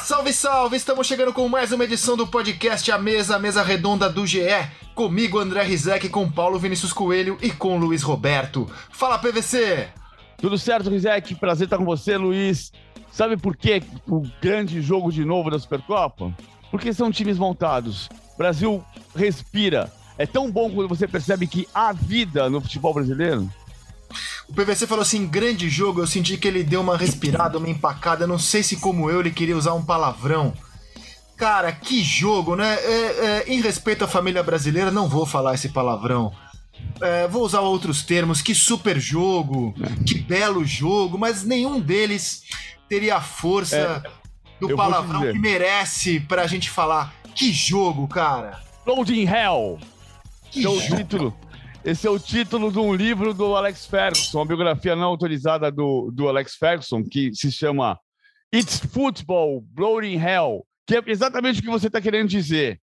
Salve, 0.00 0.32
salve! 0.32 0.76
Estamos 0.76 1.06
chegando 1.06 1.32
com 1.32 1.48
mais 1.48 1.70
uma 1.70 1.84
edição 1.84 2.16
do 2.16 2.26
podcast 2.26 2.90
A 2.90 2.98
Mesa, 2.98 3.36
a 3.36 3.38
Mesa 3.38 3.62
Redonda 3.62 4.10
do 4.10 4.26
GE. 4.26 4.40
Comigo, 4.94 5.38
André 5.38 5.62
Rizek, 5.62 6.08
com 6.08 6.28
Paulo 6.30 6.58
Vinícius 6.58 6.92
Coelho 6.92 7.38
e 7.40 7.50
com 7.50 7.78
Luiz 7.78 8.02
Roberto. 8.02 8.68
Fala, 8.90 9.18
PVC! 9.18 9.88
Tudo 10.36 10.58
certo, 10.58 10.90
Rizek? 10.90 11.36
Prazer 11.36 11.66
estar 11.66 11.78
com 11.78 11.84
você, 11.84 12.16
Luiz. 12.16 12.72
Sabe 13.12 13.36
por 13.36 13.56
que 13.56 13.82
o 14.08 14.22
grande 14.42 14.82
jogo 14.82 15.12
de 15.12 15.24
novo 15.24 15.48
da 15.48 15.58
Supercopa? 15.58 16.34
Porque 16.70 16.92
são 16.92 17.12
times 17.12 17.38
montados. 17.38 18.08
Brasil 18.36 18.84
respira. 19.14 19.92
É 20.18 20.26
tão 20.26 20.50
bom 20.50 20.70
quando 20.70 20.88
você 20.88 21.06
percebe 21.06 21.46
que 21.46 21.68
há 21.72 21.92
vida 21.92 22.50
no 22.50 22.60
futebol 22.60 22.92
brasileiro. 22.92 23.48
O 24.48 24.52
PVC 24.52 24.86
falou 24.86 25.02
assim: 25.02 25.26
grande 25.26 25.68
jogo. 25.68 26.00
Eu 26.00 26.06
senti 26.06 26.36
que 26.36 26.48
ele 26.48 26.62
deu 26.62 26.80
uma 26.80 26.96
respirada, 26.96 27.58
uma 27.58 27.68
empacada. 27.68 28.26
Não 28.26 28.38
sei 28.38 28.62
se, 28.62 28.76
como 28.76 29.10
eu, 29.10 29.20
ele 29.20 29.30
queria 29.30 29.56
usar 29.56 29.74
um 29.74 29.84
palavrão. 29.84 30.52
Cara, 31.36 31.72
que 31.72 32.02
jogo, 32.02 32.54
né? 32.54 32.74
É, 32.74 33.26
é, 33.26 33.44
em 33.48 33.60
respeito 33.60 34.04
à 34.04 34.08
família 34.08 34.42
brasileira, 34.42 34.90
não 34.90 35.08
vou 35.08 35.26
falar 35.26 35.54
esse 35.54 35.68
palavrão. 35.68 36.32
É, 37.00 37.26
vou 37.26 37.42
usar 37.42 37.60
outros 37.60 38.02
termos. 38.02 38.40
Que 38.40 38.54
super 38.54 39.00
jogo, 39.00 39.74
que 40.06 40.14
belo 40.14 40.64
jogo, 40.64 41.18
mas 41.18 41.42
nenhum 41.42 41.80
deles 41.80 42.42
teria 42.88 43.16
a 43.16 43.20
força 43.20 44.02
é, 44.04 44.10
do 44.60 44.76
palavrão 44.76 45.22
que 45.22 45.38
merece 45.38 46.20
pra 46.20 46.46
gente 46.46 46.70
falar. 46.70 47.12
Que 47.34 47.52
jogo, 47.52 48.06
cara! 48.06 48.60
Loading 48.86 49.26
Hell! 49.26 49.80
Que 50.50 50.62
jogo. 50.62 50.80
título 50.80 51.43
esse 51.84 52.06
é 52.06 52.10
o 52.10 52.18
título 52.18 52.72
de 52.72 52.78
um 52.78 52.94
livro 52.94 53.34
do 53.34 53.54
Alex 53.54 53.84
Ferguson, 53.84 54.38
uma 54.38 54.46
biografia 54.46 54.96
não 54.96 55.04
autorizada 55.08 55.70
do, 55.70 56.10
do 56.10 56.28
Alex 56.28 56.54
Ferguson, 56.54 57.04
que 57.04 57.34
se 57.34 57.52
chama 57.52 57.98
It's 58.54 58.78
Football, 58.78 59.60
Bloody 59.60 60.16
Hell, 60.16 60.66
que 60.86 60.96
é 60.96 61.02
exatamente 61.06 61.60
o 61.60 61.62
que 61.62 61.68
você 61.68 61.88
está 61.88 62.00
querendo 62.00 62.28
dizer. 62.28 62.80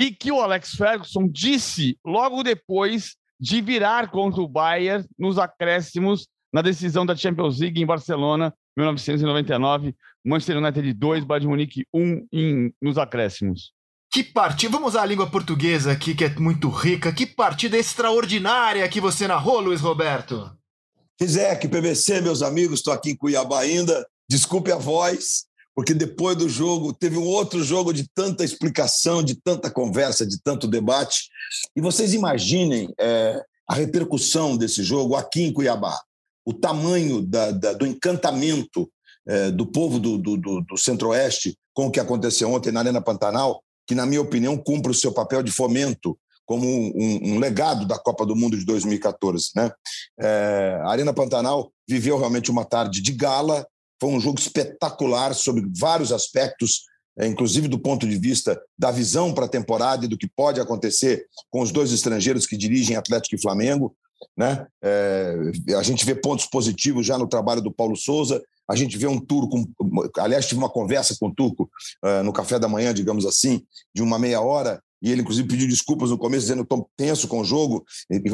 E 0.00 0.10
que 0.10 0.32
o 0.32 0.40
Alex 0.40 0.72
Ferguson 0.72 1.28
disse 1.28 1.96
logo 2.04 2.42
depois 2.42 3.14
de 3.38 3.60
virar 3.60 4.10
contra 4.10 4.42
o 4.42 4.48
Bayern 4.48 5.06
nos 5.16 5.38
acréscimos 5.38 6.26
na 6.52 6.62
decisão 6.62 7.06
da 7.06 7.14
Champions 7.14 7.60
League 7.60 7.80
em 7.80 7.86
Barcelona, 7.86 8.52
1999, 8.76 9.94
Manchester 10.24 10.58
United 10.58 10.92
2, 10.94 11.24
Bayern 11.24 11.48
Munique 11.48 11.86
1 11.94 12.26
em, 12.32 12.74
nos 12.82 12.98
acréscimos. 12.98 13.72
Que 14.12 14.22
partida, 14.22 14.70
vamos 14.70 14.90
usar 14.90 15.04
a 15.04 15.06
língua 15.06 15.26
portuguesa 15.26 15.90
aqui, 15.90 16.14
que 16.14 16.24
é 16.24 16.28
muito 16.38 16.68
rica. 16.68 17.10
Que 17.10 17.24
partida 17.24 17.78
extraordinária 17.78 18.86
que 18.86 19.00
você 19.00 19.26
narrou, 19.26 19.58
Luiz 19.58 19.80
Roberto. 19.80 20.54
Rizek, 21.18 21.66
PVC, 21.66 22.20
meus 22.20 22.42
amigos, 22.42 22.80
estou 22.80 22.92
aqui 22.92 23.12
em 23.12 23.16
Cuiabá 23.16 23.60
ainda. 23.60 24.06
Desculpe 24.28 24.70
a 24.70 24.76
voz, 24.76 25.46
porque 25.74 25.94
depois 25.94 26.36
do 26.36 26.46
jogo 26.46 26.92
teve 26.92 27.16
um 27.16 27.24
outro 27.24 27.64
jogo 27.64 27.90
de 27.90 28.06
tanta 28.14 28.44
explicação, 28.44 29.22
de 29.22 29.34
tanta 29.34 29.70
conversa, 29.70 30.26
de 30.26 30.38
tanto 30.42 30.68
debate. 30.68 31.30
E 31.74 31.80
vocês 31.80 32.12
imaginem 32.12 32.92
é, 33.00 33.42
a 33.66 33.74
repercussão 33.74 34.58
desse 34.58 34.82
jogo 34.82 35.16
aqui 35.16 35.44
em 35.44 35.52
Cuiabá, 35.54 35.98
o 36.44 36.52
tamanho 36.52 37.22
da, 37.22 37.50
da, 37.50 37.72
do 37.72 37.86
encantamento 37.86 38.92
é, 39.26 39.50
do 39.50 39.64
povo 39.64 39.98
do, 39.98 40.18
do, 40.18 40.36
do, 40.36 40.60
do 40.60 40.76
Centro-Oeste 40.76 41.56
com 41.72 41.86
o 41.86 41.90
que 41.90 41.98
aconteceu 41.98 42.52
ontem 42.52 42.70
na 42.70 42.80
Arena 42.80 43.00
Pantanal 43.00 43.62
que, 43.92 43.94
na 43.94 44.06
minha 44.06 44.22
opinião, 44.22 44.56
cumpre 44.56 44.90
o 44.90 44.94
seu 44.94 45.12
papel 45.12 45.42
de 45.42 45.52
fomento 45.52 46.18
como 46.46 46.66
um, 46.66 47.20
um, 47.22 47.38
legado 47.38 47.86
da 47.86 47.98
Copa 47.98 48.24
do 48.24 48.34
Mundo 48.34 48.56
de 48.56 48.64
2014. 48.64 49.50
Né? 49.54 49.70
É, 50.18 50.80
a 50.82 50.90
Arena 50.90 51.12
Pantanal 51.12 51.70
viveu 51.86 52.18
realmente 52.18 52.50
uma 52.50 52.64
tarde 52.64 53.02
de 53.02 53.12
gala, 53.12 53.66
foi 54.00 54.10
um 54.10 54.18
jogo 54.18 54.40
espetacular 54.40 55.34
sobre 55.34 55.62
vários 55.78 56.10
aspectos, 56.10 56.84
é, 57.18 57.26
inclusive 57.26 57.68
do 57.68 57.78
ponto 57.78 58.08
de 58.08 58.16
vista 58.16 58.60
da 58.78 58.90
visão 58.90 59.34
para 59.34 59.44
a 59.44 59.48
temporada 59.48 60.06
e 60.06 60.08
do 60.08 60.16
que 60.16 60.26
pode 60.26 60.58
acontecer 60.58 61.26
com 61.50 61.60
os 61.60 61.70
dois 61.70 61.92
estrangeiros 61.92 62.46
que 62.46 62.56
dirigem 62.56 62.96
Atlético 62.96 63.36
e 63.36 63.42
Flamengo. 63.42 63.94
Né? 64.36 64.66
É, 64.82 65.36
a 65.76 65.82
gente 65.82 66.04
vê 66.06 66.14
pontos 66.14 66.46
positivos 66.46 67.06
já 67.06 67.18
no 67.18 67.28
trabalho 67.28 67.60
do 67.60 67.72
Paulo 67.72 67.96
Souza, 67.96 68.42
a 68.72 68.76
gente 68.76 68.96
vê 68.96 69.06
um 69.06 69.20
turco, 69.20 69.68
aliás, 70.16 70.46
tive 70.46 70.58
uma 70.58 70.70
conversa 70.70 71.14
com 71.20 71.28
o 71.28 71.34
turco 71.34 71.70
uh, 72.02 72.22
no 72.24 72.32
café 72.32 72.58
da 72.58 72.66
manhã, 72.66 72.94
digamos 72.94 73.26
assim, 73.26 73.62
de 73.94 74.02
uma 74.02 74.18
meia 74.18 74.40
hora, 74.40 74.82
e 75.02 75.12
ele, 75.12 75.20
inclusive, 75.20 75.46
pediu 75.46 75.68
desculpas 75.68 76.08
no 76.08 76.16
começo, 76.16 76.42
dizendo 76.42 76.64
que 76.64 76.72
estou 76.72 76.88
tenso 76.96 77.28
com 77.28 77.40
o 77.40 77.44
jogo, 77.44 77.84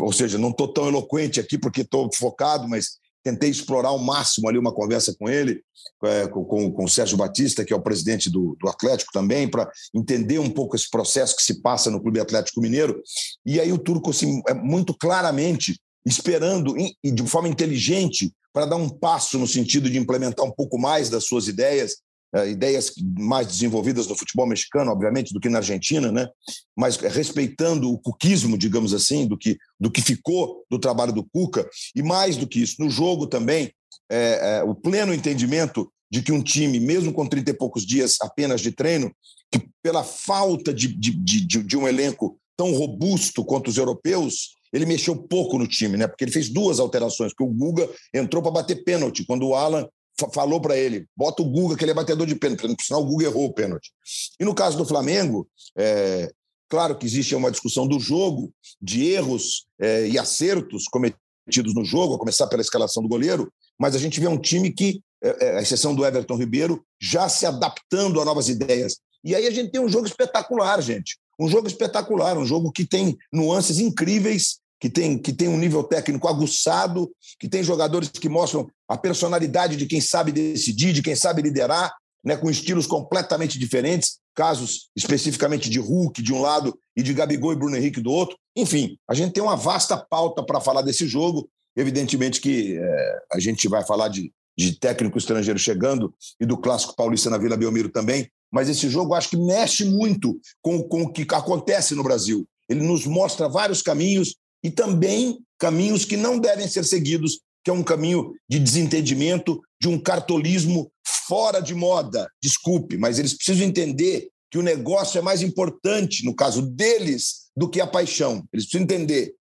ou 0.01 0.13
seja, 0.13 0.39
não 0.39 0.51
estou 0.51 0.69
tão 0.69 0.87
eloquente 0.87 1.41
aqui 1.41 1.59
porque 1.59 1.81
estou 1.81 2.09
focado, 2.15 2.69
mas 2.69 2.99
tentei 3.25 3.51
explorar 3.51 3.89
ao 3.89 3.99
máximo 3.99 4.49
ali 4.49 4.59
uma 4.59 4.73
conversa 4.73 5.15
com 5.19 5.29
ele, 5.29 5.61
é, 6.05 6.29
com, 6.29 6.45
com, 6.45 6.71
com, 6.71 6.85
o 6.85 6.89
Sérgio 6.89 7.17
Batista, 7.17 7.65
que 7.65 7.73
é 7.73 7.77
o 7.77 7.83
presidente 7.83 8.31
do, 8.31 8.57
do 8.61 8.69
Atlético 8.69 9.11
também, 9.13 9.49
para 9.49 9.69
entender 9.93 10.39
um 10.39 10.51
pouco 10.51 10.77
esse 10.77 10.89
processo 10.89 11.35
que 11.35 11.43
se 11.43 11.61
passa 11.61 11.91
no 11.91 12.01
Clube 12.01 12.21
Atlético 12.21 12.61
Mineiro. 12.61 13.03
E 13.45 13.59
aí 13.59 13.73
o 13.73 13.79
Turco, 13.79 14.11
assim, 14.11 14.41
é 14.47 14.55
muito 14.55 14.95
claramente 14.95 15.81
esperando 16.09 16.75
e 16.79 17.11
de 17.11 17.27
forma 17.27 17.49
inteligente 17.49 18.33
para 18.53 18.67
dar 18.67 18.77
um 18.77 18.89
passo 18.89 19.39
no 19.39 19.47
sentido 19.47 19.91
de 19.91 19.99
implementar 19.99 20.45
um 20.45 20.51
pouco 20.51 20.79
mais 20.79 21.11
das 21.11 21.25
suas 21.25 21.49
ideias, 21.49 21.99
uh, 22.35 22.47
ideias 22.47 22.93
mais 23.19 23.47
desenvolvidas 23.47 24.07
no 24.07 24.17
futebol 24.17 24.47
mexicano, 24.47 24.91
obviamente, 24.91 25.33
do 25.33 25.41
que 25.41 25.49
na 25.49 25.59
Argentina, 25.59 26.11
né? 26.11 26.29
mas 26.77 26.97
respeitando 26.97 27.93
o 27.93 27.99
cuquismo, 27.99 28.57
digamos 28.57 28.95
assim, 28.95 29.27
do 29.27 29.37
que, 29.37 29.57
do 29.79 29.91
que 29.91 30.01
ficou 30.01 30.65
do 30.71 30.79
trabalho 30.79 31.13
do 31.13 31.25
Cuca, 31.25 31.69
e 31.95 32.03
mais 32.03 32.37
do 32.37 32.47
que 32.47 32.61
isso, 32.61 32.77
no 32.79 32.91
jogo 32.91 33.27
também, 33.27 33.71
é, 34.11 34.59
é, 34.59 34.63
o 34.63 34.75
pleno 34.75 35.13
entendimento 35.13 35.93
de 36.11 36.23
que 36.23 36.33
um 36.33 36.43
time, 36.43 36.81
mesmo 36.81 37.13
com 37.13 37.27
30 37.27 37.51
e 37.51 37.55
poucos 37.55 37.85
dias 37.85 38.17
apenas 38.23 38.61
de 38.63 38.73
treino, 38.73 39.13
que 39.53 39.69
pela 39.83 40.03
falta 40.03 40.73
de, 40.73 40.89
de, 40.89 41.13
de, 41.13 41.63
de 41.63 41.77
um 41.77 41.87
elenco 41.87 42.39
tão 42.57 42.73
robusto 42.73 43.45
quanto 43.45 43.69
os 43.69 43.77
europeus, 43.77 44.58
ele 44.73 44.87
mexeu 44.87 45.17
pouco 45.17 45.59
no 45.59 45.67
time, 45.67 45.97
né? 45.97 46.07
Porque 46.07 46.25
ele 46.25 46.33
fez 46.33 46.49
duas 46.49 46.79
alterações, 46.79 47.33
porque 47.33 47.51
o 47.51 47.55
Guga 47.55 47.89
entrou 48.13 48.43
para 48.43 48.53
bater 48.53 48.85
pênalti, 48.85 49.25
quando 49.25 49.47
o 49.47 49.55
Alan 49.55 49.89
falou 50.33 50.61
para 50.61 50.77
ele, 50.77 51.07
bota 51.17 51.43
o 51.43 51.49
Guga, 51.49 51.77
que 51.77 51.85
ele 51.85 51.93
é 51.93 51.95
batedor 51.95 52.27
de 52.27 52.35
pênalti, 52.35 52.77
por 52.77 52.83
sinal 52.83 53.03
o 53.03 53.07
Guga 53.07 53.27
errou 53.27 53.47
o 53.47 53.53
pênalti. 53.53 53.93
E 54.39 54.45
no 54.45 54.55
caso 54.55 54.77
do 54.77 54.85
Flamengo, 54.85 55.49
é, 55.77 56.31
claro 56.69 56.97
que 56.97 57.07
existe 57.07 57.35
uma 57.35 57.51
discussão 57.51 57.87
do 57.87 58.01
jogo, 58.01 58.53
de 58.81 59.07
erros 59.07 59.67
é, 59.81 60.09
e 60.09 60.19
acertos 60.19 60.85
cometidos 60.89 61.75
no 61.75 61.85
jogo, 61.85 62.15
a 62.15 62.19
começar 62.19 62.47
pela 62.49 62.63
escalação 62.63 63.03
do 63.03 63.09
goleiro, 63.09 63.53
mas 63.79 63.95
a 63.95 63.99
gente 63.99 64.19
vê 64.19 64.27
um 64.27 64.39
time 64.39 64.73
que, 64.73 65.01
é, 65.23 65.47
é, 65.47 65.59
a 65.59 65.63
exceção 65.63 65.95
do 65.95 66.05
Everton 66.05 66.37
Ribeiro, 66.37 66.85
já 67.01 67.29
se 67.29 67.47
adaptando 67.47 68.21
a 68.21 68.25
novas 68.25 68.49
ideias. 68.49 68.99
E 69.25 69.35
aí 69.35 69.47
a 69.47 69.51
gente 69.51 69.71
tem 69.71 69.81
um 69.81 69.89
jogo 69.89 70.07
espetacular, 70.07 70.81
gente. 70.81 71.17
Um 71.39 71.49
jogo 71.49 71.69
espetacular, 71.69 72.37
um 72.37 72.47
jogo 72.47 72.73
que 72.73 72.85
tem 72.85 73.17
nuances 73.33 73.79
incríveis, 73.79 74.59
que 74.81 74.89
tem, 74.89 75.19
que 75.19 75.33
tem 75.33 75.49
um 75.49 75.59
nível 75.59 75.83
técnico 75.83 76.29
aguçado, 76.29 77.11
que 77.39 77.49
tem 77.49 77.63
jogadores 77.63 78.09
que 78.09 78.29
mostram 78.29 78.69
a 78.89 78.97
personalidade 78.97 79.77
de 79.77 79.87
quem 79.87 80.01
sabe 80.01 80.33
decidir, 80.33 80.93
de 80.93 81.03
quem 81.03 81.15
sabe 81.15 81.43
liderar, 81.43 81.93
né, 82.25 82.37
com 82.37 82.51
estilos 82.51 82.87
completamente 82.87 83.59
diferentes, 83.59 84.19
casos 84.35 84.89
especificamente 84.97 85.69
de 85.69 85.79
Hulk 85.79 86.23
de 86.23 86.33
um 86.33 86.41
lado 86.41 86.79
e 86.97 87.03
de 87.03 87.13
Gabigol 87.13 87.53
e 87.53 87.57
Bruno 87.57 87.77
Henrique 87.77 88.01
do 88.01 88.11
outro. 88.11 88.37
Enfim, 88.57 88.97
a 89.09 89.15
gente 89.15 89.33
tem 89.33 89.43
uma 89.43 89.57
vasta 89.57 89.97
pauta 89.97 90.43
para 90.43 90.61
falar 90.61 90.83
desse 90.83 91.07
jogo. 91.07 91.49
Evidentemente 91.77 92.41
que 92.41 92.77
é, 92.77 93.19
a 93.33 93.39
gente 93.39 93.69
vai 93.69 93.85
falar 93.85 94.09
de, 94.09 94.33
de 94.59 94.77
técnico 94.77 95.17
estrangeiro 95.17 95.59
chegando 95.59 96.13
e 96.41 96.45
do 96.45 96.59
clássico 96.59 96.97
paulista 96.97 97.31
na 97.31 97.39
Vila 97.39 97.57
Belmiro 97.57 97.89
também, 97.89 98.29
mas 98.51 98.69
esse 98.69 98.89
jogo 98.89 99.15
acho 99.15 99.31
que 99.31 99.37
mexe 99.37 99.85
muito 99.85 100.41
com, 100.61 100.83
com 100.83 101.03
o 101.03 101.13
que 101.13 101.25
acontece 101.33 101.95
no 101.95 102.03
Brasil. 102.03 102.45
Ele 102.69 102.83
nos 102.83 103.07
mostra 103.07 103.49
vários 103.49 103.83
caminhos 103.83 104.35
e 104.63 104.71
também 104.71 105.39
caminhos 105.59 106.05
que 106.05 106.17
não 106.17 106.39
devem 106.39 106.67
ser 106.67 106.85
seguidos, 106.85 107.41
que 107.63 107.71
é 107.71 107.73
um 107.73 107.85
caminho 107.85 108.33
de 108.49 108.59
desentendimento, 108.59 109.61
de 109.81 109.89
um 109.89 109.99
cartolismo 109.99 110.91
fora 111.29 111.61
de 111.61 111.75
moda. 111.75 112.29
Desculpe, 112.43 112.97
mas 112.97 113.19
eles 113.19 113.35
precisam 113.35 113.67
entender 113.67 114.29
que 114.51 114.59
o 114.59 114.63
negócio 114.63 115.19
é 115.19 115.23
mais 115.23 115.43
importante, 115.43 116.25
no 116.25 116.35
caso 116.35 116.63
deles, 116.63 117.49
do 117.57 117.69
que 117.69 117.81
a 117.81 117.87
paixão. 117.87 118.43
Eles 118.53 118.65
precisam 118.65 118.83
entender. 118.83 119.35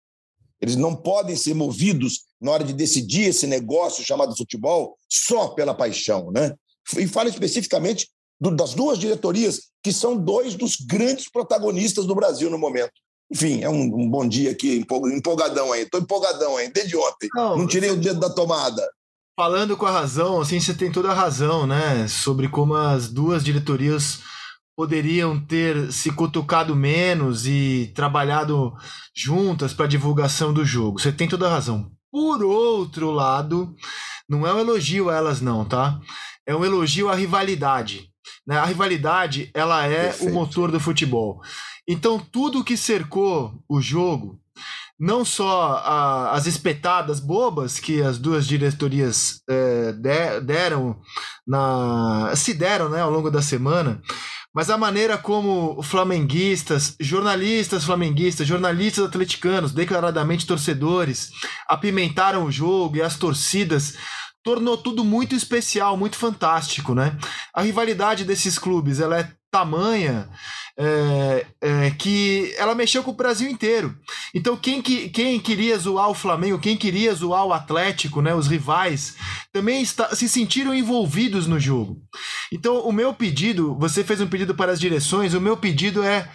Eles 0.61 0.75
não 0.75 0.95
podem 0.95 1.35
ser 1.35 1.53
movidos 1.53 2.25
na 2.41 2.51
hora 2.51 2.63
de 2.63 2.73
decidir 2.73 3.29
esse 3.29 3.45
negócio 3.47 4.05
chamado 4.05 4.35
futebol 4.35 4.97
só 5.09 5.49
pela 5.49 5.73
paixão, 5.73 6.31
né? 6.31 6.53
E 6.97 7.07
falo 7.07 7.29
especificamente 7.29 8.09
do, 8.39 8.55
das 8.55 8.73
duas 8.73 8.97
diretorias, 8.97 9.69
que 9.83 9.91
são 9.91 10.17
dois 10.17 10.55
dos 10.55 10.75
grandes 10.77 11.29
protagonistas 11.29 12.05
do 12.05 12.15
Brasil 12.15 12.49
no 12.49 12.57
momento. 12.57 12.93
Enfim, 13.31 13.61
é 13.61 13.69
um, 13.69 13.81
um 13.81 14.09
bom 14.09 14.27
dia 14.27 14.51
aqui, 14.51 14.85
empolgadão 15.13 15.73
aí. 15.73 15.83
Estou 15.83 15.99
empolgadão 15.99 16.55
aí, 16.55 16.71
desde 16.71 16.95
ontem. 16.95 17.27
Não, 17.35 17.57
Não 17.57 17.67
tirei 17.67 17.89
o 17.89 17.97
dedo 17.97 18.19
da 18.19 18.29
tomada. 18.29 18.87
Falando 19.35 19.75
com 19.75 19.85
a 19.85 19.91
razão, 19.91 20.41
assim, 20.41 20.59
você 20.59 20.73
tem 20.73 20.91
toda 20.91 21.11
a 21.11 21.13
razão, 21.13 21.67
né? 21.67 22.07
Sobre 22.07 22.47
como 22.47 22.73
as 22.73 23.09
duas 23.09 23.43
diretorias 23.43 24.19
poderiam 24.77 25.39
ter 25.39 25.91
se 25.91 26.11
cutucado 26.11 26.75
menos 26.75 27.47
e 27.47 27.91
trabalhado 27.95 28.75
juntas 29.11 29.73
para 29.73 29.87
divulgação 29.87 30.53
do 30.53 30.63
jogo. 30.63 30.99
Você 30.99 31.11
tem 31.11 31.27
toda 31.27 31.47
a 31.47 31.49
razão. 31.49 31.91
Por 32.11 32.43
outro 32.43 33.09
lado, 33.09 33.75
não 34.29 34.45
é 34.45 34.53
um 34.53 34.59
elogio 34.59 35.09
a 35.09 35.15
elas, 35.15 35.41
não, 35.41 35.65
tá? 35.65 35.99
É 36.45 36.55
um 36.55 36.63
elogio 36.63 37.09
à 37.09 37.15
rivalidade. 37.15 38.11
Né? 38.45 38.55
A 38.55 38.65
rivalidade, 38.65 39.49
ela 39.51 39.83
é 39.83 40.09
Perfeito. 40.09 40.31
o 40.31 40.33
motor 40.35 40.71
do 40.71 40.79
futebol. 40.79 41.41
Então, 41.87 42.19
tudo 42.19 42.63
que 42.63 42.77
cercou 42.77 43.59
o 43.67 43.81
jogo, 43.81 44.39
não 44.99 45.25
só 45.25 45.81
a, 45.83 46.31
as 46.33 46.45
espetadas 46.45 47.19
bobas 47.19 47.79
que 47.79 48.01
as 48.01 48.19
duas 48.19 48.45
diretorias 48.45 49.41
é, 49.49 49.91
de, 49.91 50.39
deram 50.41 50.99
na 51.47 52.31
se 52.35 52.53
deram 52.53 52.89
né, 52.89 53.01
ao 53.01 53.09
longo 53.09 53.31
da 53.31 53.41
semana, 53.41 54.01
mas 54.57 54.71
a 54.71 54.77
maneira 54.77 55.19
como 55.19 55.83
flamenguistas, 55.83 56.95
jornalistas 56.99 57.83
flamenguistas, 57.83 58.47
jornalistas 58.47 59.05
atleticanos, 59.05 59.71
declaradamente 59.71 60.47
torcedores, 60.47 61.29
apimentaram 61.67 62.43
o 62.43 62.51
jogo 62.51 62.97
e 62.97 63.03
as 63.03 63.17
torcidas 63.17 63.93
tornou 64.41 64.75
tudo 64.75 65.03
muito 65.03 65.35
especial, 65.35 65.95
muito 65.95 66.17
fantástico, 66.17 66.95
né? 66.95 67.15
A 67.53 67.61
rivalidade 67.61 68.25
desses 68.25 68.57
clubes, 68.57 68.99
ela 68.99 69.19
é 69.19 69.31
tamanha 69.51 70.27
é, 70.77 71.45
é, 71.59 71.91
que 71.91 72.53
ela 72.57 72.75
mexeu 72.75 73.03
com 73.03 73.11
o 73.11 73.15
Brasil 73.15 73.49
inteiro. 73.49 73.97
Então, 74.33 74.55
quem, 74.55 74.81
que, 74.81 75.09
quem 75.09 75.39
queria 75.39 75.77
zoar 75.77 76.09
o 76.09 76.13
Flamengo, 76.13 76.59
quem 76.59 76.77
queria 76.77 77.13
zoar 77.15 77.45
o 77.45 77.53
Atlético, 77.53 78.21
né, 78.21 78.35
os 78.35 78.47
rivais, 78.47 79.15
também 79.51 79.81
está, 79.81 80.15
se 80.15 80.29
sentiram 80.29 80.73
envolvidos 80.73 81.47
no 81.47 81.59
jogo. 81.59 82.01
Então, 82.53 82.81
o 82.81 82.91
meu 82.91 83.13
pedido, 83.13 83.75
você 83.79 84.03
fez 84.03 84.21
um 84.21 84.27
pedido 84.27 84.53
para 84.53 84.71
as 84.71 84.79
direções, 84.79 85.33
o 85.33 85.41
meu 85.41 85.57
pedido 85.57 86.03
é 86.03 86.29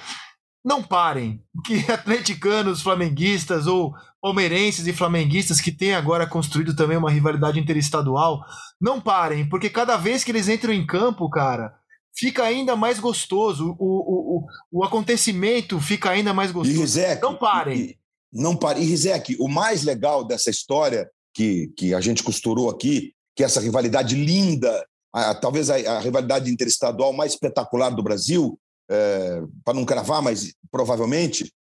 não 0.65 0.83
parem. 0.83 1.43
Que 1.65 1.85
atleticanos, 1.91 2.83
flamenguistas 2.83 3.67
ou 3.67 3.95
palmeirenses 4.21 4.87
e 4.87 4.93
flamenguistas 4.93 5.61
que 5.61 5.73
têm 5.73 5.95
agora 5.95 6.27
construído 6.27 6.77
também 6.77 6.97
uma 6.97 7.11
rivalidade 7.11 7.59
interestadual, 7.59 8.45
não 8.81 9.00
parem, 9.00 9.49
porque 9.49 9.69
cada 9.69 9.97
vez 9.97 10.23
que 10.23 10.31
eles 10.31 10.49
entram 10.49 10.73
em 10.73 10.87
campo, 10.87 11.29
cara, 11.29 11.75
fica 12.14 12.44
ainda 12.44 12.76
mais 12.76 12.99
gostoso. 12.99 13.76
O, 13.79 14.38
o, 14.41 14.47
o, 14.70 14.85
acontecimento 14.85 15.81
fica 15.81 16.11
ainda 16.11 16.32
mais 16.32 16.50
gostoso. 16.50 16.79
E 16.79 16.81
Rizek, 16.81 17.23
não 17.23 17.37
parem. 17.37 17.79
E, 17.79 17.99
não 18.32 18.56
parem. 18.56 18.82
E 18.82 18.87
Rizek, 18.87 19.37
o 19.38 19.49
mais 19.49 19.82
legal 19.82 20.25
dessa 20.25 20.50
história 20.50 21.11
que, 21.35 21.73
que 21.76 21.94
a 21.94 22.00
gente 22.00 22.23
costurou 22.23 22.69
aqui, 22.69 23.14
que 23.35 23.43
é 23.43 23.47
essa 23.47 23.61
rivalidade 23.61 24.14
linda, 24.14 24.87
a, 25.12 25.35
talvez 25.35 25.70
a, 25.70 25.76
a, 25.76 26.00
rivalidade 26.00 26.50
interestadual 26.50 27.12
mais 27.12 27.32
espetacular 27.32 27.91
do 27.91 28.03
Brasil, 28.03 28.59
é, 28.91 29.43
para 29.64 29.75
não 29.75 29.85
cravar, 29.85 30.23
mas 30.23 30.55
provavelmente, 30.70 31.53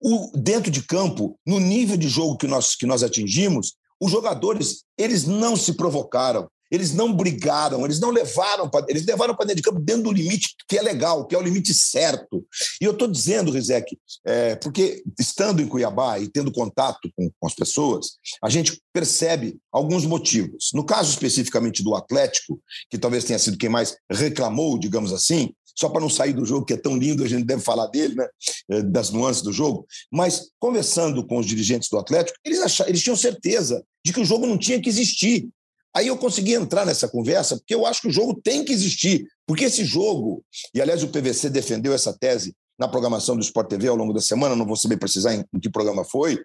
o, 0.00 0.30
dentro 0.36 0.70
de 0.70 0.82
campo, 0.82 1.38
no 1.46 1.58
nível 1.58 1.96
de 1.96 2.08
jogo 2.08 2.36
que 2.36 2.46
nós, 2.46 2.76
que 2.76 2.86
nós 2.86 3.02
atingimos, 3.02 3.74
os 4.00 4.10
jogadores 4.10 4.84
eles 4.96 5.24
não 5.24 5.56
se 5.56 5.74
provocaram, 5.74 6.48
eles 6.70 6.92
não 6.92 7.12
brigaram, 7.12 7.84
eles 7.84 8.00
não 8.00 8.10
levaram 8.10 8.68
para 8.68 8.86
eles 8.88 9.04
levaram 9.04 9.34
para 9.34 9.46
dentro 9.46 9.62
de 9.62 9.68
campo 9.68 9.80
dentro 9.80 10.04
do 10.04 10.12
limite 10.12 10.54
que 10.68 10.76
é 10.76 10.82
legal, 10.82 11.26
que 11.26 11.34
é 11.34 11.38
o 11.38 11.42
limite 11.42 11.72
certo. 11.72 12.46
E 12.80 12.84
eu 12.84 12.92
estou 12.92 13.08
dizendo, 13.08 13.50
Rizek, 13.50 13.98
é, 14.26 14.56
porque 14.56 15.02
estando 15.18 15.62
em 15.62 15.68
Cuiabá 15.68 16.18
e 16.18 16.28
tendo 16.28 16.52
contato 16.52 17.10
com, 17.16 17.30
com 17.38 17.46
as 17.46 17.54
pessoas, 17.54 18.18
a 18.42 18.50
gente 18.50 18.80
percebe 18.92 19.56
alguns 19.72 20.04
motivos. 20.04 20.70
No 20.74 20.84
caso 20.84 21.10
especificamente 21.10 21.82
do 21.82 21.94
Atlético, 21.94 22.60
que 22.90 22.98
talvez 22.98 23.24
tenha 23.24 23.38
sido 23.38 23.56
quem 23.56 23.68
mais 23.68 23.96
reclamou, 24.10 24.78
digamos 24.78 25.12
assim, 25.12 25.50
só 25.78 25.88
para 25.88 26.00
não 26.00 26.10
sair 26.10 26.32
do 26.32 26.44
jogo, 26.44 26.66
que 26.66 26.72
é 26.72 26.76
tão 26.76 26.96
lindo, 26.96 27.22
a 27.22 27.28
gente 27.28 27.44
deve 27.44 27.62
falar 27.62 27.86
dele, 27.86 28.16
né? 28.16 28.26
É, 28.68 28.82
das 28.82 29.10
nuances 29.10 29.42
do 29.42 29.52
jogo. 29.52 29.86
Mas, 30.10 30.50
conversando 30.58 31.24
com 31.24 31.38
os 31.38 31.46
dirigentes 31.46 31.88
do 31.88 31.98
Atlético, 31.98 32.36
eles, 32.44 32.60
acharam, 32.60 32.90
eles 32.90 33.00
tinham 33.00 33.16
certeza 33.16 33.84
de 34.04 34.12
que 34.12 34.20
o 34.20 34.24
jogo 34.24 34.44
não 34.44 34.58
tinha 34.58 34.80
que 34.80 34.88
existir. 34.88 35.48
Aí 35.94 36.06
eu 36.06 36.16
consegui 36.16 36.54
entrar 36.54 36.84
nessa 36.84 37.08
conversa, 37.08 37.56
porque 37.56 37.74
eu 37.74 37.86
acho 37.86 38.02
que 38.02 38.08
o 38.08 38.12
jogo 38.12 38.40
tem 38.42 38.64
que 38.64 38.72
existir. 38.72 39.26
Porque 39.46 39.64
esse 39.64 39.84
jogo, 39.84 40.44
e 40.74 40.80
aliás 40.80 41.02
o 41.02 41.08
PVC 41.08 41.50
defendeu 41.50 41.92
essa 41.92 42.12
tese 42.12 42.54
na 42.78 42.86
programação 42.86 43.34
do 43.34 43.42
Sport 43.42 43.68
TV 43.68 43.88
ao 43.88 43.96
longo 43.96 44.12
da 44.12 44.20
semana, 44.20 44.54
não 44.54 44.66
vou 44.66 44.76
saber 44.76 44.98
precisar 44.98 45.34
em, 45.34 45.44
em 45.52 45.58
que 45.58 45.70
programa 45.70 46.04
foi. 46.04 46.38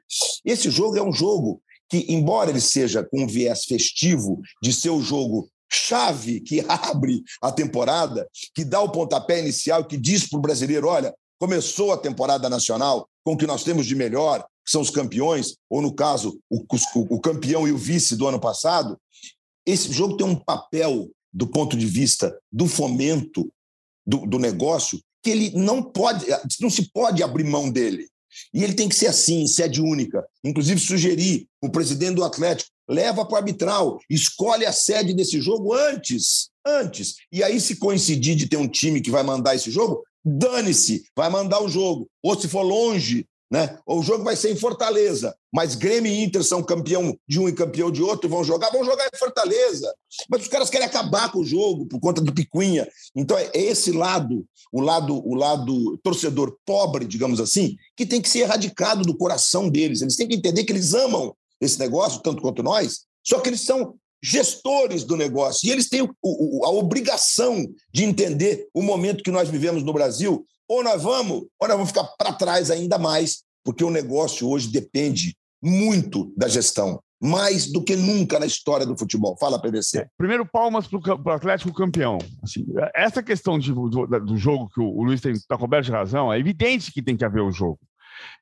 Esse 0.44 0.72
jogo 0.72 0.98
é 0.98 1.04
um 1.04 1.14
jogo 1.14 1.62
que, 1.90 2.06
embora 2.10 2.50
ele 2.50 2.62
seja 2.62 3.04
com 3.04 3.24
um 3.24 3.28
viés 3.28 3.66
festivo 3.66 4.42
de 4.62 4.74
ser 4.74 4.90
o 4.90 5.02
jogo 5.02 5.48
chave 5.72 6.40
que 6.40 6.64
abre 6.68 7.24
a 7.42 7.52
temporada, 7.52 8.28
que 8.56 8.64
dá 8.64 8.82
o 8.82 8.92
pontapé 8.92 9.40
inicial, 9.40 9.86
que 9.86 9.98
diz 9.98 10.28
para 10.28 10.40
o 10.40 10.42
brasileiro: 10.42 10.88
olha, 10.88 11.14
começou 11.40 11.92
a 11.92 11.98
temporada 11.98 12.50
nacional 12.50 13.08
com 13.24 13.34
o 13.34 13.38
que 13.38 13.48
nós 13.48 13.64
temos 13.64 13.86
de 13.86 13.96
melhor, 13.96 14.46
que 14.64 14.72
são 14.72 14.82
os 14.82 14.90
campeões, 14.90 15.56
ou 15.70 15.82
no 15.82 15.94
caso, 15.94 16.40
o, 16.50 16.58
o, 16.58 17.16
o 17.16 17.20
campeão 17.20 17.68
e 17.68 17.72
o 17.72 17.78
vice 17.78 18.16
do 18.16 18.28
ano 18.28 18.40
passado, 18.40 18.98
esse 19.66 19.92
jogo 19.92 20.18
tem 20.18 20.26
um 20.26 20.36
papel, 20.36 21.10
do 21.32 21.48
ponto 21.48 21.76
de 21.76 21.86
vista 21.86 22.38
do 22.52 22.68
fomento 22.68 23.52
do, 24.06 24.26
do 24.26 24.38
negócio, 24.38 25.00
que 25.24 25.30
ele 25.30 25.52
não 25.52 25.82
pode, 25.82 26.26
não 26.60 26.70
se 26.70 26.92
pode 26.92 27.24
abrir 27.24 27.46
mão 27.46 27.72
dele. 27.72 28.08
E 28.54 28.64
ele 28.64 28.74
tem 28.74 28.90
que 28.90 28.96
ser 28.96 29.08
assim, 29.08 29.48
sede 29.48 29.82
única. 29.82 30.26
Inclusive, 30.44 30.80
sugerir 30.80 31.48
o 31.62 31.70
presidente 31.70 32.16
do 32.16 32.24
Atlético 32.24 32.70
leva 32.90 33.26
para 33.26 33.34
o 33.34 33.38
arbitral, 33.38 34.00
escolhe 34.10 34.66
a 34.66 34.72
sede 34.72 35.14
desse 35.14 35.40
jogo 35.40 35.74
antes. 35.74 36.50
Antes. 36.66 37.16
E 37.32 37.44
aí, 37.44 37.60
se 37.60 37.78
coincidir 37.78 38.36
de 38.36 38.48
ter 38.48 38.58
um 38.58 38.68
time 38.68 39.02
que 39.02 39.12
vai 39.12 39.24
mandar 39.24 39.56
esse 39.56 39.72
jogo, 39.72 40.04
dane-se, 40.24 41.04
vai 41.16 41.30
mandar 41.30 41.62
o 41.62 41.70
jogo. 41.70 42.10
Ou 42.22 42.40
se 42.40 42.48
for 42.48 42.62
longe 42.62 43.26
né? 43.54 43.78
O 43.86 44.02
jogo 44.02 44.24
vai 44.24 44.36
ser 44.36 44.52
em 44.52 44.56
Fortaleza, 44.56 45.36
mas 45.54 45.76
Grêmio 45.76 46.12
e 46.12 46.24
Inter 46.24 46.44
são 46.44 46.64
campeão 46.64 47.16
de 47.28 47.40
um 47.40 47.48
e 47.48 47.54
campeão 47.54 47.92
de 47.92 48.02
outro, 48.02 48.28
vão 48.28 48.44
jogar, 48.44 48.72
vão 48.72 48.84
jogar 48.84 49.06
em 49.06 49.16
Fortaleza. 49.16 49.94
Mas 50.28 50.42
os 50.42 50.48
caras 50.48 50.72
querem 50.72 50.88
acabar 50.88 51.32
com 51.32 51.38
o 51.38 51.46
jogo 51.46 51.86
por 51.86 52.00
conta 52.00 52.20
do 52.20 52.34
picuinha. 52.34 52.88
Então 53.16 53.38
é 53.38 53.52
esse 53.54 53.92
lado, 53.92 54.44
o 54.72 54.82
lado, 54.82 55.22
o 55.24 55.36
lado 55.36 56.00
torcedor 56.02 56.58
pobre, 56.66 57.06
digamos 57.06 57.40
assim, 57.40 57.76
que 57.96 58.08
tem 58.08 58.20
que 58.20 58.28
ser 58.28 58.40
erradicado 58.40 59.04
do 59.04 59.16
coração 59.16 59.70
deles. 59.70 60.02
Eles 60.02 60.16
têm 60.16 60.28
que 60.28 60.36
entender 60.36 60.64
que 60.64 60.72
eles 60.72 60.96
amam 60.96 61.36
esse 61.62 61.78
negócio 61.78 62.24
tanto 62.24 62.42
quanto 62.42 62.64
nós, 62.64 63.02
só 63.24 63.40
que 63.40 63.50
eles 63.50 63.62
são 63.62 63.94
gestores 64.24 65.04
do 65.04 65.16
negócio 65.16 65.68
e 65.68 65.72
eles 65.72 65.90
têm 65.90 66.02
o, 66.02 66.10
o, 66.24 66.66
a 66.66 66.72
obrigação 66.72 67.68
de 67.94 68.04
entender 68.04 68.68
o 68.74 68.82
momento 68.82 69.24
que 69.24 69.30
nós 69.30 69.48
vivemos 69.48 69.84
no 69.84 69.94
Brasil 69.94 70.44
ou 70.74 70.84
nós 70.84 71.04
vamos, 71.04 71.46
ou 71.60 71.68
nós 71.68 71.78
vamos 71.78 71.90
ficar 71.90 72.04
para 72.18 72.34
trás 72.34 72.72
ainda 72.72 72.98
mais, 72.98 73.44
porque 73.64 73.84
o 73.84 73.92
negócio 73.92 74.50
hoje 74.50 74.72
depende 74.72 75.38
muito 75.62 76.34
da 76.36 76.48
gestão, 76.48 77.00
mais 77.22 77.72
do 77.72 77.84
que 77.84 77.96
nunca 77.96 78.40
na 78.40 78.48
história 78.48 78.86
do 78.86 78.98
futebol. 78.98 79.38
Fala, 79.40 79.62
PVC. 79.62 80.00
É, 80.00 80.08
primeiro, 80.18 80.46
palmas 80.46 80.88
para 80.88 80.98
o 81.00 81.30
Atlético 81.30 81.72
campeão. 81.74 82.18
Assim, 82.42 82.66
essa 82.96 83.22
questão 83.22 83.60
de, 83.60 83.72
do, 83.72 83.88
do, 83.88 84.36
jogo 84.36 84.68
que 84.70 84.82
o, 84.82 84.86
o 84.86 85.04
Luiz 85.04 85.24
está 85.24 85.58
coberto 85.58 85.86
de 85.86 85.92
razão, 85.92 86.34
é 86.34 86.40
evidente 86.40 86.92
que 86.92 87.04
tem 87.04 87.16
que 87.16 87.24
haver 87.24 87.42
o 87.42 87.52
jogo. 87.52 87.80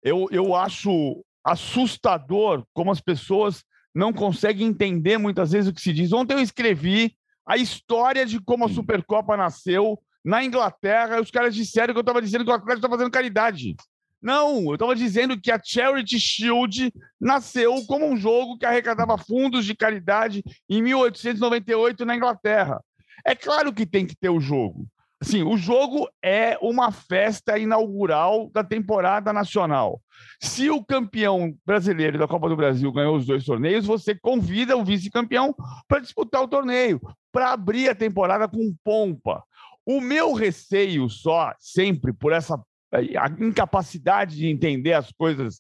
Eu, 0.02 0.28
eu 0.32 0.56
acho 0.56 1.24
assustador 1.44 2.64
como 2.74 2.92
as 2.92 3.02
pessoas 3.02 3.62
não 3.94 4.14
conseguem 4.14 4.68
entender 4.68 5.18
muitas 5.18 5.52
vezes 5.52 5.70
o 5.70 5.74
que 5.74 5.82
se 5.82 5.92
diz. 5.92 6.14
Ontem 6.14 6.36
eu 6.36 6.40
escrevi 6.40 7.14
a 7.46 7.58
história 7.58 8.26
de 8.26 8.40
como 8.40 8.66
a 8.66 8.70
Supercopa 8.70 9.36
nasceu 9.36 10.00
na 10.24 10.44
Inglaterra, 10.44 11.20
os 11.20 11.32
caras 11.32 11.56
disseram 11.56 11.94
que 11.94 11.98
eu 11.98 12.02
estava 12.02 12.22
dizendo 12.22 12.46
que 12.46 12.52
o 12.52 12.54
Atlético 12.54 12.86
está 12.86 12.90
fazendo 12.90 13.12
caridade. 13.12 13.76
Não, 14.22 14.66
eu 14.66 14.74
estava 14.74 14.96
dizendo 14.96 15.40
que 15.40 15.52
a 15.52 15.60
Charity 15.64 16.20
Shield 16.20 16.94
nasceu 17.20 17.84
como 17.88 18.06
um 18.06 18.16
jogo 18.16 18.58
que 18.58 18.66
arrecadava 18.66 19.18
fundos 19.18 19.66
de 19.66 19.76
caridade 19.76 20.44
em 20.70 20.82
1898 20.82 22.06
na 22.06 22.16
Inglaterra. 22.16 22.80
É 23.26 23.34
claro 23.34 23.74
que 23.74 23.86
tem 23.86 24.06
que 24.06 24.16
ter 24.16 24.30
o 24.30 24.40
jogo. 24.40 24.88
Assim, 25.20 25.44
o 25.44 25.56
jogo 25.56 26.10
é 26.24 26.58
uma 26.62 26.92
festa 26.92 27.58
inaugural 27.58 28.50
da 28.52 28.64
temporada 28.64 29.32
nacional. 29.32 30.02
Se 30.40 30.68
o 30.72 30.84
campeão 30.84 31.56
brasileiro 31.64 32.18
da 32.18 32.28
Copa 32.28 32.50
do 32.50 32.56
Brasil 32.56 32.92
ganhou 32.92 33.16
os 33.16 33.26
dois 33.28 33.46
torneios, 33.46 33.86
você 33.86 34.16
convida 34.16 34.76
o 34.76 34.84
vice-campeão 34.84 35.56
para 35.88 36.00
disputar 36.00 36.42
o 36.42 36.48
torneio, 36.48 37.00
para 37.32 37.52
abrir 37.52 37.90
a 37.90 37.96
temporada 37.96 38.48
com 38.48 38.76
pompa. 38.84 39.44
O 39.92 40.00
meu 40.00 40.32
receio 40.32 41.10
só, 41.10 41.54
sempre, 41.60 42.14
por 42.14 42.32
essa 42.32 42.58
eh, 42.94 43.04
incapacidade 43.42 44.38
de 44.38 44.48
entender 44.48 44.94
as 44.94 45.12
coisas, 45.12 45.56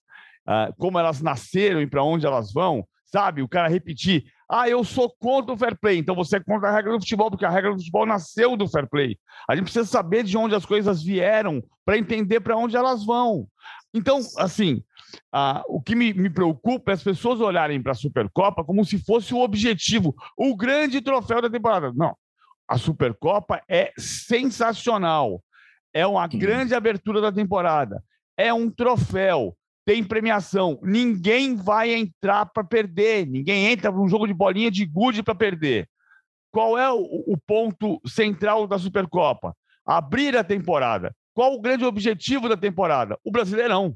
uh, 0.48 0.74
como 0.78 0.98
elas 0.98 1.22
nasceram 1.22 1.82
e 1.82 1.88
para 1.88 2.02
onde 2.02 2.26
elas 2.26 2.54
vão, 2.54 2.88
sabe? 3.04 3.42
O 3.42 3.48
cara 3.50 3.68
repetir, 3.68 4.24
ah, 4.50 4.70
eu 4.70 4.86
sou 4.86 5.14
contra 5.20 5.54
o 5.54 5.58
fair 5.58 5.78
play, 5.78 5.98
então 5.98 6.16
você 6.16 6.38
é 6.38 6.40
contra 6.40 6.70
a 6.70 6.74
regra 6.74 6.94
do 6.94 7.02
futebol, 7.02 7.30
porque 7.30 7.44
a 7.44 7.50
regra 7.50 7.72
do 7.72 7.80
futebol 7.80 8.06
nasceu 8.06 8.56
do 8.56 8.70
fair 8.70 8.88
play. 8.90 9.20
A 9.50 9.54
gente 9.54 9.66
precisa 9.66 9.86
saber 9.86 10.24
de 10.24 10.38
onde 10.38 10.56
as 10.56 10.66
coisas 10.66 11.04
vieram 11.04 11.62
para 11.84 11.98
entender 11.98 12.40
para 12.40 12.56
onde 12.56 12.78
elas 12.78 13.04
vão. 13.06 13.46
Então, 13.94 14.22
assim, 14.38 14.82
uh, 15.36 15.62
o 15.68 15.82
que 15.82 15.94
me, 15.94 16.14
me 16.14 16.30
preocupa 16.30 16.92
é 16.92 16.94
as 16.94 17.04
pessoas 17.04 17.42
olharem 17.42 17.84
para 17.84 17.92
a 17.92 17.96
Supercopa 17.96 18.64
como 18.64 18.86
se 18.86 18.98
fosse 18.98 19.34
o 19.34 19.42
objetivo, 19.42 20.16
o 20.38 20.56
grande 20.56 21.02
troféu 21.02 21.42
da 21.42 21.50
temporada. 21.50 21.92
Não, 21.94 22.16
a 22.72 22.78
Supercopa 22.78 23.62
é 23.68 23.92
sensacional. 23.98 25.44
É 25.94 26.08
uma 26.08 26.26
grande 26.26 26.74
abertura 26.74 27.20
da 27.20 27.30
temporada. 27.30 28.02
É 28.38 28.54
um 28.54 28.70
troféu. 28.72 29.58
Tem 29.86 30.02
premiação. 30.02 30.80
Ninguém 30.82 31.54
vai 31.54 31.94
entrar 31.94 32.46
para 32.46 32.64
perder. 32.64 33.28
Ninguém 33.28 33.66
entra 33.74 33.92
para 33.92 34.02
um 34.02 34.08
jogo 34.08 34.26
de 34.26 34.34
bolinha 34.34 34.72
de 34.72 34.86
gude 34.86 35.22
para 35.22 35.36
perder. 35.36 35.86
qual 36.50 36.78
é 36.78 36.90
o, 36.90 37.02
o 37.28 37.38
ponto 37.46 38.00
central 38.08 38.66
da 38.66 38.80
Supercopa? 38.80 39.54
Abrir 39.86 40.38
a 40.38 40.44
temporada. 40.44 41.14
Qual 41.34 41.54
o 41.54 41.62
grande 41.62 41.84
objetivo 41.84 42.48
da 42.48 42.56
temporada? 42.56 43.20
O 43.22 43.32
Brasileirão. 43.32 43.94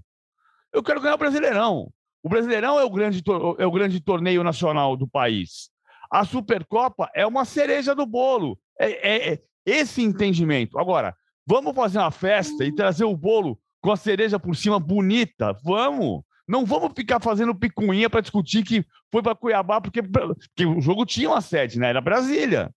Eu 0.73 0.83
quero 0.83 0.99
ganhar 0.99 1.15
o 1.15 1.19
Brasileirão. 1.19 1.89
O 2.21 2.27
Brasileirão 2.27 2.77
é 2.77 2.83
o 2.83 2.89
grande, 2.89 3.23
é 3.57 3.65
o 3.65 3.71
grande 3.71 4.01
torneio 4.01 4.43
nacional 4.43 4.97
do 4.97 5.07
país. 5.07 5.69
A 6.11 6.25
Supercopa 6.25 7.09
é 7.15 7.25
uma 7.25 7.45
cereja 7.45 7.95
do 7.95 8.05
bolo. 8.05 8.59
É, 8.79 9.31
é, 9.31 9.33
é 9.33 9.41
esse 9.65 10.01
entendimento. 10.01 10.77
Agora, 10.77 11.15
vamos 11.45 11.75
fazer 11.75 11.97
uma 11.97 12.11
festa 12.11 12.65
e 12.65 12.73
trazer 12.73 13.05
o 13.05 13.15
bolo 13.15 13.59
com 13.81 13.91
a 13.91 13.97
cereja 13.97 14.39
por 14.39 14.55
cima 14.55 14.79
bonita? 14.79 15.57
Vamos! 15.63 16.23
Não 16.47 16.63
vamos 16.63 16.91
ficar 16.95 17.19
fazendo 17.19 17.55
picuinha 17.55 18.09
para 18.09 18.21
discutir 18.21 18.63
que 18.63 18.85
foi 19.11 19.23
para 19.23 19.35
Cuiabá, 19.35 19.81
porque, 19.81 20.03
porque 20.03 20.65
o 20.65 20.79
jogo 20.79 21.05
tinha 21.05 21.29
uma 21.29 21.41
sede, 21.41 21.79
né? 21.79 21.89
Era 21.89 22.01
Brasília. 22.01 22.71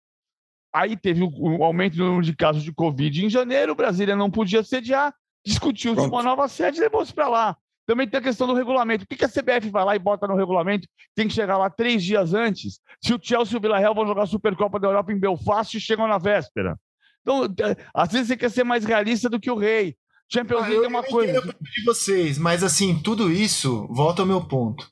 Aí 0.72 0.96
teve 0.96 1.22
um 1.22 1.62
aumento 1.62 1.96
no 1.98 2.06
número 2.06 2.24
de 2.24 2.36
casos 2.36 2.62
de 2.62 2.72
Covid 2.72 3.24
em 3.24 3.30
janeiro, 3.30 3.74
Brasília 3.74 4.14
não 4.14 4.30
podia 4.30 4.62
sediar, 4.62 5.14
discutiu-se 5.44 6.06
uma 6.06 6.22
nova 6.22 6.46
sede 6.46 6.78
e 6.78 6.80
levou-se 6.80 7.12
para 7.12 7.28
lá. 7.28 7.56
Também 7.88 8.06
tem 8.06 8.20
a 8.20 8.22
questão 8.22 8.46
do 8.46 8.52
regulamento. 8.52 9.04
O 9.04 9.06
que 9.06 9.24
a 9.24 9.28
CBF 9.28 9.70
vai 9.70 9.82
lá 9.82 9.96
e 9.96 9.98
bota 9.98 10.26
no 10.28 10.36
regulamento? 10.36 10.86
Tem 11.14 11.26
que 11.26 11.32
chegar 11.32 11.56
lá 11.56 11.70
três 11.70 12.04
dias 12.04 12.34
antes. 12.34 12.80
Se 13.02 13.14
o 13.14 13.18
Chelsea 13.20 13.54
e 13.54 13.56
o 13.56 13.60
Villarreal 13.62 13.94
vão 13.94 14.06
jogar 14.06 14.24
a 14.24 14.26
Supercopa 14.26 14.78
da 14.78 14.88
Europa 14.88 15.10
em 15.10 15.18
Belfast, 15.18 15.80
chegam 15.80 16.06
na 16.06 16.18
véspera. 16.18 16.78
Então, 17.22 17.44
é, 17.44 17.76
às 17.94 18.12
vezes 18.12 18.28
você 18.28 18.36
quer 18.36 18.50
ser 18.50 18.62
mais 18.62 18.84
realista 18.84 19.30
do 19.30 19.40
que 19.40 19.50
o 19.50 19.56
rei. 19.56 19.96
Champions 20.30 20.64
ah, 20.64 20.68
League 20.68 20.84
é 20.84 20.88
uma 20.88 21.02
coisa. 21.02 21.40
de 21.40 21.84
vocês, 21.86 22.36
mas 22.36 22.62
assim, 22.62 23.00
tudo 23.02 23.32
isso 23.32 23.88
volta 23.90 24.20
ao 24.20 24.28
meu 24.28 24.42
ponto. 24.42 24.86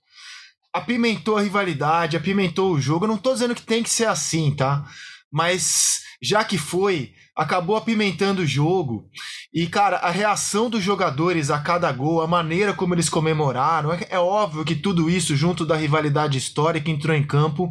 Apimentou 0.72 1.36
a 1.36 1.42
rivalidade, 1.42 2.16
apimentou 2.16 2.72
o 2.72 2.80
jogo. 2.80 3.04
Eu 3.04 3.10
não 3.10 3.18
tô 3.18 3.34
dizendo 3.34 3.54
que 3.54 3.62
tem 3.62 3.82
que 3.82 3.90
ser 3.90 4.06
assim, 4.06 4.56
tá? 4.56 4.86
Mas 5.30 6.00
já 6.22 6.42
que 6.42 6.56
foi, 6.56 7.12
acabou 7.36 7.76
apimentando 7.76 8.42
o 8.42 8.46
jogo. 8.46 9.10
E, 9.52 9.66
cara, 9.66 9.98
a 9.98 10.10
reação 10.10 10.70
dos 10.70 10.82
jogadores 10.82 11.50
a 11.50 11.58
cada 11.58 11.92
gol, 11.92 12.22
a 12.22 12.26
maneira 12.26 12.72
como 12.72 12.94
eles 12.94 13.10
comemoraram, 13.10 13.92
é, 13.92 14.06
é 14.10 14.18
óbvio 14.18 14.64
que 14.64 14.74
tudo 14.74 15.10
isso, 15.10 15.36
junto 15.36 15.66
da 15.66 15.76
rivalidade 15.76 16.38
histórica, 16.38 16.90
entrou 16.90 17.14
em 17.14 17.26
campo 17.26 17.70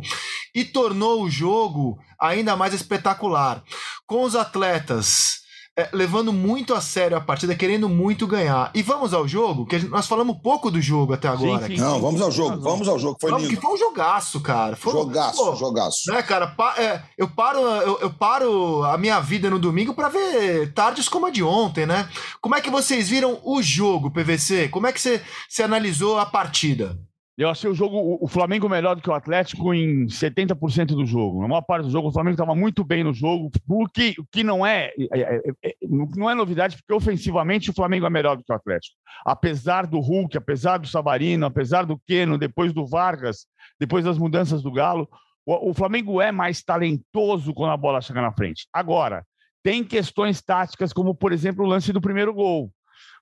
e 0.53 0.63
tornou 0.63 1.23
o 1.23 1.29
jogo 1.29 1.97
ainda 2.19 2.55
mais 2.55 2.73
espetacular. 2.73 3.63
Com 4.05 4.23
os 4.23 4.35
atletas 4.35 5.44
é, 5.77 5.89
levando 5.91 6.31
muito 6.31 6.73
a 6.73 6.79
sério 6.79 7.17
a 7.17 7.21
partida, 7.21 7.53
querendo 7.53 7.89
muito 7.89 8.25
ganhar. 8.25 8.71
E 8.73 8.81
vamos 8.81 9.13
ao 9.13 9.27
jogo, 9.27 9.65
que 9.65 9.77
nós 9.79 10.07
falamos 10.07 10.37
pouco 10.41 10.71
do 10.71 10.81
jogo 10.81 11.13
até 11.13 11.27
agora. 11.27 11.67
Sim, 11.67 11.75
sim, 11.75 11.81
Não, 11.81 11.99
vamos 11.99 12.21
ao 12.21 12.31
jogo, 12.31 12.61
vamos 12.61 12.87
ao 12.87 12.97
jogo. 12.97 13.17
Foi 13.19 13.29
vamos, 13.29 13.47
lindo. 13.47 13.55
Que 13.55 13.61
foi 13.61 13.73
um 13.73 13.77
jogaço, 13.77 14.39
cara. 14.39 14.77
Foi, 14.77 14.93
jogaço, 14.93 15.43
pô, 15.43 15.55
jogaço. 15.55 16.11
Né, 16.11 16.23
cara, 16.23 16.47
pa, 16.47 16.75
é, 16.77 17.03
eu, 17.17 17.27
paro, 17.27 17.59
eu, 17.59 17.99
eu, 17.99 18.09
paro 18.09 18.83
a 18.83 18.97
minha 18.97 19.19
vida 19.19 19.49
no 19.49 19.59
domingo 19.59 19.93
para 19.93 20.07
ver 20.07 20.71
tardes 20.73 21.09
como 21.09 21.25
a 21.25 21.29
de 21.29 21.43
ontem, 21.43 21.85
né? 21.85 22.07
Como 22.39 22.55
é 22.55 22.61
que 22.61 22.69
vocês 22.69 23.09
viram 23.09 23.39
o 23.43 23.61
jogo, 23.61 24.11
PVC? 24.11 24.69
Como 24.69 24.87
é 24.87 24.93
que 24.93 25.01
você, 25.01 25.21
você 25.49 25.61
analisou 25.61 26.17
a 26.17 26.25
partida? 26.25 26.97
Eu 27.37 27.49
achei 27.49 27.69
o 27.69 27.73
jogo, 27.73 28.17
o 28.21 28.27
Flamengo 28.27 28.69
melhor 28.69 28.95
do 28.95 29.01
que 29.01 29.09
o 29.09 29.13
Atlético 29.13 29.73
em 29.73 30.05
70% 30.05 30.95
do 30.95 31.05
jogo. 31.05 31.41
Na 31.41 31.49
maior 31.49 31.61
parte 31.61 31.83
do 31.83 31.91
jogo, 31.91 32.07
o 32.07 32.11
Flamengo 32.11 32.35
estava 32.35 32.55
muito 32.55 32.81
bem 32.81 33.03
no 33.03 33.13
jogo, 33.13 33.51
o 33.67 33.89
que, 33.89 34.15
o 34.17 34.25
que 34.31 34.41
não 34.41 34.65
é, 34.65 34.93
é, 35.11 35.19
é, 35.19 35.41
é, 35.65 35.75
não 35.81 36.29
é 36.29 36.33
novidade, 36.33 36.77
porque 36.77 36.93
ofensivamente 36.93 37.69
o 37.69 37.73
Flamengo 37.73 38.05
é 38.05 38.09
melhor 38.09 38.37
do 38.37 38.43
que 38.43 38.53
o 38.53 38.55
Atlético. 38.55 38.95
Apesar 39.25 39.85
do 39.85 39.99
Hulk, 39.99 40.37
apesar 40.37 40.77
do 40.77 40.87
Savarino, 40.87 41.45
apesar 41.45 41.85
do 41.85 41.99
Keno, 42.07 42.37
depois 42.37 42.71
do 42.71 42.87
Vargas, 42.87 43.45
depois 43.77 44.05
das 44.05 44.17
mudanças 44.17 44.63
do 44.63 44.71
Galo, 44.71 45.09
o, 45.45 45.71
o 45.71 45.73
Flamengo 45.73 46.21
é 46.21 46.31
mais 46.31 46.63
talentoso 46.63 47.53
quando 47.53 47.71
a 47.71 47.77
bola 47.77 47.99
chega 47.99 48.21
na 48.21 48.31
frente. 48.31 48.65
Agora, 48.71 49.25
tem 49.61 49.83
questões 49.83 50.41
táticas, 50.41 50.93
como, 50.93 51.13
por 51.13 51.33
exemplo, 51.33 51.65
o 51.65 51.67
lance 51.67 51.91
do 51.91 51.99
primeiro 51.99 52.33
gol. 52.33 52.71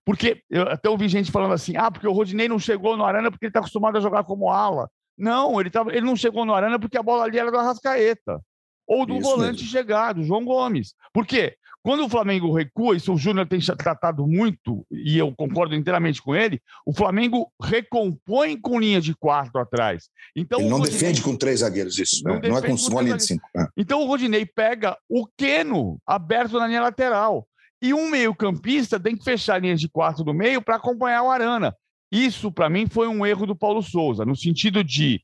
Porque 0.06 0.42
eu 0.50 0.64
até 0.64 0.90
ouvi 0.90 1.08
gente 1.08 1.32
falando 1.32 1.54
assim: 1.54 1.76
ah, 1.78 1.90
porque 1.90 2.08
o 2.08 2.12
Rodinei 2.12 2.48
não 2.48 2.60
chegou 2.60 2.98
no 2.98 3.06
Arana 3.06 3.32
porque 3.32 3.46
ele 3.46 3.50
está 3.50 3.60
acostumado 3.60 3.98
a 3.98 4.02
jogar 4.02 4.24
como 4.24 4.50
ala. 4.50 4.90
Não, 5.18 5.60
ele, 5.60 5.70
tava, 5.70 5.92
ele 5.92 6.06
não 6.06 6.16
chegou 6.16 6.46
no 6.46 6.54
Arana 6.54 6.80
porque 6.80 6.98
a 6.98 7.04
bola 7.04 7.24
ali 7.24 7.38
era 7.38 7.52
do 7.52 7.58
Arrascaeta. 7.58 8.42
Ou 8.86 9.06
do 9.06 9.14
Isso 9.16 9.24
volante 9.24 9.62
mesmo. 9.62 9.70
chegado, 9.70 10.24
João 10.24 10.44
Gomes. 10.44 10.94
Por 11.14 11.26
quê? 11.26 11.56
Quando 11.84 12.06
o 12.06 12.10
Flamengo 12.10 12.54
recua, 12.54 12.96
isso 12.96 13.14
o 13.14 13.18
Júnior 13.18 13.46
tem 13.46 13.60
tratado 13.60 14.26
muito, 14.26 14.86
e 14.90 15.18
eu 15.18 15.34
concordo 15.36 15.76
inteiramente 15.76 16.22
com 16.22 16.34
ele, 16.34 16.62
o 16.86 16.94
Flamengo 16.94 17.52
recompõe 17.62 18.58
com 18.58 18.80
linha 18.80 19.02
de 19.02 19.14
quarto 19.14 19.58
atrás. 19.58 20.10
Então, 20.34 20.62
ele 20.62 20.70
não 20.70 20.78
Rodinei... 20.78 20.98
defende 20.98 21.22
com 21.22 21.36
três 21.36 21.60
zagueiros, 21.60 22.00
isso. 22.00 22.24
Não, 22.24 22.40
não 22.40 22.58
é 22.58 22.62
com 22.62 22.74
uma 22.74 23.02
linha 23.02 23.18
de 23.18 23.26
cinco. 23.26 23.46
É. 23.58 23.68
Então 23.76 24.02
o 24.02 24.06
Rodinei 24.06 24.46
pega 24.46 24.98
o 25.10 25.28
Queno 25.38 26.00
aberto 26.08 26.58
na 26.58 26.68
linha 26.68 26.82
lateral. 26.82 27.46
E 27.84 27.94
um 27.94 28.10
meio-campista 28.10 28.98
tem 28.98 29.14
que 29.14 29.26
fechar 29.26 29.62
linhas 29.62 29.82
de 29.82 29.90
quarto 29.90 30.24
do 30.24 30.34
meio 30.34 30.62
para 30.62 30.78
acompanhar 30.78 31.22
o 31.24 31.30
Arana. 31.30 31.76
Isso, 32.10 32.50
para 32.50 32.70
mim, 32.70 32.88
foi 32.88 33.10
um 33.10 33.26
erro 33.26 33.46
do 33.46 33.58
Paulo 33.58 33.82
Souza, 33.82 34.24
no 34.24 34.38
sentido 34.38 34.82
de 34.82 35.22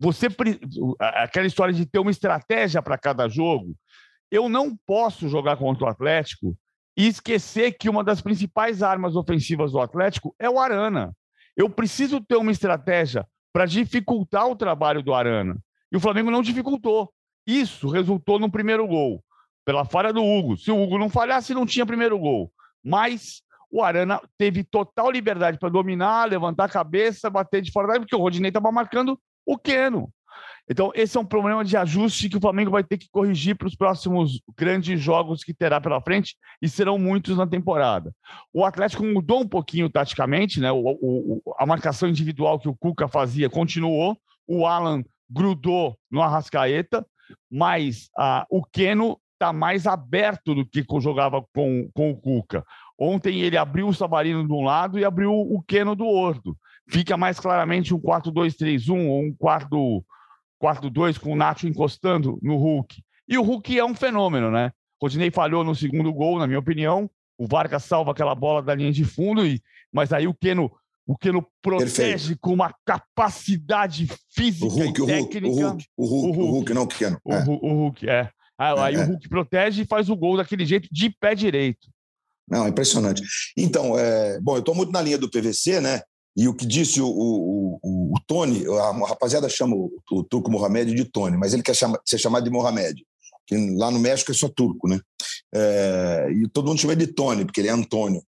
você 0.00 0.26
aquela 0.98 1.46
história 1.46 1.72
de 1.72 1.86
ter 1.86 2.00
uma 2.00 2.10
estratégia 2.10 2.82
para 2.82 2.98
cada 2.98 3.28
jogo. 3.28 3.76
Eu 4.32 4.48
não 4.48 4.76
posso 4.84 5.28
jogar 5.28 5.56
contra 5.56 5.84
o 5.84 5.88
Atlético 5.88 6.56
e 6.96 7.06
esquecer 7.06 7.78
que 7.78 7.88
uma 7.88 8.02
das 8.02 8.20
principais 8.20 8.82
armas 8.82 9.14
ofensivas 9.14 9.70
do 9.70 9.78
Atlético 9.78 10.34
é 10.40 10.50
o 10.50 10.58
Arana. 10.58 11.14
Eu 11.56 11.70
preciso 11.70 12.20
ter 12.20 12.34
uma 12.34 12.50
estratégia 12.50 13.24
para 13.52 13.64
dificultar 13.64 14.48
o 14.48 14.56
trabalho 14.56 15.04
do 15.04 15.14
Arana. 15.14 15.56
E 15.92 15.96
o 15.96 16.00
Flamengo 16.00 16.32
não 16.32 16.42
dificultou. 16.42 17.12
Isso 17.46 17.88
resultou 17.88 18.40
no 18.40 18.50
primeiro 18.50 18.88
gol 18.88 19.22
pela 19.64 19.84
falha 19.84 20.12
do 20.12 20.24
Hugo. 20.24 20.56
Se 20.56 20.70
o 20.70 20.82
Hugo 20.82 20.98
não 20.98 21.08
falhasse, 21.08 21.54
não 21.54 21.66
tinha 21.66 21.86
primeiro 21.86 22.18
gol. 22.18 22.52
Mas 22.84 23.42
o 23.70 23.82
Arana 23.82 24.20
teve 24.36 24.62
total 24.62 25.10
liberdade 25.10 25.58
para 25.58 25.70
dominar, 25.70 26.28
levantar 26.28 26.64
a 26.64 26.68
cabeça, 26.68 27.30
bater 27.30 27.62
de 27.62 27.72
fora 27.72 27.86
da 27.86 27.92
área, 27.94 28.02
porque 28.02 28.14
o 28.14 28.18
Rodinei 28.18 28.48
estava 28.48 28.70
marcando 28.70 29.18
o 29.46 29.56
Queno. 29.56 30.12
Então, 30.70 30.92
esse 30.94 31.16
é 31.16 31.20
um 31.20 31.24
problema 31.24 31.64
de 31.64 31.76
ajuste 31.76 32.28
que 32.28 32.36
o 32.36 32.40
Flamengo 32.40 32.70
vai 32.70 32.84
ter 32.84 32.96
que 32.96 33.08
corrigir 33.10 33.56
para 33.56 33.66
os 33.66 33.74
próximos 33.74 34.40
grandes 34.56 35.00
jogos 35.00 35.42
que 35.42 35.52
terá 35.52 35.80
pela 35.80 36.00
frente, 36.00 36.36
e 36.60 36.68
serão 36.68 36.98
muitos 36.98 37.36
na 37.36 37.46
temporada. 37.46 38.12
O 38.52 38.64
Atlético 38.64 39.04
mudou 39.04 39.40
um 39.40 39.48
pouquinho 39.48 39.90
taticamente, 39.90 40.60
né? 40.60 40.70
O, 40.70 40.78
o, 40.80 41.42
a 41.58 41.66
marcação 41.66 42.08
individual 42.08 42.58
que 42.58 42.68
o 42.68 42.76
Cuca 42.76 43.08
fazia 43.08 43.50
continuou, 43.50 44.16
o 44.46 44.66
Alan 44.66 45.02
grudou 45.28 45.98
no 46.10 46.22
Arrascaeta, 46.22 47.04
mas 47.50 48.08
ah, 48.16 48.46
o 48.50 48.62
Queno 48.64 49.18
está 49.42 49.52
mais 49.52 49.88
aberto 49.88 50.54
do 50.54 50.64
que 50.64 50.84
jogava 51.00 51.44
com, 51.52 51.90
com 51.92 52.12
o 52.12 52.16
Cuca. 52.16 52.64
Ontem 52.96 53.40
ele 53.40 53.56
abriu 53.56 53.88
o 53.88 53.94
Savarino 53.94 54.46
de 54.46 54.52
um 54.52 54.62
lado 54.62 54.98
e 54.98 55.04
abriu 55.04 55.32
o 55.32 55.60
Keno 55.62 55.96
do 55.96 56.04
outro. 56.04 56.56
Fica 56.88 57.16
mais 57.16 57.40
claramente 57.40 57.92
um 57.92 57.98
4-2-3-1 57.98 59.08
ou 59.08 59.22
um 59.22 59.34
4-2 60.62 61.18
com 61.18 61.32
o 61.32 61.36
Nacho 61.36 61.66
encostando 61.66 62.38
no 62.40 62.56
Hulk. 62.56 63.02
E 63.28 63.36
o 63.36 63.42
Hulk 63.42 63.76
é 63.76 63.84
um 63.84 63.94
fenômeno, 63.94 64.50
né? 64.50 64.70
Rodinei 65.00 65.32
falhou 65.32 65.64
no 65.64 65.74
segundo 65.74 66.12
gol, 66.12 66.38
na 66.38 66.46
minha 66.46 66.60
opinião. 66.60 67.10
O 67.36 67.46
Vargas 67.48 67.82
salva 67.82 68.12
aquela 68.12 68.36
bola 68.36 68.62
da 68.62 68.74
linha 68.74 68.92
de 68.92 69.04
fundo, 69.04 69.44
e, 69.44 69.60
mas 69.92 70.12
aí 70.12 70.28
o 70.28 70.34
Keno, 70.34 70.70
o 71.04 71.16
Keno 71.16 71.44
protege 71.60 72.04
Perfeito. 72.04 72.38
com 72.40 72.52
uma 72.52 72.72
capacidide 72.84 74.08
física 74.30 74.66
o 74.66 74.68
Hulk, 74.68 75.02
e 75.02 75.06
técnica. 75.06 75.48
O 75.48 75.60
Hulk, 75.60 75.86
o 75.96 76.06
Hulk, 76.06 76.28
o 76.28 76.32
Hulk, 76.32 76.38
o 76.38 76.50
Hulk 76.52 76.74
não 76.74 76.82
o 76.82 76.86
Keno. 76.86 77.18
O, 77.24 77.32
é. 77.32 77.44
o 77.48 77.74
Hulk, 77.74 78.08
é. 78.08 78.30
Aí 78.58 78.94
é. 78.94 78.98
o 78.98 79.06
Hulk 79.06 79.28
protege 79.28 79.82
e 79.82 79.86
faz 79.86 80.08
o 80.08 80.16
gol 80.16 80.36
daquele 80.36 80.64
jeito 80.64 80.88
de 80.90 81.10
pé 81.10 81.34
direito. 81.34 81.88
Não, 82.48 82.68
impressionante. 82.68 83.22
Então, 83.56 83.98
é, 83.98 84.40
bom, 84.40 84.56
eu 84.56 84.60
estou 84.60 84.74
muito 84.74 84.92
na 84.92 85.00
linha 85.00 85.18
do 85.18 85.30
PVC, 85.30 85.80
né? 85.80 86.02
E 86.36 86.48
o 86.48 86.54
que 86.54 86.66
disse 86.66 87.00
o, 87.00 87.06
o, 87.06 87.78
o, 87.82 88.14
o 88.14 88.20
Tony, 88.26 88.64
a 88.66 89.06
rapaziada 89.06 89.48
chama 89.48 89.76
o, 89.76 89.92
o 90.10 90.24
Turco 90.24 90.50
Mohamed 90.50 90.94
de 90.94 91.04
Tony, 91.04 91.36
mas 91.36 91.52
ele 91.52 91.62
quer 91.62 91.74
chama, 91.74 92.00
ser 92.06 92.18
chamado 92.18 92.44
de 92.44 92.50
Mohamed, 92.50 93.04
que 93.46 93.56
lá 93.76 93.90
no 93.90 93.98
México 93.98 94.30
é 94.30 94.34
só 94.34 94.48
turco, 94.48 94.88
né? 94.88 94.98
É, 95.54 96.28
e 96.32 96.48
todo 96.48 96.68
mundo 96.68 96.80
chama 96.80 96.94
ele 96.94 97.06
de 97.06 97.12
Tony, 97.12 97.44
porque 97.44 97.60
ele 97.60 97.68
é 97.68 97.72
Antônio. 97.72 98.22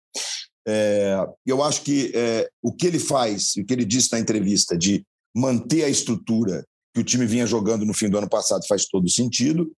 É, 0.67 1.17
eu 1.47 1.63
acho 1.63 1.83
que 1.83 2.13
é, 2.15 2.49
o 2.61 2.73
que 2.73 2.87
ele 2.87 2.99
faz, 2.99 3.55
o 3.57 3.65
que 3.65 3.73
ele 3.73 3.85
disse 3.85 4.13
na 4.13 4.19
entrevista, 4.19 4.77
de 4.77 5.05
manter 5.35 5.85
a 5.85 5.89
estrutura 5.89 6.65
que 6.95 7.01
o 7.01 7.05
time 7.05 7.27
vinha 7.27 7.47
jogando 7.47 7.85
no 7.85 7.95
fim 7.95 8.09
do 8.09 8.19
ano 8.19 8.29
passado 8.29 8.67
faz 8.67 8.87
todo 8.87 9.09
sentido. 9.09 9.71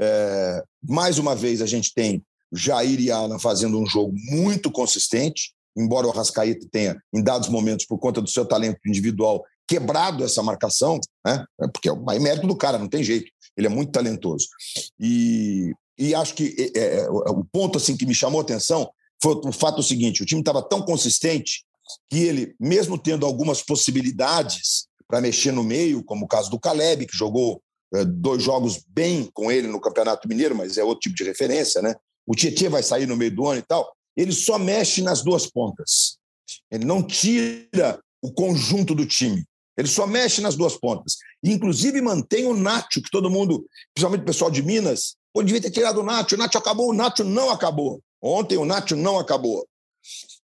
É, 0.00 0.62
mais 0.82 1.18
uma 1.18 1.34
vez, 1.34 1.60
a 1.60 1.66
gente 1.66 1.92
tem 1.94 2.24
Jair 2.52 3.00
e 3.00 3.10
Alan 3.10 3.38
fazendo 3.38 3.78
um 3.78 3.86
jogo 3.86 4.14
muito 4.30 4.70
consistente, 4.70 5.52
embora 5.76 6.06
o 6.06 6.10
Arrascaeta 6.10 6.66
tenha, 6.70 6.96
em 7.12 7.22
dados 7.22 7.48
momentos, 7.48 7.84
por 7.84 7.98
conta 7.98 8.22
do 8.22 8.30
seu 8.30 8.46
talento 8.46 8.78
individual, 8.86 9.44
quebrado 9.66 10.24
essa 10.24 10.42
marcação, 10.42 11.00
né? 11.26 11.44
É 11.60 11.68
porque 11.68 11.88
é 11.88 11.92
o 11.92 12.04
mérito 12.04 12.46
do 12.46 12.56
cara, 12.56 12.78
não 12.78 12.88
tem 12.88 13.02
jeito. 13.02 13.30
Ele 13.56 13.66
é 13.66 13.70
muito 13.70 13.92
talentoso. 13.92 14.48
E, 14.98 15.72
e 15.98 16.14
acho 16.14 16.34
que 16.34 16.72
é, 16.74 17.00
é, 17.00 17.10
o 17.10 17.44
ponto 17.44 17.78
assim 17.78 17.96
que 17.96 18.06
me 18.06 18.14
chamou 18.14 18.40
a 18.40 18.42
atenção 18.42 18.90
foi 19.22 19.34
o 19.44 19.52
fato 19.52 19.82
seguinte: 19.82 20.22
o 20.22 20.26
time 20.26 20.40
estava 20.40 20.62
tão 20.62 20.82
consistente 20.82 21.64
que 22.10 22.18
ele, 22.18 22.54
mesmo 22.58 22.98
tendo 22.98 23.26
algumas 23.26 23.62
possibilidades 23.62 24.86
para 25.08 25.20
mexer 25.20 25.52
no 25.52 25.62
meio, 25.62 26.02
como 26.02 26.24
o 26.24 26.28
caso 26.28 26.50
do 26.50 26.58
Caleb, 26.58 27.06
que 27.06 27.16
jogou 27.16 27.62
é, 27.94 28.04
dois 28.04 28.42
jogos 28.42 28.82
bem 28.88 29.30
com 29.32 29.50
ele 29.50 29.68
no 29.68 29.80
Campeonato 29.80 30.28
Mineiro, 30.28 30.54
mas 30.54 30.76
é 30.76 30.84
outro 30.84 31.00
tipo 31.00 31.14
de 31.14 31.24
referência, 31.24 31.80
né? 31.80 31.94
O 32.26 32.34
Tietchan 32.34 32.70
vai 32.70 32.82
sair 32.82 33.06
no 33.06 33.16
meio 33.16 33.34
do 33.34 33.46
ano 33.46 33.60
e 33.60 33.62
tal. 33.62 33.94
Ele 34.16 34.32
só 34.32 34.58
mexe 34.58 35.02
nas 35.02 35.22
duas 35.22 35.46
pontas. 35.46 36.18
Ele 36.70 36.84
não 36.84 37.02
tira 37.02 38.00
o 38.22 38.32
conjunto 38.32 38.94
do 38.94 39.04
time. 39.04 39.44
Ele 39.76 39.88
só 39.88 40.06
mexe 40.06 40.40
nas 40.40 40.56
duas 40.56 40.76
pontas. 40.76 41.16
inclusive, 41.42 42.00
mantém 42.00 42.46
o 42.46 42.54
Nacho, 42.54 43.02
que 43.02 43.10
todo 43.10 43.30
mundo, 43.30 43.66
principalmente 43.92 44.22
o 44.22 44.26
pessoal 44.26 44.50
de 44.50 44.62
Minas, 44.62 45.16
pô, 45.32 45.42
devia 45.42 45.60
ter 45.60 45.70
tirado 45.70 46.00
o 46.00 46.04
Nacho. 46.04 46.34
O 46.34 46.38
Nacho 46.38 46.56
acabou, 46.56 46.90
o 46.90 46.94
Nacho 46.94 47.24
não 47.24 47.50
acabou. 47.50 48.00
Ontem 48.22 48.56
o 48.56 48.64
Nacho 48.64 48.96
não 48.96 49.18
acabou. 49.18 49.66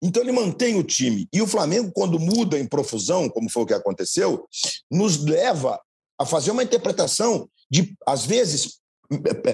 Então 0.02 0.23
ele 0.23 0.33
mantém 0.33 0.76
o 0.76 0.85
time. 0.85 1.28
E 1.33 1.42
o 1.42 1.47
Flamengo, 1.47 1.92
quando 1.92 2.19
muda 2.19 2.59
em 2.59 2.66
profusão, 2.66 3.28
como 3.28 3.50
foi 3.50 3.62
o 3.62 3.66
que 3.66 3.75
aconteceu, 3.75 4.47
nos 4.90 5.23
leva 5.25 5.80
a 6.19 6.25
fazer 6.25 6.50
uma 6.50 6.62
interpretação 6.62 7.49
de, 7.71 7.95
às 8.07 8.25
vezes, 8.25 8.80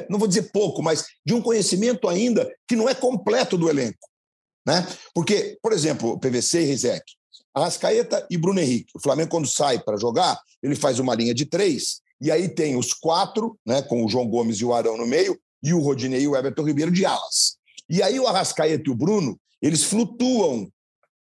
não 0.09 0.19
vou 0.19 0.29
dizer 0.29 0.51
pouco, 0.53 0.83
mas 0.83 1.07
de 1.25 1.35
um 1.35 1.43
conhecimento 1.43 2.09
ainda 2.09 2.53
que 2.69 2.77
não 2.77 2.89
é 2.89 2.95
completo 2.95 3.57
do 3.57 3.69
elenco. 3.69 3.99
Né? 4.67 4.87
Porque, 5.15 5.59
por 5.63 5.73
exemplo, 5.73 6.19
PVC 6.19 6.63
e 6.63 6.65
Rizek, 6.65 7.05
Arrascaeta 7.55 8.27
e 8.31 8.37
Bruno 8.37 8.61
Henrique. 8.61 8.91
O 8.95 9.01
Flamengo, 9.01 9.31
quando 9.31 9.49
sai 9.49 9.83
para 9.83 9.97
jogar, 9.97 10.39
ele 10.63 10.75
faz 10.75 10.99
uma 10.99 11.15
linha 11.15 11.33
de 11.33 11.47
três, 11.47 12.01
e 12.21 12.31
aí 12.31 12.49
tem 12.49 12.77
os 12.77 12.93
quatro, 12.93 13.59
né, 13.65 13.83
com 13.83 14.05
o 14.05 14.09
João 14.09 14.27
Gomes 14.27 14.59
e 14.59 14.65
o 14.65 14.75
Arão 14.75 14.97
no 14.97 15.07
meio, 15.07 15.39
e 15.63 15.73
o 15.73 15.81
Rodinei 15.81 16.23
e 16.23 16.29
o 16.29 16.37
Everton 16.37 16.65
Ribeiro 16.65 16.91
de 16.91 17.05
alas. 17.05 17.57
E 17.89 18.03
aí 18.03 18.19
o 18.19 18.27
Arrascaeta 18.27 18.85
e 18.87 18.91
o 18.91 18.97
Bruno, 18.97 19.39
eles 19.61 19.85
flutuam. 19.85 20.69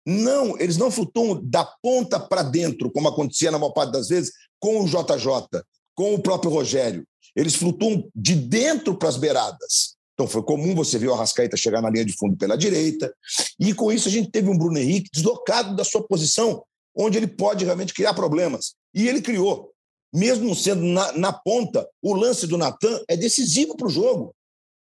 Não, 0.05 0.57
eles 0.59 0.77
não 0.77 0.91
flutuam 0.91 1.41
da 1.43 1.65
ponta 1.81 2.19
para 2.19 2.43
dentro, 2.43 2.91
como 2.91 3.07
acontecia 3.07 3.49
na 3.49 3.57
maior 3.57 3.71
parte 3.71 3.91
das 3.91 4.07
vezes 4.07 4.31
com 4.59 4.81
o 4.81 4.85
JJ, 4.85 5.61
com 5.95 6.13
o 6.13 6.21
próprio 6.21 6.51
Rogério. 6.51 7.05
Eles 7.35 7.55
flutuam 7.55 8.07
de 8.15 8.35
dentro 8.35 8.95
para 8.97 9.09
as 9.09 9.17
beiradas. 9.17 9.95
Então 10.13 10.27
foi 10.27 10.41
comum 10.43 10.73
você 10.73 10.97
ver 10.97 11.07
o 11.07 11.13
Arrascaeta 11.13 11.57
chegar 11.57 11.81
na 11.81 11.89
linha 11.89 12.05
de 12.05 12.13
fundo 12.13 12.37
pela 12.37 12.57
direita. 12.57 13.13
E 13.59 13.73
com 13.73 13.91
isso 13.91 14.07
a 14.07 14.11
gente 14.11 14.31
teve 14.31 14.49
um 14.49 14.57
Bruno 14.57 14.77
Henrique 14.77 15.09
deslocado 15.11 15.75
da 15.75 15.83
sua 15.83 16.03
posição, 16.07 16.63
onde 16.95 17.17
ele 17.17 17.27
pode 17.27 17.65
realmente 17.65 17.93
criar 17.93 18.13
problemas. 18.13 18.75
E 18.93 19.07
ele 19.07 19.21
criou. 19.21 19.71
Mesmo 20.13 20.55
sendo 20.55 20.83
na, 20.83 21.11
na 21.11 21.33
ponta, 21.33 21.85
o 22.01 22.13
lance 22.13 22.47
do 22.47 22.57
Natan 22.57 23.01
é 23.09 23.17
decisivo 23.17 23.75
para 23.75 23.87
o 23.87 23.89
jogo. 23.91 24.33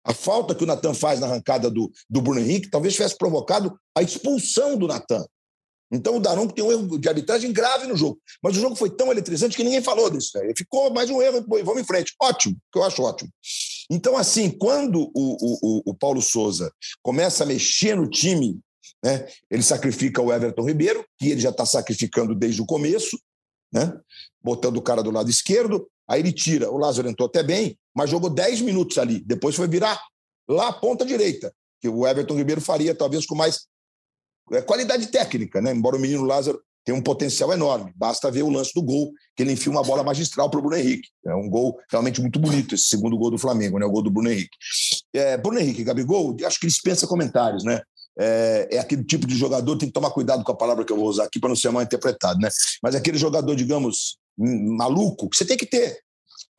A 0.08 0.14
falta 0.14 0.54
que 0.54 0.64
o 0.64 0.66
Natan 0.66 0.94
faz 0.94 1.20
na 1.20 1.26
arrancada 1.26 1.70
do, 1.70 1.92
do 2.08 2.22
Bruno 2.22 2.40
Henrique 2.40 2.70
talvez 2.70 2.94
tivesse 2.94 3.16
provocado 3.16 3.78
a 3.94 4.02
expulsão 4.02 4.76
do 4.76 4.86
Natan. 4.86 5.22
Então 5.92 6.16
o 6.16 6.20
Daronco 6.20 6.54
tem 6.54 6.64
um 6.64 6.72
erro 6.72 6.98
de 6.98 7.08
arbitragem 7.08 7.52
grave 7.52 7.86
no 7.86 7.96
jogo. 7.96 8.18
Mas 8.42 8.56
o 8.56 8.60
jogo 8.60 8.74
foi 8.74 8.88
tão 8.88 9.10
eletrizante 9.10 9.56
que 9.56 9.64
ninguém 9.64 9.82
falou 9.82 10.10
disso. 10.10 10.30
Né? 10.34 10.52
Ficou 10.56 10.90
mais 10.92 11.10
um 11.10 11.20
erro 11.20 11.44
e 11.58 11.62
vamos 11.62 11.82
em 11.82 11.84
frente. 11.84 12.14
Ótimo, 12.20 12.56
que 12.72 12.78
eu 12.78 12.84
acho 12.84 13.02
ótimo. 13.02 13.30
Então, 13.90 14.16
assim, 14.16 14.50
quando 14.50 15.10
o, 15.14 15.36
o, 15.60 15.82
o 15.90 15.94
Paulo 15.94 16.22
Souza 16.22 16.72
começa 17.02 17.44
a 17.44 17.46
mexer 17.46 17.94
no 17.94 18.08
time, 18.08 18.58
né, 19.02 19.26
ele 19.50 19.62
sacrifica 19.62 20.20
o 20.20 20.32
Everton 20.32 20.66
Ribeiro, 20.66 21.04
que 21.18 21.30
ele 21.30 21.40
já 21.40 21.50
está 21.50 21.64
sacrificando 21.64 22.34
desde 22.34 22.60
o 22.60 22.66
começo, 22.66 23.18
né, 23.72 23.98
botando 24.42 24.76
o 24.76 24.82
cara 24.82 25.02
do 25.02 25.10
lado 25.10 25.30
esquerdo. 25.30 25.88
Aí 26.08 26.20
ele 26.20 26.32
tira. 26.32 26.70
O 26.70 26.78
Lázaro 26.78 27.08
entrou 27.08 27.28
até 27.28 27.42
bem, 27.42 27.78
mas 27.94 28.10
jogou 28.10 28.30
10 28.30 28.62
minutos 28.62 28.96
ali. 28.98 29.20
Depois 29.20 29.54
foi 29.54 29.68
virar 29.68 30.00
lá 30.48 30.68
a 30.68 30.72
ponta 30.72 31.04
direita, 31.04 31.52
que 31.80 31.88
o 31.88 32.06
Everton 32.06 32.36
Ribeiro 32.36 32.60
faria 32.60 32.94
talvez 32.94 33.26
com 33.26 33.34
mais 33.34 33.66
é 34.50 34.62
qualidade 34.62 35.08
técnica, 35.08 35.60
né? 35.60 35.72
Embora 35.72 35.96
o 35.96 36.00
menino 36.00 36.24
Lázaro 36.24 36.60
tenha 36.84 36.96
um 36.96 37.02
potencial 37.02 37.52
enorme. 37.52 37.92
Basta 37.94 38.30
ver 38.30 38.42
o 38.42 38.50
lance 38.50 38.72
do 38.74 38.82
gol, 38.82 39.12
que 39.36 39.42
ele 39.42 39.52
enfia 39.52 39.70
uma 39.70 39.82
bola 39.82 40.02
magistral 40.02 40.48
para 40.48 40.58
o 40.58 40.62
Bruno 40.62 40.76
Henrique. 40.76 41.08
É 41.26 41.34
um 41.34 41.48
gol 41.48 41.78
realmente 41.90 42.20
muito 42.20 42.38
bonito, 42.38 42.74
esse 42.74 42.84
segundo 42.84 43.18
gol 43.18 43.30
do 43.30 43.36
Flamengo, 43.36 43.78
né? 43.78 43.84
O 43.84 43.90
gol 43.90 44.02
do 44.02 44.10
Bruno 44.10 44.30
Henrique. 44.30 44.56
É, 45.12 45.36
Bruno 45.36 45.58
Henrique, 45.60 45.84
Gabigol, 45.84 46.34
acho 46.46 46.58
que 46.58 46.66
dispensa 46.66 47.06
comentários, 47.06 47.62
né? 47.62 47.82
É, 48.18 48.68
é, 48.72 48.78
aquele 48.78 49.04
tipo 49.04 49.26
de 49.26 49.36
jogador, 49.36 49.76
tem 49.76 49.88
que 49.88 49.92
tomar 49.92 50.10
cuidado 50.10 50.42
com 50.42 50.50
a 50.50 50.56
palavra 50.56 50.84
que 50.84 50.92
eu 50.92 50.96
vou 50.96 51.08
usar 51.08 51.24
aqui 51.24 51.38
para 51.38 51.50
não 51.50 51.56
ser 51.56 51.70
mal 51.70 51.82
interpretado, 51.82 52.40
né? 52.40 52.48
Mas 52.82 52.94
é 52.94 52.98
aquele 52.98 53.18
jogador, 53.18 53.54
digamos, 53.54 54.16
maluco, 54.36 55.28
que 55.28 55.36
você 55.36 55.44
tem 55.44 55.56
que 55.56 55.66
ter. 55.66 56.00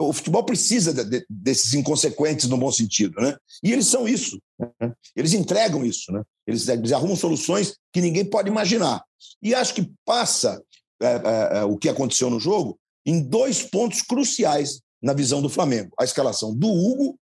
O 0.02 0.14
futebol 0.14 0.44
precisa 0.46 0.94
de, 0.94 1.04
de, 1.04 1.26
desses 1.30 1.74
inconsequentes 1.74 2.48
no 2.48 2.58
bom 2.58 2.72
sentido, 2.72 3.20
né? 3.20 3.36
E 3.62 3.74
eles 3.74 3.88
são 3.88 4.08
isso. 4.08 4.42
Né? 4.58 4.94
Eles 5.14 5.34
entregam 5.34 5.86
isso, 5.86 6.12
né? 6.12 6.24
Eles, 6.48 6.68
eles, 6.70 6.94
arrumam 6.94 7.18
soluções 7.18 7.76
que 7.92 8.00
ninguém 8.00 8.24
pode 8.24 8.50
imaginar. 8.50 9.04
E 9.44 9.54
acho 9.54 9.74
que 9.74 9.92
passa 10.06 10.64
é, 11.02 11.08
é, 11.08 11.58
é, 11.60 11.64
o 11.66 11.78
que 11.78 11.90
aconteceu 11.90 12.30
no 12.30 12.40
jogo 12.40 12.80
em 13.06 13.22
dois 13.22 13.62
pontos 13.62 14.02
cruciais 14.02 14.80
na 15.02 15.14
visão 15.14 15.42
do 15.42 15.50
Flamengo: 15.50 15.92
a 16.00 16.06
escalação 16.06 16.56
do 16.56 16.70
Hugo, 16.70 17.20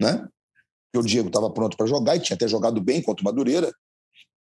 né? 0.00 0.28
Que 0.92 0.98
o 0.98 1.02
Diego 1.02 1.28
estava 1.28 1.50
pronto 1.50 1.76
para 1.76 1.86
jogar 1.86 2.14
e 2.14 2.20
tinha 2.20 2.36
até 2.36 2.46
jogado 2.46 2.80
bem 2.80 3.02
contra 3.02 3.22
o 3.22 3.24
Madureira, 3.24 3.72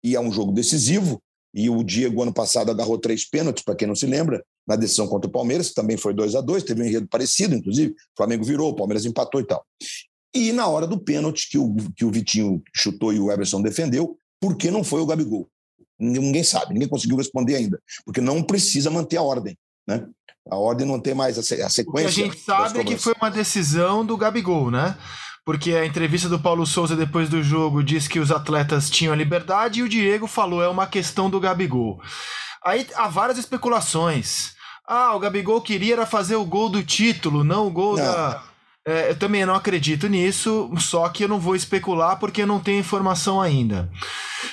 e 0.03 0.15
é 0.15 0.19
um 0.19 0.31
jogo 0.31 0.53
decisivo. 0.53 1.21
E 1.57 1.71
o 1.71 1.83
Diego, 1.83 2.21
ano 2.21 2.31
passado, 2.31 2.69
agarrou 2.69 2.99
três 2.99 3.27
pênaltis, 3.27 3.63
para 3.63 3.73
quem 3.73 3.87
não 3.87 3.95
se 3.95 4.05
lembra, 4.05 4.45
na 4.67 4.75
decisão 4.75 5.07
contra 5.07 5.27
o 5.27 5.31
Palmeiras, 5.33 5.73
também 5.73 5.97
foi 5.97 6.13
2 6.13 6.35
a 6.35 6.41
2 6.41 6.61
teve 6.61 6.83
um 6.83 6.85
enredo 6.85 7.07
parecido, 7.07 7.55
inclusive. 7.55 7.93
O 7.93 7.95
Flamengo 8.15 8.43
virou, 8.43 8.69
o 8.69 8.75
Palmeiras 8.75 9.05
empatou 9.05 9.41
e 9.41 9.43
tal. 9.43 9.65
E 10.35 10.51
na 10.51 10.67
hora 10.67 10.85
do 10.85 10.99
pênalti, 10.99 11.49
que 11.49 11.57
o, 11.57 11.75
que 11.95 12.05
o 12.05 12.11
Vitinho 12.11 12.61
chutou 12.75 13.11
e 13.11 13.19
o 13.19 13.31
Everson 13.31 13.59
defendeu, 13.63 14.15
por 14.39 14.55
que 14.55 14.69
não 14.69 14.83
foi 14.83 15.01
o 15.01 15.05
Gabigol? 15.07 15.49
Ninguém 15.99 16.43
sabe, 16.43 16.73
ninguém 16.73 16.87
conseguiu 16.87 17.17
responder 17.17 17.55
ainda, 17.55 17.81
porque 18.05 18.21
não 18.21 18.43
precisa 18.43 18.91
manter 18.91 19.17
a 19.17 19.23
ordem. 19.23 19.57
Né? 19.87 20.07
A 20.47 20.57
ordem 20.57 20.85
não 20.85 20.99
tem 20.99 21.15
mais 21.15 21.39
a, 21.39 21.41
sequência. 21.41 21.87
O 21.89 21.93
que 21.93 22.05
a 22.05 22.09
gente 22.09 22.39
sabe 22.39 22.79
é 22.81 22.83
que 22.83 22.97
foi 22.97 23.15
uma 23.19 23.31
decisão 23.31 24.05
do 24.05 24.15
Gabigol, 24.15 24.69
né? 24.69 24.95
Porque 25.47 25.75
a 25.75 25.85
entrevista 25.85 26.27
do 26.27 26.37
Paulo 26.37 26.65
Souza 26.65 26.93
depois 26.93 27.29
do 27.29 27.41
jogo 27.41 27.81
diz 27.81 28.05
que 28.05 28.19
os 28.19 28.33
atletas 28.33 28.89
tinham 28.89 29.13
a 29.13 29.15
liberdade 29.15 29.79
e 29.79 29.83
o 29.83 29.87
Diego 29.87 30.27
falou 30.27 30.61
é 30.61 30.67
uma 30.67 30.85
questão 30.85 31.29
do 31.29 31.39
Gabigol. 31.39 32.01
Aí 32.61 32.85
há 32.93 33.07
várias 33.07 33.37
especulações. 33.37 34.55
Ah, 34.85 35.15
o 35.15 35.19
Gabigol 35.19 35.61
queria 35.61 35.93
era 35.93 36.05
fazer 36.05 36.35
o 36.35 36.43
gol 36.43 36.67
do 36.67 36.83
título, 36.83 37.45
não 37.45 37.65
o 37.65 37.69
gol 37.69 37.95
não. 37.95 38.03
da. 38.03 38.43
É, 38.85 39.11
eu 39.11 39.15
também 39.15 39.45
não 39.45 39.55
acredito 39.55 40.09
nisso, 40.09 40.69
só 40.79 41.07
que 41.07 41.23
eu 41.23 41.29
não 41.29 41.39
vou 41.39 41.55
especular 41.55 42.19
porque 42.19 42.41
eu 42.41 42.47
não 42.47 42.59
tenho 42.59 42.81
informação 42.81 43.39
ainda. 43.39 43.89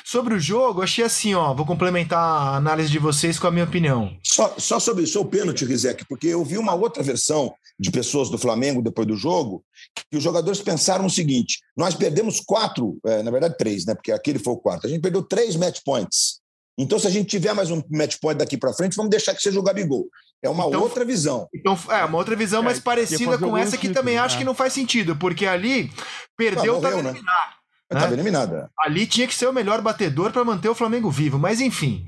Sobre 0.05 0.35
o 0.35 0.41
jogo, 0.41 0.81
achei 0.81 1.05
assim, 1.05 1.35
ó, 1.35 1.53
vou 1.53 1.67
complementar 1.67 2.21
a 2.21 2.57
análise 2.57 2.89
de 2.89 3.01
vocês 3.01 3.37
com 3.37 3.49
a 3.49 3.51
minha 3.51 3.65
opinião. 3.65 4.17
Só, 4.23 4.55
só 4.59 4.79
sobre 4.79 5.03
o 5.03 5.09
seu 5.09 5.25
pênalti, 5.25 5.65
Rizek, 5.65 6.05
porque 6.05 6.29
eu 6.29 6.45
vi 6.45 6.57
uma 6.57 6.75
outra 6.75 7.03
versão 7.03 7.53
de 7.79 7.91
pessoas 7.91 8.31
do 8.31 8.39
Flamengo 8.39 8.83
depois 8.83 9.07
do 9.07 9.17
jogo, 9.17 9.65
que 10.11 10.17
os 10.17 10.23
jogadores 10.23 10.61
pensaram 10.61 11.07
o 11.07 11.11
seguinte: 11.11 11.59
nós 11.77 11.95
perdemos 11.95 12.41
quatro, 12.41 12.99
é, 13.05 13.23
na 13.23 13.31
verdade 13.31 13.57
três, 13.57 13.85
né? 13.85 13.95
Porque 13.95 14.13
aquele 14.13 14.39
foi 14.39 14.53
o 14.53 14.59
quarto. 14.59 14.87
A 14.87 14.91
gente 14.91 15.01
perdeu 15.01 15.23
três 15.23 15.57
match 15.57 15.81
points. 15.85 16.41
Então, 16.77 16.99
se 16.99 17.07
a 17.07 17.11
gente 17.11 17.29
tiver 17.29 17.53
mais 17.55 17.71
um 17.71 17.81
match 17.91 18.17
point 18.21 18.37
daqui 18.37 18.57
para 18.57 18.73
frente, 18.73 18.97
vamos 18.97 19.11
deixar 19.11 19.33
que 19.35 19.41
seja 19.41 19.59
o 19.61 19.63
Gabigol. 19.63 20.09
É 20.43 20.49
uma 20.49 20.67
então, 20.67 20.83
outra 20.83 21.05
visão. 21.05 21.49
Então, 21.55 21.79
é 21.89 22.05
uma 22.05 22.19
outra 22.19 22.35
visão, 22.35 22.63
mas 22.63 22.79
é, 22.79 22.81
parecida 22.81 23.39
com 23.39 23.57
essa 23.57 23.79
que 23.79 23.91
também 23.91 24.17
né? 24.17 24.21
acho 24.21 24.37
que 24.37 24.45
não 24.45 24.55
faz 24.55 24.73
sentido, 24.73 25.15
porque 25.17 25.47
ali 25.47 25.91
perdeu, 26.37 26.77
ah, 26.77 26.81
morreu, 26.81 26.81
tá 26.81 26.99
eliminado. 26.99 27.55
Né? 27.93 28.01
Tá 28.01 28.13
eliminado. 28.13 28.57
É. 28.57 28.67
Ali 28.81 29.07
tinha 29.07 29.27
que 29.27 29.35
ser 29.35 29.47
o 29.47 29.53
melhor 29.53 29.81
batedor 29.81 30.33
para 30.33 30.45
manter 30.45 30.69
o 30.69 30.75
Flamengo 30.75 31.11
vivo, 31.11 31.39
mas 31.39 31.61
enfim. 31.61 32.05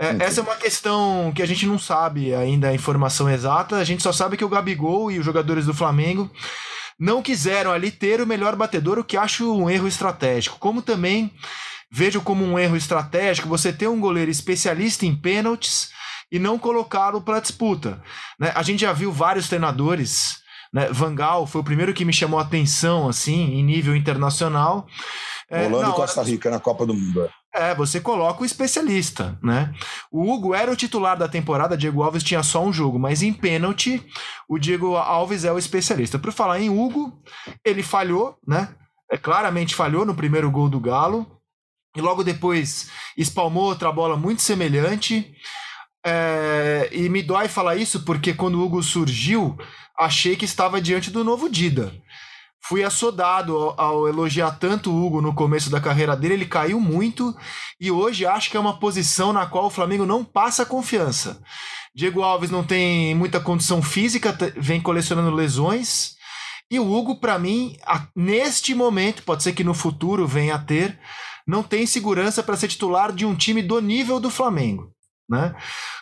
É, 0.00 0.24
essa 0.24 0.40
é 0.40 0.42
uma 0.42 0.54
questão 0.54 1.32
que 1.34 1.42
a 1.42 1.46
gente 1.46 1.66
não 1.66 1.78
sabe 1.78 2.32
ainda 2.32 2.68
a 2.68 2.74
informação 2.74 3.28
exata. 3.28 3.76
A 3.76 3.84
gente 3.84 4.02
só 4.02 4.12
sabe 4.12 4.36
que 4.36 4.44
o 4.44 4.48
Gabigol 4.48 5.10
e 5.10 5.18
os 5.18 5.24
jogadores 5.24 5.66
do 5.66 5.74
Flamengo 5.74 6.30
não 6.98 7.20
quiseram 7.20 7.72
ali 7.72 7.90
ter 7.90 8.20
o 8.20 8.26
melhor 8.26 8.54
batedor, 8.54 8.98
o 8.98 9.04
que 9.04 9.16
acho 9.16 9.52
um 9.52 9.68
erro 9.68 9.88
estratégico. 9.88 10.58
Como 10.58 10.82
também 10.82 11.32
vejo 11.90 12.20
como 12.20 12.44
um 12.44 12.58
erro 12.58 12.76
estratégico 12.76 13.48
você 13.48 13.72
ter 13.72 13.88
um 13.88 14.00
goleiro 14.00 14.30
especialista 14.30 15.04
em 15.04 15.16
pênaltis 15.16 15.90
e 16.30 16.38
não 16.38 16.58
colocá-lo 16.58 17.20
para 17.20 17.40
disputa. 17.40 18.00
Né? 18.38 18.52
A 18.54 18.62
gente 18.62 18.80
já 18.80 18.92
viu 18.92 19.10
vários 19.10 19.48
treinadores. 19.48 20.38
Né? 20.72 20.88
Vangal 20.92 21.46
foi 21.46 21.60
o 21.60 21.64
primeiro 21.64 21.94
que 21.94 22.04
me 22.04 22.12
chamou 22.12 22.38
a 22.38 22.42
atenção 22.42 23.08
assim, 23.08 23.54
em 23.54 23.64
nível 23.64 23.96
internacional. 23.96 24.86
É, 25.50 25.66
Holanda 25.66 25.90
e 25.90 25.92
Costa 25.92 26.22
Rica 26.22 26.50
na 26.50 26.60
Copa 26.60 26.84
do 26.84 26.94
Mundo. 26.94 27.28
É. 27.54 27.74
Você 27.74 28.00
coloca 28.00 28.42
o 28.42 28.46
especialista, 28.46 29.38
né? 29.42 29.74
O 30.10 30.30
Hugo 30.30 30.54
era 30.54 30.70
o 30.70 30.76
titular 30.76 31.16
da 31.16 31.28
temporada, 31.28 31.76
Diego 31.76 32.02
Alves 32.02 32.22
tinha 32.22 32.42
só 32.42 32.62
um 32.64 32.72
jogo, 32.72 32.98
mas 32.98 33.22
em 33.22 33.32
pênalti, 33.32 34.04
o 34.48 34.58
Diego 34.58 34.96
Alves 34.96 35.44
é 35.44 35.52
o 35.52 35.58
especialista. 35.58 36.18
Por 36.18 36.32
falar 36.32 36.60
em 36.60 36.70
Hugo, 36.70 37.22
ele 37.64 37.82
falhou, 37.82 38.38
né? 38.46 38.68
É, 39.10 39.16
claramente 39.16 39.74
falhou 39.74 40.04
no 40.04 40.14
primeiro 40.14 40.50
gol 40.50 40.68
do 40.68 40.80
Galo. 40.80 41.26
E 41.96 42.00
logo 42.00 42.22
depois 42.22 42.90
espalmou 43.16 43.64
outra 43.64 43.90
bola 43.90 44.16
muito 44.16 44.42
semelhante. 44.42 45.32
É, 46.04 46.88
e 46.92 47.08
me 47.08 47.22
dói 47.22 47.48
falar 47.48 47.76
isso 47.76 48.04
porque 48.04 48.34
quando 48.34 48.56
o 48.56 48.64
Hugo 48.64 48.82
surgiu, 48.82 49.58
achei 49.98 50.36
que 50.36 50.44
estava 50.44 50.80
diante 50.80 51.10
do 51.10 51.24
novo 51.24 51.48
Dida 51.48 51.92
fui 52.68 52.84
assodado 52.84 53.56
ao, 53.56 53.80
ao, 53.80 54.08
elogiar 54.08 54.50
tanto 54.52 54.90
o 54.90 55.06
Hugo 55.06 55.22
no 55.22 55.34
começo 55.34 55.70
da 55.70 55.80
carreira 55.80 56.14
dele, 56.14 56.34
ele 56.34 56.46
caiu 56.46 56.78
muito 56.78 57.34
e 57.80 57.90
hoje 57.90 58.26
acho 58.26 58.50
que 58.50 58.58
é 58.58 58.60
uma 58.60 58.78
posição 58.78 59.32
na 59.32 59.46
qual 59.46 59.66
o 59.66 59.70
Flamengo 59.70 60.04
não 60.04 60.22
passa 60.22 60.66
confiança. 60.66 61.40
Diego 61.94 62.22
Alves 62.22 62.50
não 62.50 62.62
tem 62.62 63.14
muita 63.14 63.40
condição 63.40 63.80
física, 63.80 64.36
vem 64.56 64.80
colecionando 64.80 65.34
lesões. 65.34 66.16
E 66.70 66.78
o 66.78 66.92
Hugo, 66.92 67.18
para 67.18 67.38
mim, 67.38 67.74
neste 68.14 68.74
momento, 68.74 69.22
pode 69.22 69.42
ser 69.42 69.54
que 69.54 69.64
no 69.64 69.72
futuro 69.72 70.26
venha 70.26 70.56
a 70.56 70.58
ter, 70.58 70.98
não 71.46 71.62
tem 71.62 71.86
segurança 71.86 72.42
para 72.42 72.56
ser 72.58 72.68
titular 72.68 73.10
de 73.10 73.24
um 73.24 73.34
time 73.34 73.62
do 73.62 73.80
nível 73.80 74.20
do 74.20 74.30
Flamengo. 74.30 74.92
Né? 75.28 75.54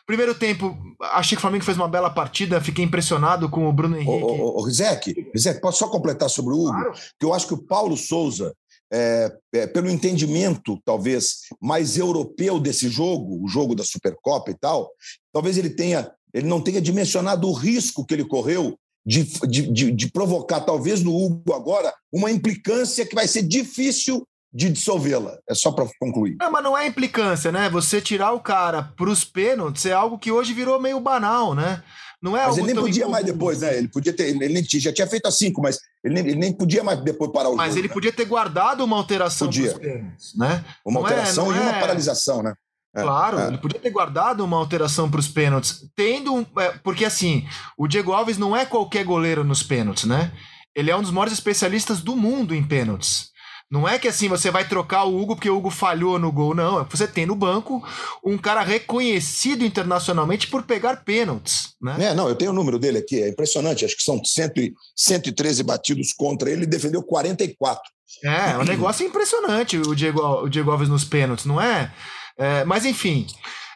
Primeiro 0.07 0.35
tempo, 0.35 0.77
achei 1.01 1.35
que 1.37 1.41
o 1.41 1.43
Flamengo 1.43 1.65
fez 1.65 1.77
uma 1.77 1.89
bela 1.89 2.09
partida, 2.09 2.61
fiquei 2.61 2.85
impressionado 2.85 3.49
com 3.49 3.69
o 3.69 3.73
Bruno 3.73 3.97
Henrique. 3.97 4.25
Ô, 4.25 4.57
ô, 4.57 4.61
ô 4.61 4.63
Rizek, 4.63 5.29
Rizek, 5.35 5.61
posso 5.61 5.79
só 5.79 5.89
completar 5.89 6.31
sobre 6.31 6.55
o 6.55 6.59
Hugo? 6.59 6.73
Claro. 6.73 6.93
Que 7.19 7.27
eu 7.27 7.35
acho 7.35 7.49
que 7.49 7.55
o 7.55 7.63
Paulo 7.63 7.97
Souza, 7.97 8.55
é, 8.93 9.33
é, 9.53 9.67
pelo 9.67 9.91
entendimento, 9.91 10.81
talvez, 10.85 11.41
mais 11.61 11.97
europeu 11.97 12.61
desse 12.61 12.89
jogo, 12.89 13.45
o 13.45 13.49
jogo 13.49 13.75
da 13.75 13.83
Supercopa 13.83 14.53
e 14.53 14.55
tal, 14.55 14.91
talvez 15.33 15.59
ele 15.59 15.71
tenha, 15.71 16.09
ele 16.33 16.47
não 16.47 16.61
tenha 16.61 16.81
dimensionado 16.81 17.49
o 17.49 17.53
risco 17.53 18.07
que 18.07 18.15
ele 18.15 18.25
correu 18.25 18.79
de, 19.05 19.25
de, 19.49 19.73
de, 19.73 19.91
de 19.91 20.11
provocar, 20.13 20.61
talvez, 20.61 21.03
no 21.03 21.17
Hugo 21.17 21.53
agora, 21.53 21.93
uma 22.13 22.31
implicância 22.31 23.05
que 23.05 23.15
vai 23.15 23.27
ser 23.27 23.43
difícil 23.43 24.25
de 24.57 24.71
dissolvê-la. 24.71 25.39
É 25.49 25.55
só 25.55 25.71
para 25.71 25.87
concluir. 26.01 26.37
Não, 26.41 26.51
mas 26.51 26.65
não 26.65 26.79
é 26.79 26.87
implicância, 26.87 27.53
né? 27.53 27.69
Você 27.69 28.01
tirar 28.01 28.33
o 28.33 28.41
cara 28.41 28.85
para 28.97 29.11
os 29.11 29.23
pênaltis 29.23 29.85
é 29.85 29.93
algo 29.93 30.19
que 30.19 30.33
hoje 30.33 30.55
virou 30.55 30.81
meio 30.81 30.99
banal, 30.99 31.55
né? 31.55 31.83
Não 32.23 32.35
é 32.35 32.47
mas 32.47 32.57
ele 32.57 32.69
nem 32.69 32.75
podia 32.75 33.03
incomum. 33.03 33.13
mais 33.13 33.27
depois, 33.27 33.61
né? 33.61 33.77
Ele 33.77 33.89
podia 33.89 34.15
ter. 34.15 34.29
Ele 34.29 34.49
nem, 34.49 34.65
já 34.65 34.91
tinha 34.91 35.07
feito 35.07 35.27
a 35.27 35.31
cinco, 35.31 35.61
mas 35.61 35.79
ele 36.03 36.15
nem, 36.15 36.27
ele 36.29 36.37
nem 36.37 36.53
podia 36.55 36.83
mais 36.83 36.99
depois 37.05 37.31
parar 37.31 37.51
o 37.51 37.57
Mas 37.57 37.69
jogo, 37.69 37.81
ele 37.81 37.89
né? 37.89 37.95
podia 37.95 38.13
ter 38.13 38.25
guardado 38.25 38.83
uma 38.83 38.97
alteração 38.97 39.47
podia. 39.47 39.79
pênaltis, 39.79 40.35
né? 40.35 40.65
Uma 40.85 41.01
não 41.01 41.07
é, 41.07 41.11
alteração 41.13 41.53
é, 41.53 41.57
e 41.57 41.61
uma 41.61 41.77
é... 41.77 41.81
paralisação, 41.81 42.43
né? 42.43 42.55
É, 42.97 43.03
claro, 43.03 43.39
é. 43.39 43.49
ele 43.49 43.59
podia 43.59 43.79
ter 43.79 43.91
guardado 43.91 44.43
uma 44.43 44.57
alteração 44.57 45.11
para 45.11 45.21
os 45.21 45.29
pênaltis, 45.29 45.87
tendo 45.95 46.35
um, 46.35 46.47
é, 46.59 46.71
porque 46.83 47.05
assim, 47.05 47.47
o 47.77 47.87
Diego 47.87 48.13
Alves 48.13 48.39
não 48.39 48.57
é 48.57 48.65
qualquer 48.65 49.05
goleiro 49.05 49.45
nos 49.45 49.63
pênaltis, 49.63 50.05
né? 50.05 50.33
Ele 50.75 50.91
é 50.91 50.97
um 50.97 51.03
dos 51.03 51.11
maiores 51.11 51.35
especialistas 51.35 52.01
do 52.01 52.17
mundo 52.17 52.55
em 52.55 52.65
pênaltis. 52.65 53.36
Não 53.71 53.89
é 53.89 53.99
que 53.99 54.07
assim 54.07 54.29
você 54.29 54.51
vai 54.51 54.69
trocar 54.69 55.05
o 55.05 55.21
Hugo 55.21 55.35
porque 55.35 55.51
o 55.51 55.57
Hugo 55.57 55.71
falhou 55.71 56.19
no 56.19 56.31
gol, 56.31 56.55
não. 56.55 56.81
É 56.81 56.85
que 56.85 56.97
você 56.97 57.07
tem 57.07 57.27
no 57.27 57.35
banco 57.35 57.83
um 58.25 58.39
cara 58.39 58.63
reconhecido 58.63 59.65
internacionalmente 59.65 60.47
por 60.47 60.63
pegar 60.63 61.05
pênaltis. 61.05 61.75
Né? 61.83 61.97
É, 61.99 62.15
não, 62.15 62.29
eu 62.29 62.37
tenho 62.37 62.53
o 62.53 62.55
número 62.55 62.79
dele 62.79 62.99
aqui, 62.99 63.21
é 63.21 63.29
impressionante. 63.29 63.85
Acho 63.85 63.97
que 63.97 64.05
são 64.05 64.25
100, 64.25 64.73
113 64.95 65.63
batidos 65.65 66.13
contra 66.13 66.49
ele, 66.49 66.61
ele 66.61 66.67
defendeu 66.67 67.03
44. 67.03 67.83
É, 68.25 68.53
é 68.53 68.59
um 68.59 68.65
negócio 68.65 69.05
impressionante 69.05 69.77
o 69.77 69.95
Diego, 69.95 70.21
o 70.21 70.49
Diego 70.49 70.71
Alves 70.71 70.89
nos 70.89 71.05
pênaltis, 71.05 71.45
não 71.45 71.61
é? 71.61 71.93
é 72.39 72.65
mas 72.65 72.85
enfim. 72.85 73.27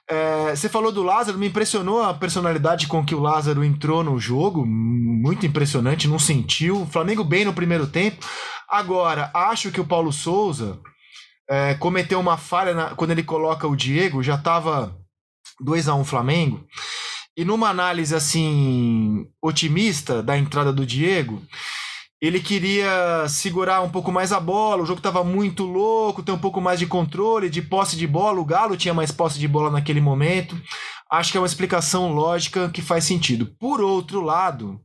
É, 0.09 0.57
você 0.57 0.68
falou 0.68 0.90
do 0.90 1.05
Lázaro, 1.05 1.38
me 1.38 1.46
impressionou 1.46 2.03
a 2.03 2.12
personalidade 2.12 2.88
com 2.88 3.05
que 3.05 3.14
o 3.14 3.20
Lázaro 3.20 3.62
entrou 3.62 4.03
no 4.03 4.18
jogo, 4.18 4.66
muito 4.66 5.46
impressionante, 5.46 6.09
não 6.09 6.18
sentiu. 6.18 6.85
Flamengo 6.90 7.22
bem 7.22 7.44
no 7.44 7.53
primeiro 7.53 7.87
tempo. 7.87 8.26
Agora, 8.70 9.33
acho 9.35 9.72
que 9.72 9.80
o 9.80 9.87
Paulo 9.87 10.12
Souza 10.12 10.78
é, 11.48 11.74
cometeu 11.74 12.20
uma 12.20 12.37
falha 12.37 12.72
na, 12.72 12.94
quando 12.94 13.11
ele 13.11 13.24
coloca 13.24 13.66
o 13.66 13.74
Diego, 13.74 14.22
já 14.22 14.37
estava 14.37 14.96
2 15.61 15.88
a 15.88 15.94
1 15.96 16.00
um 16.00 16.04
Flamengo. 16.04 16.64
E 17.37 17.44
numa 17.44 17.68
análise 17.68 18.14
assim 18.14 19.26
otimista 19.42 20.22
da 20.22 20.38
entrada 20.38 20.72
do 20.72 20.87
Diego, 20.87 21.42
ele 22.20 22.38
queria 22.38 23.26
segurar 23.28 23.80
um 23.80 23.88
pouco 23.88 24.12
mais 24.12 24.30
a 24.30 24.38
bola, 24.38 24.83
o 24.83 24.87
jogo 24.87 24.98
estava 24.98 25.24
muito 25.24 25.64
louco, 25.64 26.22
ter 26.22 26.33
um 26.33 26.38
pouco 26.38 26.61
mais 26.61 26.78
de 26.78 26.87
controle, 26.87 27.50
de 27.50 27.62
posse 27.62 27.96
de 27.96 28.06
bola, 28.06 28.38
o 28.38 28.44
Galo 28.44 28.76
tinha 28.76 28.94
mais 28.94 29.11
posse 29.11 29.38
de 29.38 29.48
bola 29.48 29.70
naquele 29.70 30.00
momento. 30.00 30.61
Acho 31.11 31.33
que 31.33 31.38
é 31.38 31.40
uma 31.40 31.46
explicação 31.46 32.12
lógica 32.12 32.68
que 32.68 32.83
faz 32.83 33.02
sentido. 33.02 33.46
Por 33.59 33.80
outro 33.80 34.20
lado, 34.20 34.80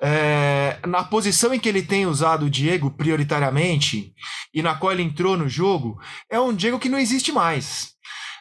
é, 0.00 0.78
na 0.86 1.04
posição 1.04 1.52
em 1.52 1.58
que 1.58 1.68
ele 1.68 1.82
tem 1.82 2.06
usado 2.06 2.46
o 2.46 2.50
Diego 2.50 2.90
prioritariamente 2.90 4.14
e 4.52 4.62
na 4.62 4.74
qual 4.74 4.92
ele 4.92 5.02
entrou 5.02 5.36
no 5.36 5.48
jogo, 5.48 6.00
é 6.30 6.40
um 6.40 6.54
Diego 6.54 6.78
que 6.78 6.88
não 6.88 6.98
existe 6.98 7.30
mais. 7.30 7.94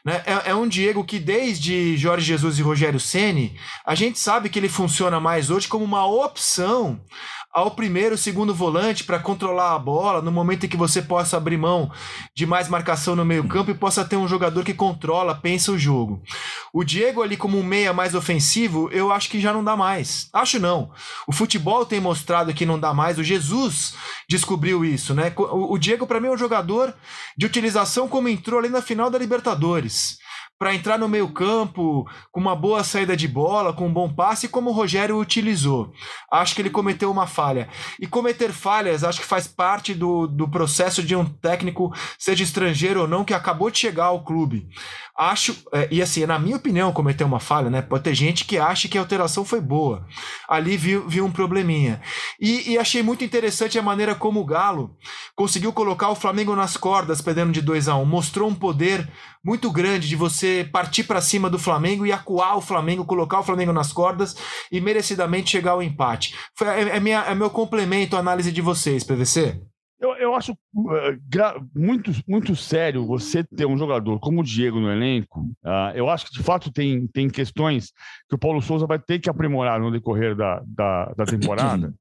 Né? 0.06 0.24
É, 0.26 0.52
é, 0.52 0.56
um 0.56 0.68
Diego 0.68 1.04
que, 1.04 1.20
desde 1.20 1.98
Jorge 1.98 2.26
Jesus 2.26 2.58
e 2.58 2.62
Rogério 2.62 3.00
Ceni, 3.00 3.60
a 3.86 3.94
gente 3.96 4.18
sabe 4.18 4.50
que 4.50 4.58
ele 4.58 4.70
funciona 4.70 5.20
mais 5.20 5.50
hoje 5.50 5.68
como 5.68 5.84
uma 5.84 6.06
opção 6.06 7.02
ao 7.60 7.72
primeiro, 7.72 8.18
segundo 8.18 8.54
volante 8.54 9.04
para 9.04 9.20
controlar 9.20 9.76
a 9.76 9.80
bola 9.80 10.22
no 10.22 10.32
momento 10.32 10.66
em 10.66 10.70
que 10.70 10.78
você 10.78 11.02
possa 11.02 11.38
abrir 11.38 11.58
mão 11.58 11.92
de 12.34 12.46
mais 12.46 12.70
marcação 12.70 13.16
no 13.16 13.26
meio-campo 13.26 13.72
e 13.72 13.76
possa 13.76 14.06
ter 14.06 14.16
um 14.16 14.28
jogador 14.28 14.64
que 14.64 14.74
controla, 14.74 15.36
pensa 15.36 15.72
o 15.72 15.78
jogo. 15.78 16.22
O 16.74 16.84
Diego 16.84 17.22
ali 17.22 17.36
como 17.36 17.58
um 17.58 17.64
meia 17.64 17.92
mais 17.94 18.16
ofensivo, 18.16 18.90
eu 18.92 19.12
acho 19.12 19.30
que 19.30 19.42
já 19.42 19.52
não 19.52 19.64
dá 19.64 19.76
mais. 19.76 20.30
Acho 20.34 20.60
não. 20.60 20.92
O 21.28 21.32
futebol 21.32 21.86
tem 21.86 22.00
mostrado 22.00 22.54
que 22.54 22.66
não 22.66 22.80
dá 22.80 22.94
mais. 22.94 23.20
O 23.20 23.24
Jesus 23.24 23.94
descobriu 24.30 24.86
isso, 24.86 25.14
né? 25.14 25.34
O 25.38 25.78
Diego 25.78 26.08
para 26.08 26.20
mim 26.20 26.28
é 26.28 26.32
um 26.32 26.38
jogador 26.38 26.94
de 27.38 27.46
utilização 27.46 28.08
como 28.08 28.30
entrou 28.30 28.60
ali 28.60 28.70
na 28.70 28.82
final 28.82 29.10
da 29.10 29.18
Libertadores 29.18 30.18
para 30.60 30.76
entrar 30.76 31.00
no 31.00 31.08
meio-campo 31.08 32.06
com 32.34 32.40
uma 32.42 32.54
boa 32.54 32.84
saída 32.84 33.16
de 33.16 33.30
bola, 33.30 33.72
com 33.72 33.88
um 33.88 33.94
bom 33.94 34.14
passe, 34.14 34.50
como 34.50 34.70
o 34.70 34.74
Rogério 34.74 35.18
utilizou. 35.18 35.94
Acho 36.30 36.54
que 36.54 36.62
ele 36.62 36.70
cometeu 36.70 37.10
uma 37.10 37.26
falha. 37.26 37.70
E 37.98 38.06
cometer 38.06 38.52
falhas, 38.52 39.06
acho 39.06 39.22
que 39.22 39.26
faz 39.26 39.48
parte 39.48 39.94
do, 39.94 40.28
do 40.28 40.50
processo 40.50 41.02
de 41.02 41.16
um 41.16 41.24
técnico, 41.24 41.94
seja 42.18 42.44
estrangeiro 42.44 43.02
ou 43.02 43.08
não, 43.08 43.24
que 43.24 43.34
acabou 43.34 43.72
de 43.72 43.80
chegar 43.80 44.08
ao 44.08 44.26
clube. 44.26 44.68
Acho, 45.18 45.56
é, 45.74 45.88
e 45.92 46.02
assim, 46.02 46.26
na 46.26 46.38
minha 46.38 46.58
opinião, 46.58 46.92
cometeu 46.92 47.26
uma 47.26 47.40
falha, 47.40 47.70
né? 47.70 47.82
Pode 47.82 48.04
ter 48.04 48.14
gente 48.14 48.44
que 48.44 48.58
acha 48.58 48.90
que 48.90 48.98
a 48.98 49.02
alteração 49.02 49.46
foi 49.46 49.62
boa. 49.62 50.06
Ali 50.48 50.76
viu, 50.76 51.08
viu 51.08 51.26
um 51.26 51.32
probleminha. 51.32 52.02
E, 52.40 52.72
e 52.72 52.78
achei 52.78 53.02
muito 53.02 53.24
interessante 53.24 53.80
a 53.80 53.82
maneira 53.82 54.14
como 54.14 54.42
o 54.42 54.46
Galo 54.46 54.98
conseguiu 55.36 55.72
colocar 55.72 56.10
o 56.10 56.16
Flamengo 56.16 56.56
nas 56.56 56.76
cordas, 56.76 57.22
perdendo 57.22 57.54
de 57.54 57.62
2 57.62 57.88
a 57.88 57.96
1 57.96 58.02
um. 58.02 58.06
Mostrou 58.06 58.50
um 58.50 58.56
poder 58.56 59.10
muito 59.44 59.72
grande 59.72 60.08
de 60.08 60.16
você 60.16 60.49
partir 60.72 61.04
para 61.04 61.22
cima 61.22 61.50
do 61.50 61.60
Flamengo 61.60 62.06
e 62.06 62.12
acuar 62.12 62.58
o 62.58 62.62
Flamengo, 62.62 63.06
colocar 63.06 63.40
o 63.40 63.44
Flamengo 63.44 63.74
nas 63.74 63.92
cordas 63.92 64.36
e 64.72 64.80
merecidamente 64.80 65.52
chegar 65.52 65.72
ao 65.72 65.84
empate. 65.84 66.36
Foi, 66.56 66.68
é, 66.68 66.98
é, 66.98 67.00
minha, 67.00 67.22
é 67.22 67.36
meu 67.36 67.50
complemento 67.50 68.16
à 68.16 68.20
análise 68.20 68.52
de 68.52 68.62
vocês, 68.62 69.04
PVC. 69.04 69.62
Eu, 70.00 70.16
eu 70.16 70.34
acho 70.34 70.54
uh, 70.54 71.70
muito, 71.76 72.12
muito 72.26 72.56
sério 72.56 73.06
você 73.06 73.44
ter 73.44 73.66
um 73.66 73.78
jogador 73.78 74.18
como 74.20 74.40
o 74.40 74.44
Diego 74.44 74.80
no 74.80 74.90
elenco. 74.90 75.42
Uh, 75.64 75.92
eu 75.94 76.10
acho 76.10 76.28
que, 76.28 76.32
de 76.32 76.44
fato, 76.44 76.72
tem, 76.72 77.06
tem 77.08 77.30
questões 77.30 77.92
que 78.30 78.36
o 78.36 78.40
Paulo 78.40 78.62
Souza 78.62 78.88
vai 78.88 78.98
ter 78.98 79.20
que 79.20 79.30
aprimorar 79.30 79.80
no 79.80 79.92
decorrer 79.92 80.36
da, 80.36 80.64
da, 80.66 81.14
da 81.18 81.26
temporada. 81.26 81.94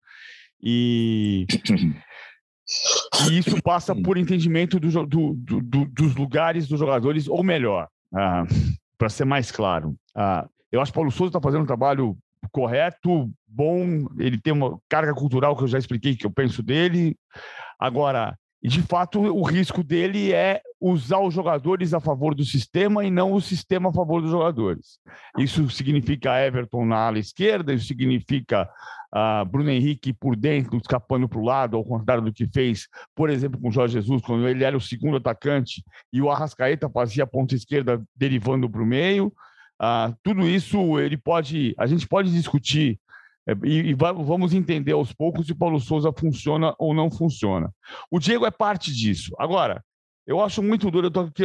E 0.63 1.47
e 3.29 3.39
isso 3.39 3.61
passa 3.63 3.95
por 3.95 4.17
entendimento 4.17 4.79
do, 4.79 5.07
do, 5.07 5.35
do, 5.35 5.85
dos 5.87 6.15
lugares 6.15 6.69
dos 6.69 6.79
jogadores, 6.79 7.27
ou 7.27 7.43
melhor, 7.43 7.89
ah, 8.15 8.45
para 8.97 9.09
ser 9.09 9.25
mais 9.25 9.51
claro. 9.51 9.95
Ah, 10.15 10.49
eu 10.71 10.81
acho 10.81 10.93
que 10.93 10.97
Paulo 10.97 11.11
Souza 11.11 11.31
está 11.31 11.41
fazendo 11.41 11.63
um 11.63 11.67
trabalho 11.67 12.17
correto, 12.53 13.31
bom, 13.47 14.07
ele 14.19 14.41
tem 14.41 14.53
uma 14.53 14.79
carga 14.89 15.15
cultural 15.15 15.57
que 15.57 15.65
eu 15.65 15.69
já 15.69 15.79
expliquei 15.79 16.17
que 16.17 16.27
eu 16.27 16.31
penso 16.31 16.63
dele. 16.63 17.17
Agora, 17.79 18.37
de 18.63 18.83
fato, 18.83 19.21
o 19.21 19.43
risco 19.43 19.85
dele 19.85 20.33
é 20.33 20.61
usar 20.81 21.21
os 21.21 21.33
jogadores 21.33 21.95
a 21.95 22.01
favor 22.01 22.35
do 22.35 22.45
sistema 22.45 23.05
e 23.05 23.11
não 23.11 23.33
o 23.33 23.41
sistema 23.41 23.91
a 23.91 23.93
favor 23.93 24.21
dos 24.21 24.31
jogadores. 24.31 24.99
Isso 25.39 25.69
significa 25.71 26.45
Everton 26.45 26.85
na 26.85 26.97
ala 26.97 27.19
esquerda, 27.19 27.73
isso 27.73 27.87
significa 27.87 28.69
uh, 29.15 29.45
Bruno 29.45 29.71
Henrique 29.71 30.13
por 30.13 30.37
dentro, 30.37 30.77
escapando 30.77 31.29
para 31.29 31.39
o 31.39 31.45
lado, 31.45 31.77
ao 31.77 31.85
contrário 31.85 32.23
do 32.23 32.33
que 32.33 32.47
fez, 32.47 32.89
por 33.15 33.31
exemplo, 33.31 33.61
com 33.61 33.69
o 33.69 33.73
Jorge 33.73 33.95
Jesus, 33.95 34.23
quando 34.23 34.49
ele 34.49 34.65
era 34.65 34.77
o 34.77 34.81
segundo 34.81 35.17
atacante 35.17 35.83
e 36.13 36.21
o 36.21 36.31
Arrascaeta 36.31 36.89
fazia 36.89 37.25
a 37.25 37.27
ponta 37.27 37.55
esquerda 37.55 38.03
derivando 38.15 38.69
para 38.69 38.83
o 38.83 38.87
meio. 38.87 39.33
Uh, 39.81 40.15
tudo 40.23 40.47
isso 40.47 40.99
ele 40.99 41.17
pode, 41.17 41.75
a 41.79 41.87
gente 41.87 42.07
pode 42.07 42.33
discutir 42.33 42.99
é, 43.49 43.55
e, 43.65 43.91
e, 43.91 43.95
vamos 43.95 44.53
entender 44.53 44.93
aos 44.93 45.13
poucos 45.13 45.47
se 45.47 45.55
Paulo 45.55 45.81
Souza 45.81 46.13
funciona 46.13 46.75
ou 46.79 46.93
não 46.93 47.11
funciona. 47.11 47.73
O 48.11 48.19
Diego 48.19 48.45
é 48.45 48.51
parte 48.51 48.93
disso. 48.93 49.35
Agora, 49.39 49.83
eu 50.27 50.43
acho 50.43 50.63
muito 50.63 50.91
duro. 50.91 51.07
Aqui, 51.07 51.43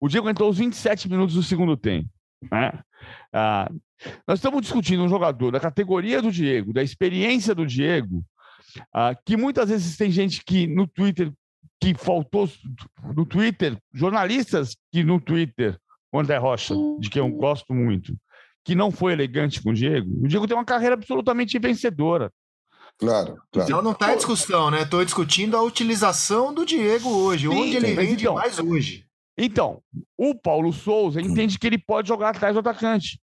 o 0.00 0.08
Diego 0.08 0.30
entrou 0.30 0.46
aos 0.46 0.58
27 0.58 1.10
minutos 1.10 1.34
do 1.34 1.42
segundo 1.42 1.76
tempo. 1.76 2.08
Né? 2.50 2.78
Ah, 3.32 3.70
nós 4.26 4.38
estamos 4.38 4.62
discutindo 4.62 5.02
um 5.02 5.08
jogador 5.08 5.50
da 5.50 5.60
categoria 5.60 6.20
do 6.20 6.30
Diego, 6.30 6.72
da 6.72 6.82
experiência 6.82 7.54
do 7.54 7.66
Diego, 7.66 8.24
ah, 8.92 9.14
que 9.14 9.36
muitas 9.36 9.68
vezes 9.68 9.96
tem 9.96 10.10
gente 10.10 10.42
que 10.44 10.66
no 10.66 10.86
Twitter, 10.86 11.32
que 11.80 11.94
faltou 11.94 12.48
no 13.14 13.24
Twitter, 13.26 13.76
jornalistas 13.92 14.76
que 14.90 15.02
no 15.02 15.20
Twitter, 15.20 15.78
o 16.12 16.20
André 16.20 16.36
Rocha, 16.36 16.74
de 16.98 17.08
quem 17.08 17.20
eu 17.20 17.28
gosto 17.28 17.72
muito, 17.74 18.14
que 18.64 18.74
não 18.74 18.90
foi 18.90 19.12
elegante 19.12 19.62
com 19.62 19.70
o 19.70 19.74
Diego. 19.74 20.08
O 20.24 20.28
Diego 20.28 20.46
tem 20.46 20.56
uma 20.56 20.64
carreira 20.64 20.94
absolutamente 20.94 21.58
vencedora. 21.58 22.32
Claro, 22.98 23.40
claro. 23.50 23.68
Então 23.68 23.82
não 23.82 23.92
está 23.92 24.12
em 24.12 24.16
discussão, 24.16 24.70
né? 24.70 24.82
Estou 24.82 25.04
discutindo 25.04 25.56
a 25.56 25.62
utilização 25.62 26.54
do 26.54 26.64
Diego 26.64 27.08
hoje, 27.08 27.48
Sim, 27.48 27.54
onde 27.54 27.76
ele 27.76 27.94
rende 27.94 28.24
então, 28.24 28.34
mais 28.34 28.58
hoje. 28.58 29.06
Então, 29.36 29.82
o 30.16 30.34
Paulo 30.34 30.72
Souza 30.72 31.20
entende 31.20 31.58
que 31.58 31.66
ele 31.66 31.78
pode 31.78 32.08
jogar 32.08 32.30
atrás 32.30 32.54
do 32.54 32.60
atacante. 32.60 33.20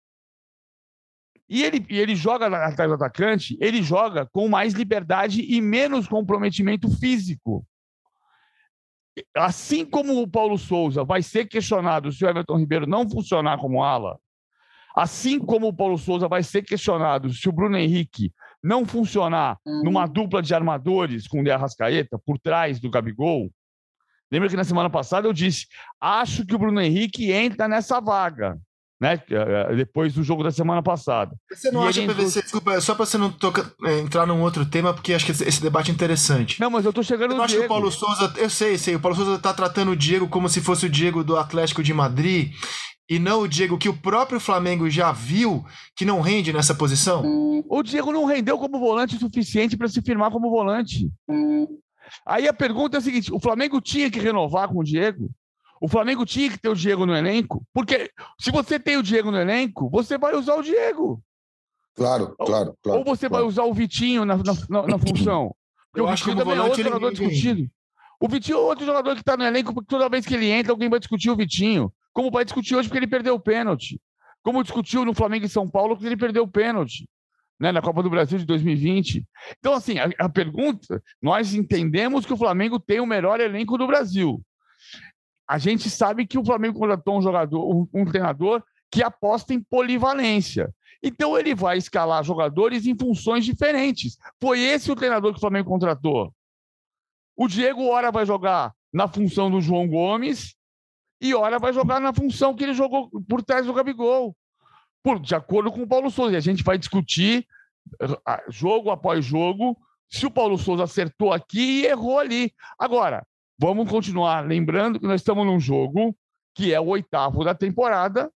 E 1.48 1.64
ele, 1.64 1.84
e 1.90 1.98
ele 1.98 2.14
joga 2.14 2.46
atrás 2.46 2.88
do 2.88 2.94
atacante, 2.94 3.58
ele 3.60 3.82
joga 3.82 4.24
com 4.26 4.48
mais 4.48 4.72
liberdade 4.72 5.42
e 5.42 5.60
menos 5.60 6.06
comprometimento 6.06 6.88
físico. 6.98 7.66
Assim 9.36 9.84
como 9.84 10.22
o 10.22 10.28
Paulo 10.28 10.56
Souza 10.56 11.04
vai 11.04 11.22
ser 11.22 11.46
questionado 11.46 12.12
se 12.12 12.24
o 12.24 12.28
Everton 12.28 12.56
Ribeiro 12.56 12.86
não 12.86 13.08
funcionar 13.08 13.58
como 13.58 13.82
ala, 13.82 14.16
assim 14.94 15.38
como 15.38 15.68
o 15.68 15.72
Paulo 15.72 15.98
Souza 15.98 16.28
vai 16.28 16.42
ser 16.42 16.62
questionado 16.62 17.32
se 17.32 17.48
o 17.48 17.52
Bruno 17.52 17.76
Henrique 17.76 18.32
não 18.62 18.84
funcionar 18.84 19.58
uhum. 19.66 19.82
numa 19.84 20.06
dupla 20.06 20.42
de 20.42 20.54
armadores 20.54 21.26
com 21.26 21.40
o 21.40 21.44
De 21.44 21.50
Arrascaeta 21.50 22.18
por 22.18 22.38
trás 22.38 22.78
do 22.78 22.90
Gabigol. 22.90 23.50
Lembra 24.30 24.48
que 24.48 24.56
na 24.56 24.64
semana 24.64 24.90
passada 24.90 25.26
eu 25.26 25.32
disse: 25.32 25.66
acho 26.00 26.46
que 26.46 26.54
o 26.54 26.58
Bruno 26.58 26.80
Henrique 26.80 27.32
entra 27.32 27.66
nessa 27.66 28.00
vaga 28.00 28.58
né? 29.00 29.14
Eh, 29.30 29.70
eh, 29.70 29.76
depois 29.76 30.12
do 30.12 30.22
jogo 30.22 30.44
da 30.44 30.50
semana 30.50 30.82
passada. 30.82 31.34
Você 31.50 31.70
não 31.70 31.84
e 31.84 31.88
acha, 31.88 32.02
PVC, 32.02 32.10
entrou... 32.12 32.42
desculpa, 32.42 32.80
só 32.80 32.94
para 32.94 33.06
você 33.06 33.16
não 33.16 33.32
toca, 33.32 33.72
eh, 33.86 33.98
entrar 34.00 34.26
num 34.26 34.42
outro 34.42 34.66
tema, 34.66 34.92
porque 34.92 35.14
acho 35.14 35.24
que 35.24 35.32
esse 35.32 35.62
debate 35.62 35.90
é 35.90 35.94
interessante. 35.94 36.60
Não, 36.60 36.68
mas 36.68 36.84
eu 36.84 36.92
tô 36.92 37.02
chegando 37.02 37.30
eu 37.30 37.38
no 37.38 37.42
acho 37.42 37.54
Diego. 37.54 37.62
que 37.62 37.72
o 37.72 37.74
Paulo 37.74 37.90
Souza, 37.90 38.32
eu 38.36 38.50
sei, 38.50 38.76
sei, 38.76 38.94
o 38.96 39.00
Paulo 39.00 39.16
Souza 39.16 39.38
tá 39.38 39.54
tratando 39.54 39.92
o 39.92 39.96
Diego 39.96 40.28
como 40.28 40.48
se 40.48 40.60
fosse 40.60 40.84
o 40.84 40.90
Diego 40.90 41.24
do 41.24 41.38
Atlético 41.38 41.82
de 41.82 41.94
Madrid, 41.94 42.52
e 43.08 43.18
não 43.18 43.40
o 43.40 43.48
Diego 43.48 43.78
que 43.78 43.88
o 43.88 43.96
próprio 43.96 44.38
Flamengo 44.38 44.88
já 44.90 45.10
viu 45.10 45.64
que 45.96 46.04
não 46.04 46.20
rende 46.20 46.52
nessa 46.52 46.74
posição? 46.74 47.24
O 47.68 47.82
Diego 47.82 48.12
não 48.12 48.24
rendeu 48.24 48.56
como 48.56 48.78
volante 48.78 49.16
o 49.16 49.18
suficiente 49.18 49.76
para 49.76 49.88
se 49.88 50.00
firmar 50.00 50.30
como 50.30 50.48
volante. 50.48 51.10
Aí 52.26 52.48
a 52.48 52.52
pergunta 52.52 52.96
é 52.96 52.98
a 52.98 53.02
seguinte: 53.02 53.32
o 53.32 53.40
Flamengo 53.40 53.80
tinha 53.80 54.10
que 54.10 54.18
renovar 54.18 54.68
com 54.68 54.78
o 54.78 54.84
Diego? 54.84 55.30
O 55.80 55.88
Flamengo 55.88 56.26
tinha 56.26 56.50
que 56.50 56.58
ter 56.58 56.68
o 56.68 56.74
Diego 56.74 57.06
no 57.06 57.16
elenco, 57.16 57.64
porque 57.72 58.10
se 58.38 58.50
você 58.50 58.78
tem 58.78 58.98
o 58.98 59.02
Diego 59.02 59.30
no 59.30 59.38
elenco, 59.38 59.88
você 59.88 60.18
vai 60.18 60.34
usar 60.34 60.54
o 60.56 60.62
Diego. 60.62 61.22
Claro, 61.94 62.34
claro, 62.38 62.76
claro. 62.82 62.98
Ou 62.98 63.04
você 63.04 63.28
claro. 63.28 63.44
vai 63.44 63.48
usar 63.48 63.64
o 63.64 63.72
Vitinho 63.72 64.24
na, 64.24 64.36
na, 64.36 64.86
na 64.86 64.98
função. 64.98 65.54
Porque 65.92 66.00
Eu 66.00 66.04
o 66.04 66.10
Vitinho 66.10 66.36
também 66.36 66.56
é 66.56 66.62
outro 66.62 66.82
jogador 66.82 67.10
discutido. 67.10 67.68
O 68.20 68.28
Vitinho 68.28 68.58
é 68.58 68.60
outro 68.60 68.86
jogador 68.86 69.14
que 69.14 69.22
está 69.22 69.36
no 69.36 69.42
elenco, 69.42 69.74
porque 69.74 69.88
toda 69.88 70.08
vez 70.08 70.24
que 70.24 70.34
ele 70.34 70.48
entra, 70.48 70.72
alguém 70.72 70.88
vai 70.88 71.00
discutir 71.00 71.30
o 71.30 71.36
Vitinho. 71.36 71.92
Como 72.12 72.30
vai 72.30 72.44
discutir 72.44 72.76
hoje 72.76 72.86
porque 72.88 72.98
ele 72.98 73.08
perdeu 73.08 73.34
o 73.34 73.40
pênalti. 73.40 74.00
Como 74.42 74.62
discutiu 74.62 75.04
no 75.04 75.14
Flamengo 75.14 75.46
e 75.46 75.48
São 75.48 75.68
Paulo 75.68 75.96
porque 75.96 76.06
ele 76.06 76.16
perdeu 76.16 76.44
o 76.44 76.48
pênalti. 76.48 77.08
Né, 77.60 77.70
na 77.70 77.82
Copa 77.82 78.02
do 78.02 78.08
Brasil 78.08 78.38
de 78.38 78.46
2020. 78.46 79.22
Então, 79.58 79.74
assim, 79.74 79.98
a, 79.98 80.08
a 80.18 80.28
pergunta, 80.30 81.02
nós 81.20 81.52
entendemos 81.52 82.24
que 82.24 82.32
o 82.32 82.36
Flamengo 82.36 82.80
tem 82.80 83.00
o 83.00 83.06
melhor 83.06 83.38
elenco 83.38 83.76
do 83.76 83.86
Brasil 83.86 84.42
a 85.50 85.58
gente 85.58 85.90
sabe 85.90 86.28
que 86.28 86.38
o 86.38 86.44
Flamengo 86.44 86.78
contratou 86.78 87.18
um 87.18 87.22
jogador, 87.22 87.68
um, 87.68 87.88
um 87.92 88.04
treinador 88.04 88.62
que 88.88 89.02
aposta 89.02 89.52
em 89.52 89.60
polivalência. 89.60 90.72
Então 91.02 91.36
ele 91.36 91.56
vai 91.56 91.76
escalar 91.76 92.22
jogadores 92.22 92.86
em 92.86 92.96
funções 92.96 93.44
diferentes. 93.44 94.16
Foi 94.40 94.60
esse 94.60 94.92
o 94.92 94.94
treinador 94.94 95.32
que 95.32 95.38
o 95.38 95.40
Flamengo 95.40 95.68
contratou. 95.68 96.32
O 97.36 97.48
Diego, 97.48 97.84
ora, 97.88 98.12
vai 98.12 98.24
jogar 98.24 98.72
na 98.92 99.08
função 99.08 99.50
do 99.50 99.60
João 99.60 99.88
Gomes 99.88 100.54
e 101.20 101.34
ora 101.34 101.58
vai 101.58 101.72
jogar 101.72 102.00
na 102.00 102.12
função 102.14 102.54
que 102.54 102.62
ele 102.62 102.72
jogou 102.72 103.10
por 103.28 103.42
trás 103.42 103.66
do 103.66 103.74
Gabigol. 103.74 104.36
Por, 105.02 105.18
de 105.18 105.34
acordo 105.34 105.72
com 105.72 105.82
o 105.82 105.88
Paulo 105.88 106.10
Souza. 106.10 106.32
E 106.32 106.36
a 106.36 106.40
gente 106.40 106.62
vai 106.62 106.78
discutir 106.78 107.46
jogo 108.48 108.90
após 108.90 109.24
jogo 109.24 109.76
se 110.08 110.26
o 110.26 110.30
Paulo 110.30 110.58
Souza 110.58 110.84
acertou 110.84 111.32
aqui 111.32 111.82
e 111.82 111.86
errou 111.86 112.18
ali. 112.18 112.52
Agora, 112.78 113.24
Vamos 113.60 113.90
continuar 113.90 114.40
lembrando 114.46 114.98
que 114.98 115.06
nós 115.06 115.20
estamos 115.20 115.44
num 115.44 115.60
jogo 115.60 116.16
que 116.54 116.72
é 116.72 116.80
o 116.80 116.86
oitavo 116.86 117.44
da 117.44 117.54
temporada 117.54 118.32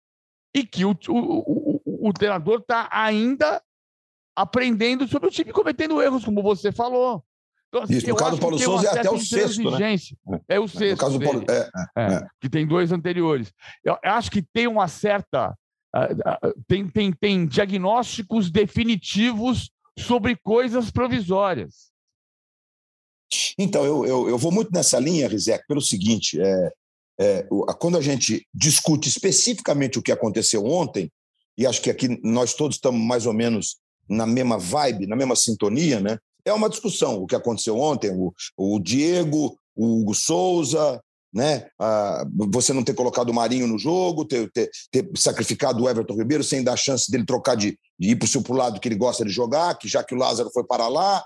e 0.55 0.65
que 0.65 0.83
o, 0.83 0.97
o, 1.09 1.81
o, 1.85 2.09
o 2.09 2.13
treinador 2.15 2.61
está 2.61 2.89
ainda 2.91 3.63
aprendendo 4.35 5.07
sobre 5.07 5.29
o 5.29 5.31
time 5.31 5.53
cometendo 5.53 6.01
erros, 6.01 6.25
como 6.25 6.43
você 6.43 6.73
falou. 6.73 7.23
Então, 7.69 7.83
assim, 7.83 7.99
Isso, 7.99 8.09
no 8.09 8.17
caso 8.17 8.37
do 8.37 8.41
Paulo 8.41 8.59
Souza 8.59 8.89
é 8.89 8.99
até 8.99 9.11
o 9.11 9.19
sexto, 9.19 9.71
né? 9.73 9.95
É 10.49 10.59
o 10.59 10.67
sexto. 10.67 10.93
No 10.93 10.97
caso 10.97 11.19
do 11.19 11.25
Paulo... 11.25 11.45
É, 11.51 11.71
é, 11.99 12.15
é, 12.15 12.27
que 12.41 12.49
tem 12.49 12.67
dois 12.67 12.91
anteriores. 12.91 13.53
Eu 13.85 13.99
acho 14.03 14.31
que 14.31 14.41
tem 14.41 14.67
uma 14.67 14.89
certa... 14.89 15.55
Uh, 15.95 16.63
tem, 16.69 16.89
tem, 16.89 17.13
tem 17.13 17.47
diagnósticos 17.47 18.51
definitivos 18.51 19.71
sobre 19.99 20.37
coisas 20.37 20.91
provisórias. 20.91 21.91
Então, 23.59 23.85
eu, 23.85 24.07
eu, 24.07 24.29
eu 24.29 24.39
vou 24.39 24.53
muito 24.53 24.71
nessa 24.73 24.99
linha, 24.99 25.29
Rizek, 25.29 25.65
pelo 25.67 25.81
seguinte: 25.81 26.41
é, 26.41 26.73
é, 27.19 27.47
quando 27.79 27.99
a 27.99 28.01
gente 28.01 28.47
discute 28.53 29.09
especificamente 29.09 29.99
o 29.99 30.03
que 30.03 30.13
aconteceu 30.13 30.65
ontem, 30.65 31.11
e 31.57 31.67
acho 31.67 31.83
que 31.83 31.91
aqui 31.91 32.19
nós 32.23 32.55
todos 32.55 32.77
estamos 32.77 33.01
mais 33.01 33.27
ou 33.27 33.33
menos 33.33 33.77
na 34.09 34.27
mesma 34.27 34.59
vibe, 34.59 35.07
na 35.07 35.17
mesma 35.17 35.37
sintonia, 35.37 36.01
né? 36.01 36.19
É 36.45 36.53
uma 36.53 36.71
discussão 36.71 37.23
o 37.23 37.27
que 37.27 37.37
aconteceu 37.37 37.77
ontem, 37.79 38.11
o, 38.11 38.33
o 38.57 38.81
Diego, 38.81 39.59
o 39.77 40.01
Hugo 40.01 40.15
Souza, 40.15 41.01
né? 41.33 41.69
Ah, 41.79 42.25
você 42.51 42.73
não 42.73 42.83
ter 42.83 42.95
colocado 42.95 43.31
o 43.31 43.35
Marinho 43.35 43.67
no 43.67 43.79
jogo, 43.79 44.25
ter, 44.25 44.51
ter, 44.51 44.71
ter, 44.91 45.09
sacrificado 45.17 45.83
o 45.83 45.89
Everton 45.89 46.15
Ribeiro 46.15 46.43
sem 46.43 46.63
dar 46.63 46.77
chance 46.77 47.11
dele 47.11 47.25
trocar 47.25 47.57
de, 47.57 47.79
de 47.99 48.11
ir 48.11 48.17
para 48.17 48.53
o 48.53 48.57
lado 48.57 48.81
que 48.81 48.89
ele 48.89 48.97
gosta 48.97 49.25
de 49.25 49.31
jogar, 49.31 49.79
que 49.79 49.89
já 49.89 50.03
que 50.03 50.15
o 50.15 50.19
Lázaro 50.19 50.51
foi 50.53 50.65
para 50.65 50.89
lá. 50.89 51.25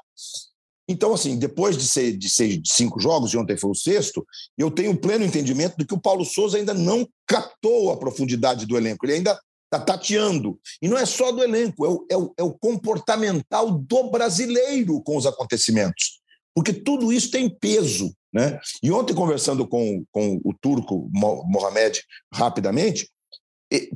Então, 0.87 1.15
assim, 1.15 1.39
depois 1.39 1.77
de, 1.79 1.87
ser, 1.87 2.17
de, 2.17 2.29
ser, 2.29 2.59
de 2.59 2.73
cinco 2.73 3.01
jogos, 3.01 3.33
e 3.33 3.39
ontem 3.39 3.57
foi 3.57 3.71
o 3.71 3.75
sexto, 3.75 4.27
eu 4.57 4.71
tenho 4.71 4.97
pleno 4.97 5.25
entendimento 5.25 5.77
de 5.79 5.87
que 5.87 5.95
o 5.95 6.01
Paulo 6.01 6.25
Souza 6.25 6.59
ainda 6.59 6.75
não 6.75 7.09
captou 7.27 7.91
a 7.91 7.97
profundidade 7.97 8.67
do 8.67 8.77
elenco. 8.77 9.07
Ele 9.07 9.15
ainda 9.15 9.39
está 9.65 9.81
tateando. 9.81 10.59
E 10.83 10.89
não 10.89 10.99
é 10.99 11.07
só 11.07 11.33
do 11.33 11.43
elenco, 11.43 11.87
é 11.87 11.89
o, 11.89 12.07
é, 12.11 12.17
o, 12.17 12.35
é 12.39 12.43
o 12.43 12.53
comportamental 12.53 13.71
do 13.71 14.11
brasileiro 14.11 15.01
com 15.03 15.17
os 15.17 15.25
acontecimentos. 15.25 16.21
Porque 16.55 16.73
tudo 16.73 17.13
isso 17.13 17.31
tem 17.31 17.49
peso. 17.49 18.15
Né? 18.33 18.59
E 18.83 18.91
ontem, 18.91 19.15
conversando 19.15 19.67
com, 19.67 20.05
com 20.11 20.41
o 20.45 20.53
turco 20.55 21.09
Mohamed 21.13 22.03
rapidamente, 22.33 23.09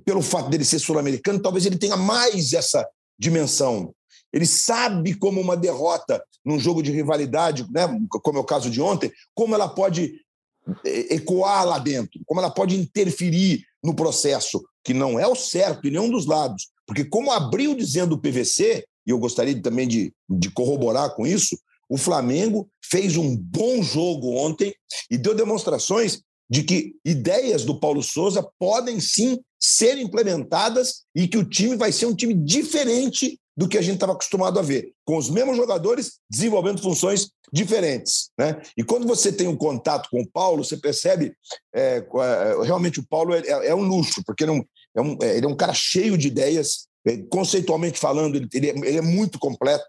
pelo 0.05 0.23
fato 0.23 0.51
dele 0.51 0.65
ser 0.65 0.79
sul-americano, 0.79 1.41
talvez 1.41 1.67
ele 1.67 1.79
tenha 1.79 1.97
mais 1.97 2.53
essa 2.53 2.87
dimensão 3.19 3.93
ele 4.33 4.47
sabe 4.47 5.15
como 5.15 5.41
uma 5.41 5.57
derrota 5.57 6.23
num 6.45 6.59
jogo 6.59 6.83
de 6.83 6.93
rivalidade, 6.93 7.67
né, 7.71 7.87
como 8.23 8.39
é 8.39 8.41
o 8.41 8.45
caso 8.45 8.71
de 8.71 8.81
ontem, 8.81 9.13
como 9.35 9.55
ela 9.55 9.69
pode 9.69 10.21
é, 10.85 11.15
ecoar 11.15 11.67
lá 11.67 11.79
dentro, 11.79 12.21
como 12.27 12.41
ela 12.41 12.51
pode 12.51 12.77
interferir 12.77 13.65
no 13.83 13.95
processo, 13.95 14.63
que 14.85 14.93
não 14.93 15.19
é 15.19 15.27
o 15.27 15.35
certo 15.35 15.87
em 15.87 15.91
nenhum 15.91 16.11
dos 16.11 16.27
lados. 16.27 16.71
Porque, 16.87 17.05
como 17.05 17.31
abriu 17.31 17.75
dizendo 17.75 18.15
o 18.15 18.19
PVC, 18.19 18.85
e 19.07 19.11
eu 19.11 19.19
gostaria 19.19 19.61
também 19.61 19.87
de, 19.87 20.13
de 20.29 20.51
corroborar 20.51 21.15
com 21.15 21.27
isso, 21.27 21.59
o 21.89 21.97
Flamengo 21.97 22.69
fez 22.85 23.17
um 23.17 23.37
bom 23.37 23.83
jogo 23.83 24.37
ontem 24.37 24.75
e 25.11 25.17
deu 25.17 25.35
demonstrações 25.35 26.21
de 26.51 26.63
que 26.63 26.95
ideias 27.05 27.65
do 27.65 27.79
Paulo 27.79 28.03
Souza 28.03 28.47
podem 28.59 29.01
sim 29.01 29.39
ser 29.61 29.99
implementadas 29.99 31.03
e 31.15 31.29
que 31.29 31.37
o 31.37 31.45
time 31.45 31.77
vai 31.77 31.93
ser 31.93 32.07
um 32.07 32.15
time 32.15 32.33
diferente 32.33 33.39
do 33.57 33.69
que 33.69 33.77
a 33.77 33.83
gente 33.83 33.95
estava 33.95 34.13
acostumado 34.13 34.59
a 34.59 34.63
ver, 34.63 34.93
com 35.05 35.17
os 35.17 35.29
mesmos 35.29 35.57
jogadores 35.57 36.21
desenvolvendo 36.31 36.81
funções 36.81 37.31
diferentes. 37.53 38.31
Né? 38.39 38.61
E 38.77 38.85
quando 38.85 39.07
você 39.07 39.33
tem 39.33 39.49
um 39.49 39.57
contato 39.57 40.09
com 40.11 40.21
o 40.21 40.31
Paulo, 40.31 40.65
você 40.65 40.77
percebe 40.77 41.35
é, 41.75 41.97
é 41.97 42.65
realmente 42.65 43.01
o 43.01 43.07
Paulo 43.07 43.35
é, 43.35 43.43
é, 43.49 43.75
um 43.75 43.83
luxo, 43.83 44.23
porque 44.25 44.45
ele 44.45 44.65
é, 44.97 45.01
um, 45.01 45.19
é 45.21 45.37
ele 45.37 45.47
é 45.47 45.49
um 45.49 45.57
cara 45.57 45.75
cheio 45.75 46.17
de 46.17 46.29
ideias, 46.29 46.87
é, 47.05 47.17
conceitualmente 47.31 47.99
falando, 47.99 48.37
ele, 48.37 48.49
ele 48.53 48.99
é 48.99 49.03
muito 49.03 49.41
completo. 49.41 49.85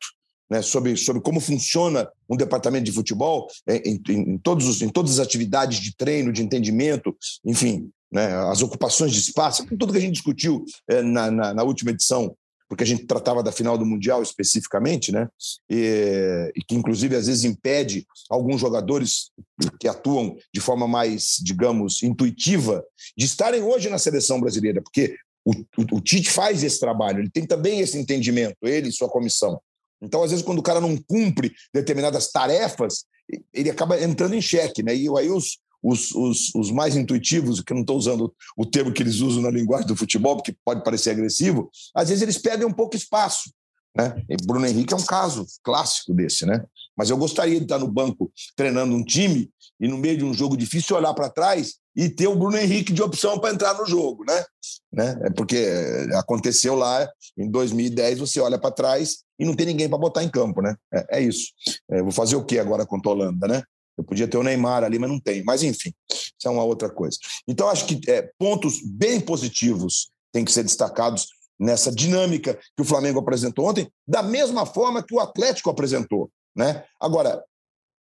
Né, 0.49 0.63
sobre, 0.63 0.97
sobre 0.97 1.21
como 1.21 1.39
funciona 1.39 2.09
um 2.27 2.35
departamento 2.35 2.85
de 2.85 2.91
futebol 2.91 3.47
em, 3.67 4.01
em, 4.09 4.31
em, 4.33 4.37
todos 4.39 4.67
os, 4.67 4.81
em 4.81 4.89
todas 4.89 5.11
as 5.11 5.19
atividades 5.19 5.79
de 5.79 5.95
treino, 5.95 6.33
de 6.33 6.41
entendimento, 6.41 7.15
enfim, 7.45 7.91
né, 8.11 8.33
as 8.49 8.63
ocupações 8.63 9.11
de 9.11 9.19
espaço, 9.19 9.63
tudo 9.77 9.91
que 9.91 9.99
a 9.99 10.01
gente 10.01 10.13
discutiu 10.13 10.65
é, 10.89 11.03
na, 11.03 11.29
na, 11.29 11.53
na, 11.53 11.63
última 11.63 11.91
edição 11.91 12.35
porque 12.69 12.83
a 12.83 12.87
gente 12.87 13.05
tratava 13.05 13.41
da 13.41 13.51
final 13.51 13.79
do 13.79 13.85
Mundial 13.85 14.21
especificamente, 14.21 15.11
né? 15.11 15.27
E, 15.67 16.53
e, 16.55 16.63
que, 16.63 16.75
inclusive, 16.75 17.15
às 17.15 17.25
vezes 17.25 17.43
impede 17.43 18.05
alguns 18.29 18.61
jogadores 18.61 19.31
que 19.79 19.87
atuam 19.87 20.37
de 20.53 20.61
forma 20.61 20.87
mais, 20.87 21.37
digamos, 21.41 22.03
intuitiva, 22.03 22.85
de 23.17 23.25
estarem 23.25 23.63
hoje 23.63 23.89
na 23.89 23.97
seleção 23.97 24.39
brasileira, 24.39 24.83
porque 24.83 25.15
o, 25.43 25.51
o, 25.51 25.97
o 25.97 26.01
Tite 26.01 26.29
faz 26.29 26.63
esse 26.63 26.79
trabalho, 26.79 27.19
ele 27.19 27.31
tem 27.31 27.43
também 27.43 27.79
esse 27.79 27.97
entendimento, 27.97 28.57
ele 28.61 28.89
e 28.89 28.93
sua 28.93 29.09
comissão. 29.09 29.59
Então, 30.01 30.23
às 30.23 30.31
vezes, 30.31 30.45
quando 30.45 30.59
o 30.59 30.63
cara 30.63 30.79
não 30.79 30.95
cumpre 30.97 31.53
determinadas 31.73 32.31
tarefas, 32.31 33.05
ele 33.53 33.69
acaba 33.69 34.01
entrando 34.01 34.33
em 34.33 34.41
xeque, 34.41 34.81
né? 34.81 34.95
E 34.95 35.07
aí 35.17 35.29
os, 35.29 35.59
os, 35.83 36.11
os, 36.11 36.55
os 36.55 36.71
mais 36.71 36.95
intuitivos, 36.95 37.61
que 37.61 37.71
eu 37.71 37.75
não 37.75 37.81
estou 37.81 37.97
usando 37.97 38.33
o 38.57 38.65
termo 38.65 38.91
que 38.91 39.03
eles 39.03 39.19
usam 39.19 39.43
na 39.43 39.51
linguagem 39.51 39.87
do 39.87 39.95
futebol, 39.95 40.35
porque 40.35 40.55
pode 40.63 40.83
parecer 40.83 41.11
agressivo, 41.11 41.69
às 41.95 42.09
vezes 42.09 42.21
eles 42.21 42.37
perdem 42.37 42.67
um 42.67 42.73
pouco 42.73 42.95
espaço. 42.95 43.51
Né? 43.95 44.23
E 44.29 44.37
Bruno 44.45 44.65
Henrique 44.65 44.93
é 44.93 44.97
um 44.97 45.05
caso 45.05 45.45
clássico 45.63 46.13
desse, 46.13 46.45
né? 46.45 46.63
Mas 46.95 47.09
eu 47.09 47.17
gostaria 47.17 47.57
de 47.57 47.63
estar 47.63 47.79
no 47.79 47.87
banco 47.87 48.31
treinando 48.55 48.95
um 48.95 49.03
time 49.03 49.49
e 49.79 49.87
no 49.87 49.97
meio 49.97 50.17
de 50.17 50.25
um 50.25 50.33
jogo 50.33 50.57
difícil 50.57 50.95
olhar 50.95 51.13
para 51.13 51.29
trás 51.29 51.75
e 51.99 52.09
ter 52.09 52.27
o 52.27 52.35
Bruno 52.35 52.57
Henrique 52.57 52.93
de 52.93 53.01
opção 53.03 53.37
para 53.37 53.53
entrar 53.53 53.73
no 53.73 53.85
jogo, 53.85 54.23
né? 54.23 54.45
né? 54.89 55.19
É 55.23 55.29
porque 55.31 55.67
aconteceu 56.13 56.73
lá 56.73 57.05
em 57.37 57.51
2010, 57.51 58.19
você 58.19 58.39
olha 58.39 58.57
para 58.57 58.71
trás 58.71 59.17
e 59.37 59.43
não 59.43 59.53
tem 59.53 59.65
ninguém 59.65 59.89
para 59.89 59.97
botar 59.97 60.23
em 60.23 60.29
campo, 60.29 60.61
né? 60.61 60.77
É, 60.93 61.17
é 61.19 61.21
isso. 61.21 61.51
É, 61.91 62.01
vou 62.01 62.13
fazer 62.13 62.37
o 62.37 62.45
que 62.45 62.57
agora 62.57 62.85
contra 62.85 63.11
a 63.11 63.13
Holanda, 63.13 63.49
né? 63.49 63.63
Eu 63.97 64.05
podia 64.05 64.29
ter 64.29 64.37
o 64.37 64.43
Neymar 64.43 64.85
ali, 64.85 64.97
mas 64.97 65.09
não 65.09 65.19
tem. 65.19 65.43
Mas 65.43 65.61
enfim, 65.61 65.93
isso 66.09 66.47
é 66.47 66.49
uma 66.49 66.63
outra 66.63 66.89
coisa. 66.89 67.17
Então, 67.45 67.67
acho 67.67 67.85
que 67.85 67.99
é, 68.09 68.31
pontos 68.39 68.79
bem 68.81 69.19
positivos 69.19 70.09
têm 70.31 70.45
que 70.45 70.53
ser 70.53 70.63
destacados 70.63 71.27
nessa 71.59 71.91
dinâmica 71.91 72.57
que 72.77 72.81
o 72.81 72.85
Flamengo 72.85 73.19
apresentou 73.19 73.67
ontem, 73.67 73.91
da 74.07 74.23
mesma 74.23 74.65
forma 74.65 75.03
que 75.03 75.13
o 75.13 75.19
Atlético 75.19 75.69
apresentou. 75.69 76.31
Né? 76.55 76.81
Agora, 76.97 77.43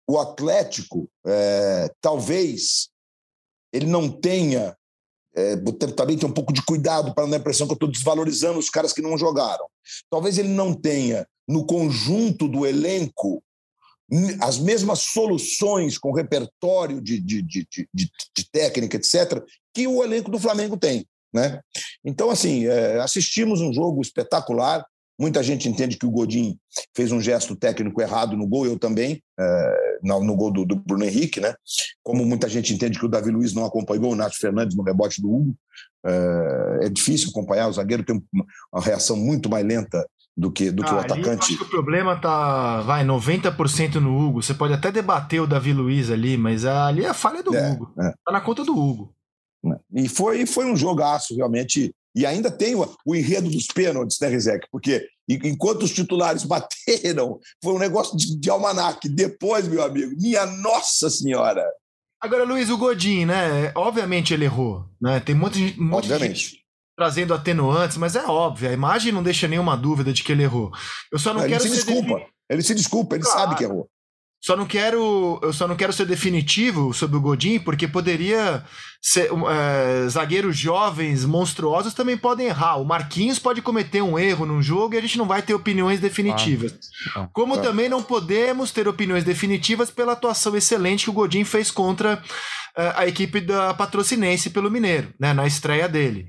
o 0.08 0.20
Atlético 0.20 1.10
é, 1.26 1.92
talvez 2.00 2.90
ele 3.72 3.86
não 3.86 4.10
tenha. 4.10 4.76
É, 5.36 5.56
também 5.96 6.18
tem 6.18 6.28
um 6.28 6.34
pouco 6.34 6.52
de 6.52 6.64
cuidado 6.64 7.14
para 7.14 7.24
não 7.24 7.30
dar 7.30 7.38
a 7.38 7.40
impressão 7.40 7.68
que 7.68 7.74
eu 7.74 7.76
estou 7.76 7.92
desvalorizando 7.92 8.58
os 8.58 8.70
caras 8.70 8.92
que 8.92 9.02
não 9.02 9.18
jogaram. 9.18 9.66
Talvez 10.10 10.38
ele 10.38 10.50
não 10.50 10.74
tenha, 10.74 11.28
no 11.48 11.66
conjunto 11.66 12.48
do 12.48 12.66
elenco, 12.66 13.44
as 14.42 14.58
mesmas 14.58 15.00
soluções 15.00 15.98
com 15.98 16.12
repertório 16.12 17.02
de, 17.02 17.20
de, 17.20 17.42
de, 17.42 17.68
de, 17.72 17.90
de 17.94 18.52
técnica, 18.52 18.98
etc., 18.98 19.44
que 19.74 19.86
o 19.86 20.04
elenco 20.04 20.32
do 20.32 20.40
Flamengo 20.40 20.78
tem. 20.78 21.06
Né? 21.34 21.62
Então, 22.04 22.30
assim, 22.30 22.66
é, 22.66 23.00
assistimos 23.00 23.62
um 23.62 23.74
jogo 23.74 24.02
espetacular. 24.02 24.86
Muita 25.20 25.42
gente 25.42 25.68
entende 25.68 25.98
que 25.98 26.06
o 26.06 26.12
Godin 26.12 26.60
fez 26.96 27.12
um 27.12 27.20
gesto 27.20 27.56
técnico 27.56 28.02
errado 28.02 28.38
no 28.38 28.48
gol, 28.48 28.66
eu 28.66 28.78
também, 28.78 29.22
é, 29.40 30.00
no, 30.04 30.36
gol 30.36 30.52
do, 30.52 30.76
Bruno 30.76 31.04
Henrique, 31.04 31.40
né? 31.40 31.56
Como 32.04 32.24
muita 32.26 32.48
gente 32.48 32.74
entende 32.74 33.00
que 33.00 33.06
o 33.06 33.10
Davi 33.10 33.32
Luiz 33.32 33.54
não 33.54 33.66
acompanhou 33.66 34.12
o 34.12 34.16
Nath 34.16 34.36
Fernandes 34.36 34.78
no 34.78 34.84
rebote 34.84 35.22
do 35.22 35.34
Hugo. 35.34 35.56
É, 36.06 36.86
é 36.86 36.90
difícil 36.90 37.30
acompanhar, 37.30 37.68
o 37.68 37.74
zagueiro 37.74 38.04
tem 38.04 38.22
uma, 38.32 38.46
uma 38.72 38.82
reação 38.82 39.18
muito 39.18 39.50
mais 39.50 39.66
lenta 39.66 40.08
do 40.38 40.52
que, 40.52 40.70
do 40.70 40.84
ah, 40.84 40.86
que 40.86 40.94
o 40.94 41.00
atacante. 41.00 41.54
acho 41.54 41.58
que 41.58 41.64
o 41.64 41.70
problema 41.70 42.16
tá, 42.16 42.82
vai, 42.82 43.04
90% 43.04 43.96
no 43.96 44.16
Hugo. 44.16 44.44
Você 44.44 44.54
pode 44.54 44.74
até 44.74 44.92
debater 44.92 45.42
o 45.42 45.48
Davi 45.48 45.74
Luiz 45.74 46.12
ali, 46.12 46.38
mas 46.38 46.64
ali 46.64 47.04
é 47.04 47.10
a 47.10 47.14
falha 47.16 47.42
do 47.42 47.56
é, 47.56 47.72
Hugo. 47.72 47.92
É. 48.00 48.14
Tá 48.24 48.32
na 48.32 48.42
conta 48.42 48.64
do 48.64 48.78
Hugo. 48.78 49.12
E 49.94 50.08
foi, 50.08 50.46
foi 50.46 50.66
um 50.66 50.76
jogaço, 50.76 51.36
realmente. 51.36 51.94
E 52.18 52.26
ainda 52.26 52.50
tem 52.50 52.74
o, 52.74 52.92
o 53.06 53.16
enredo 53.16 53.48
dos 53.48 53.68
pênaltis, 53.68 54.20
né, 54.20 54.28
Rizek? 54.28 54.68
Porque 54.72 55.08
enquanto 55.30 55.84
os 55.84 55.92
titulares 55.92 56.42
bateram, 56.46 57.40
foi 57.64 57.74
um 57.74 57.78
negócio 57.80 58.18
de, 58.18 58.36
de 58.40 58.50
almanac. 58.50 59.08
Depois, 59.08 59.68
meu 59.68 59.84
amigo, 59.84 60.16
minha 60.20 60.44
Nossa 60.48 61.12
Senhora! 61.12 61.64
Agora, 62.20 62.44
Luiz, 62.44 62.72
o 62.72 62.78
Godin, 62.78 63.26
né? 63.26 63.72
Obviamente 63.76 64.34
ele 64.34 64.46
errou, 64.46 64.90
né? 65.00 65.20
Tem 65.20 65.36
um 65.36 65.38
monte 65.38 66.08
de 66.08 66.18
gente 66.18 66.66
trazendo 66.98 67.36
atenuantes, 67.36 67.96
mas 67.96 68.16
é 68.16 68.26
óbvio, 68.26 68.68
a 68.68 68.74
imagem 68.74 69.12
não 69.12 69.22
deixa 69.22 69.48
nenhuma 69.48 69.78
dúvida 69.78 70.12
de 70.12 70.24
que 70.24 70.32
ele 70.32 70.42
errou. 70.42 70.72
Eu 71.12 71.20
só 71.20 71.32
não, 71.32 71.42
não 71.42 71.48
quero 71.48 71.64
ele 71.64 71.70
se 71.70 71.76
desculpa. 71.76 72.26
Ele 72.50 72.64
se 72.64 72.74
desculpa, 72.74 73.16
ele 73.16 73.24
claro. 73.24 73.40
sabe 73.40 73.56
que 73.56 73.64
errou. 73.64 73.88
Só 74.40 74.56
não 74.56 74.66
quero, 74.66 75.40
eu 75.42 75.52
só 75.52 75.68
não 75.68 75.76
quero 75.76 75.92
ser 75.92 76.06
definitivo 76.06 76.94
sobre 76.94 77.18
o 77.18 77.22
Godin, 77.22 77.60
porque 77.60 77.88
poderia 77.88 78.64
ser 79.02 79.30
é, 79.32 80.08
zagueiros 80.10 80.58
jovens, 80.58 81.26
monstruosos 81.26 81.94
também 81.94 82.16
podem 82.16 82.48
errar. 82.48 82.78
O 82.78 82.86
Marquinhos 82.86 83.40
pode 83.40 83.62
cometer 83.62 84.02
um 84.02 84.18
erro 84.18 84.46
num 84.46 84.62
jogo 84.62 84.94
e 84.94 84.98
a 84.98 85.02
gente 85.02 85.18
não 85.18 85.26
vai 85.26 85.42
ter 85.42 85.54
opiniões 85.54 86.00
definitivas. 86.00 86.78
Ah, 87.16 87.28
Como 87.34 87.56
ah. 87.56 87.60
também 87.60 87.90
não 87.90 88.04
podemos 88.04 88.72
ter 88.72 88.88
opiniões 88.88 89.24
definitivas 89.24 89.90
pela 89.90 90.14
atuação 90.14 90.56
excelente 90.56 91.06
que 91.06 91.10
o 91.10 91.14
Godin 91.14 91.44
fez 91.44 91.72
contra 91.72 92.22
é, 92.78 92.94
a 92.96 93.08
equipe 93.08 93.42
da 93.42 93.74
Patrocinense 93.74 94.52
pelo 94.52 94.70
Mineiro, 94.70 95.14
né, 95.20 95.34
na 95.34 95.48
estreia 95.48 95.90
dele. 95.90 96.28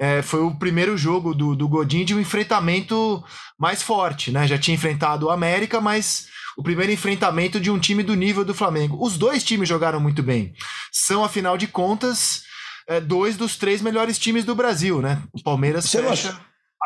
É, 0.00 0.22
foi 0.22 0.40
o 0.40 0.58
primeiro 0.58 0.96
jogo 0.96 1.34
do, 1.34 1.54
do 1.54 1.68
Godin 1.68 2.04
de 2.04 2.14
um 2.14 2.20
enfrentamento 2.20 3.22
mais 3.58 3.82
forte, 3.82 4.32
né? 4.32 4.48
Já 4.48 4.58
tinha 4.58 4.74
enfrentado 4.74 5.26
o 5.26 5.30
América, 5.30 5.80
mas 5.80 6.26
o 6.56 6.62
primeiro 6.62 6.92
enfrentamento 6.92 7.60
de 7.60 7.70
um 7.70 7.78
time 7.78 8.02
do 8.02 8.14
nível 8.14 8.44
do 8.44 8.54
Flamengo. 8.54 8.98
Os 9.04 9.16
dois 9.16 9.42
times 9.42 9.68
jogaram 9.68 10.00
muito 10.00 10.22
bem. 10.22 10.54
São, 10.90 11.24
afinal 11.24 11.56
de 11.56 11.66
contas, 11.66 12.42
é, 12.86 13.00
dois 13.00 13.36
dos 13.36 13.56
três 13.56 13.80
melhores 13.80 14.18
times 14.18 14.44
do 14.44 14.54
Brasil, 14.54 15.00
né? 15.00 15.22
O 15.32 15.42
Palmeiras 15.42 15.84
Você 15.84 16.02
fecha. 16.02 16.38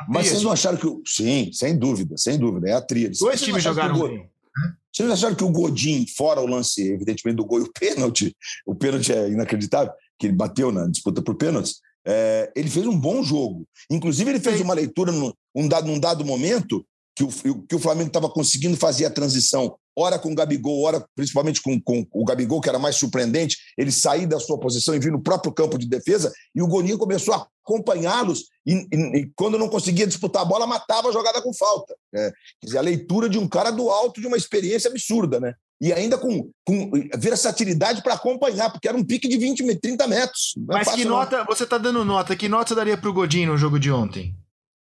Mas 0.08 0.28
vocês 0.28 0.42
não 0.42 0.52
acharam 0.52 0.76
que. 0.76 0.86
O... 0.86 1.02
Sim, 1.06 1.50
sem 1.52 1.76
dúvida, 1.76 2.16
sem 2.18 2.38
dúvida. 2.38 2.68
É 2.68 2.72
a 2.74 2.80
tríade. 2.80 3.18
Dois 3.18 3.40
times 3.40 3.62
jogaram 3.62 3.98
bem. 3.98 4.28
Vocês 4.92 5.06
não 5.06 5.14
acharam 5.14 5.34
que 5.34 5.44
o 5.44 5.50
Godin, 5.50 6.06
fora 6.16 6.40
o 6.40 6.46
lance, 6.46 6.80
evidentemente, 6.90 7.36
do 7.36 7.44
gol 7.44 7.58
e 7.58 7.62
o 7.62 7.72
pênalti, 7.72 8.34
o 8.64 8.74
pênalti 8.74 9.12
é 9.12 9.28
inacreditável, 9.28 9.92
que 10.18 10.26
ele 10.26 10.34
bateu 10.34 10.72
na 10.72 10.86
disputa 10.86 11.20
por 11.20 11.34
pênaltis, 11.34 11.80
é, 12.06 12.50
ele 12.56 12.70
fez 12.70 12.86
um 12.86 12.98
bom 12.98 13.22
jogo. 13.22 13.66
Inclusive, 13.90 14.30
ele 14.30 14.40
fez 14.40 14.58
uma 14.60 14.72
leitura 14.72 15.12
num, 15.12 15.68
dado, 15.68 15.86
num 15.86 16.00
dado 16.00 16.24
momento 16.24 16.86
que 17.16 17.24
o, 17.24 17.62
que 17.62 17.74
o 17.74 17.78
Flamengo 17.78 18.08
estava 18.08 18.28
conseguindo 18.28 18.76
fazer 18.76 19.06
a 19.06 19.10
transição, 19.10 19.74
ora 19.96 20.18
com 20.18 20.30
o 20.30 20.34
Gabigol, 20.34 20.82
ora 20.82 21.02
principalmente 21.16 21.62
com, 21.62 21.80
com, 21.80 22.06
o 22.12 22.24
Gabigol, 22.26 22.60
que 22.60 22.68
era 22.68 22.78
mais 22.78 22.96
surpreendente, 22.96 23.56
ele 23.78 23.90
sair 23.90 24.26
da 24.26 24.38
sua 24.38 24.60
posição 24.60 24.94
e 24.94 24.98
vir 24.98 25.10
no 25.10 25.22
próprio 25.22 25.50
campo 25.50 25.78
de 25.78 25.88
defesa, 25.88 26.30
e 26.54 26.60
o 26.60 26.66
Goninho 26.66 26.98
começou 26.98 27.32
a 27.32 27.48
acompanhá-los, 27.64 28.44
e, 28.66 28.86
e, 28.92 29.18
e, 29.18 29.32
quando 29.34 29.58
não 29.58 29.68
conseguia 29.68 30.06
disputar 30.06 30.42
a 30.42 30.44
bola, 30.44 30.66
matava 30.66 31.08
a 31.08 31.12
jogada 31.12 31.40
com 31.40 31.54
falta. 31.54 31.94
É, 32.14 32.30
quer 32.60 32.66
dizer, 32.66 32.78
a 32.78 32.82
leitura 32.82 33.30
de 33.30 33.38
um 33.38 33.48
cara 33.48 33.70
do 33.70 33.88
alto 33.88 34.20
de 34.20 34.26
uma 34.26 34.36
experiência 34.36 34.90
absurda, 34.90 35.40
né? 35.40 35.54
E 35.80 35.92
ainda 35.92 36.16
com, 36.16 36.50
com 36.64 36.90
versatilidade 37.18 38.02
para 38.02 38.14
acompanhar, 38.14 38.70
porque 38.70 38.88
era 38.88 38.96
um 38.96 39.04
pique 39.04 39.28
de 39.28 39.36
20, 39.36 39.76
30 39.78 40.06
metros. 40.06 40.54
Mas 40.66 40.88
que 40.90 41.04
nota, 41.04 41.44
você 41.44 41.64
está 41.64 41.76
dando 41.76 42.04
nota, 42.04 42.36
que 42.36 42.48
nota 42.48 42.68
você 42.68 42.74
daria 42.74 42.96
para 42.96 43.10
o 43.10 43.12
Godinho 43.12 43.52
no 43.52 43.58
jogo 43.58 43.78
de 43.78 43.90
ontem? 43.90 44.34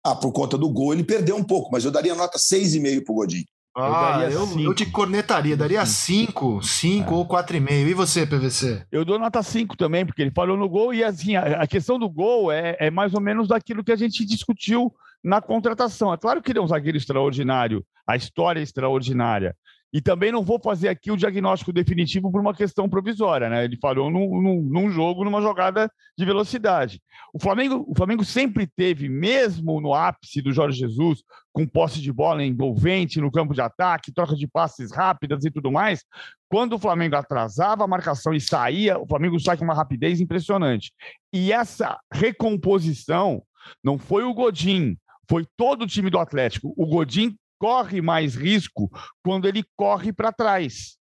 Ah, 0.05 0.14
por 0.14 0.33
conta 0.33 0.59
do 0.59 0.69
gol 0.69 0.93
ele 0.93 1.03
perdeu 1.03 1.35
um 1.35 1.43
pouco, 1.43 1.71
mas 1.73 1.85
eu 1.85 1.90
daria 1.90 2.14
nota 2.14 2.38
6,5 2.38 3.05
pro 3.05 3.14
Godinho. 3.14 3.45
Ah, 3.77 4.29
eu, 4.31 4.47
eu, 4.47 4.61
eu, 4.61 4.75
te 4.75 4.87
cornetaria, 4.87 5.57
daria 5.57 5.85
5, 5.85 6.62
5 6.62 7.11
é. 7.11 7.17
ou 7.17 7.27
4,5. 7.27 7.71
E 7.73 7.95
você, 7.95 8.25
PVC? 8.25 8.87
Eu 8.93 9.05
dou 9.05 9.19
nota 9.19 9.43
5 9.43 9.77
também, 9.77 10.07
porque 10.07 10.23
ele 10.23 10.31
falou 10.31 10.57
no 10.57 10.69
gol 10.69 10.95
e 10.95 11.03
assim, 11.03 11.35
a, 11.35 11.62
a, 11.62 11.67
questão 11.67 11.99
do 11.99 12.09
gol 12.09 12.53
é, 12.53 12.77
é 12.79 12.88
mais 12.88 13.14
ou 13.14 13.21
menos 13.21 13.49
daquilo 13.49 13.83
que 13.83 13.90
a 13.90 13.97
gente 13.97 14.25
discutiu 14.25 14.95
na 15.25 15.40
contratação. 15.40 16.12
É 16.12 16.17
claro 16.17 16.40
que 16.40 16.53
ele 16.53 16.61
é 16.61 16.62
um 16.62 16.69
zagueiro 16.69 16.97
extraordinário, 16.97 17.85
a 18.07 18.14
história 18.14 18.61
é 18.61 18.62
extraordinária. 18.62 19.57
E 19.94 20.00
também 20.00 20.33
não 20.33 20.42
vou 20.42 20.59
fazer 20.59 20.88
aqui 20.88 21.12
o 21.12 21.16
diagnóstico 21.16 21.72
definitivo 21.72 22.28
por 22.33 22.40
uma 22.40 22.52
questão 22.52 22.88
provisória, 22.88 23.48
né? 23.48 23.64
Ele 23.64 23.76
falhou 23.76 24.11
num, 24.11 24.42
num, 24.42 24.61
num, 24.61 24.90
jogo, 24.90 25.22
numa 25.22 25.40
jogada 25.40 25.88
de 26.18 26.24
velocidade. 26.24 27.00
O 27.33 27.38
Flamengo, 27.40 27.85
o 27.87 27.94
Flamengo 27.94 28.24
sempre 28.24 28.66
teve, 28.66 29.09
mesmo 29.09 29.80
no 29.80 29.94
ápice 29.94 30.42
do 30.42 30.52
Jorge 30.52 30.80
Jesus, 30.80 31.22
com 31.52 31.64
posse 31.64 32.00
de 32.00 32.12
bola 32.12 32.44
envolvente 32.44 33.20
no 33.20 33.30
campo 33.30 33.54
de 33.54 33.61
ataque, 33.61 34.12
troca 34.12 34.35
de 34.35 34.48
passes 34.48 34.90
rápidas 34.90 35.44
e 35.44 35.50
tudo 35.52 35.70
mais, 35.70 36.02
quando 36.48 36.72
o 36.72 36.78
Flamengo 36.78 37.14
atrasava 37.14 37.85
a 37.85 37.88
marcação 37.88 38.35
e 38.35 38.40
saía, 38.40 38.98
o 38.98 39.07
Flamengo 39.07 39.38
sai 39.38 39.57
com 39.57 39.64
uma 39.64 39.74
rapidez 39.74 40.20
impressionante. 40.20 40.92
E 41.33 41.52
essa 41.52 42.00
recomposição 42.12 43.44
não 43.83 43.96
foi 43.96 44.24
o 44.24 44.35
Godin, 44.35 44.98
foi 45.30 45.46
todo 45.57 45.83
o 45.83 45.87
time 45.87 46.11
do 46.11 46.18
Atlético. 46.18 46.74
O 46.76 46.85
Godin 46.85 47.37
corre 47.59 48.01
mais 48.01 48.35
risco 48.35 48.90
quando 49.23 49.47
ele 49.47 49.64
corre 49.77 50.12
para 50.12 50.33
trás. 50.33 50.97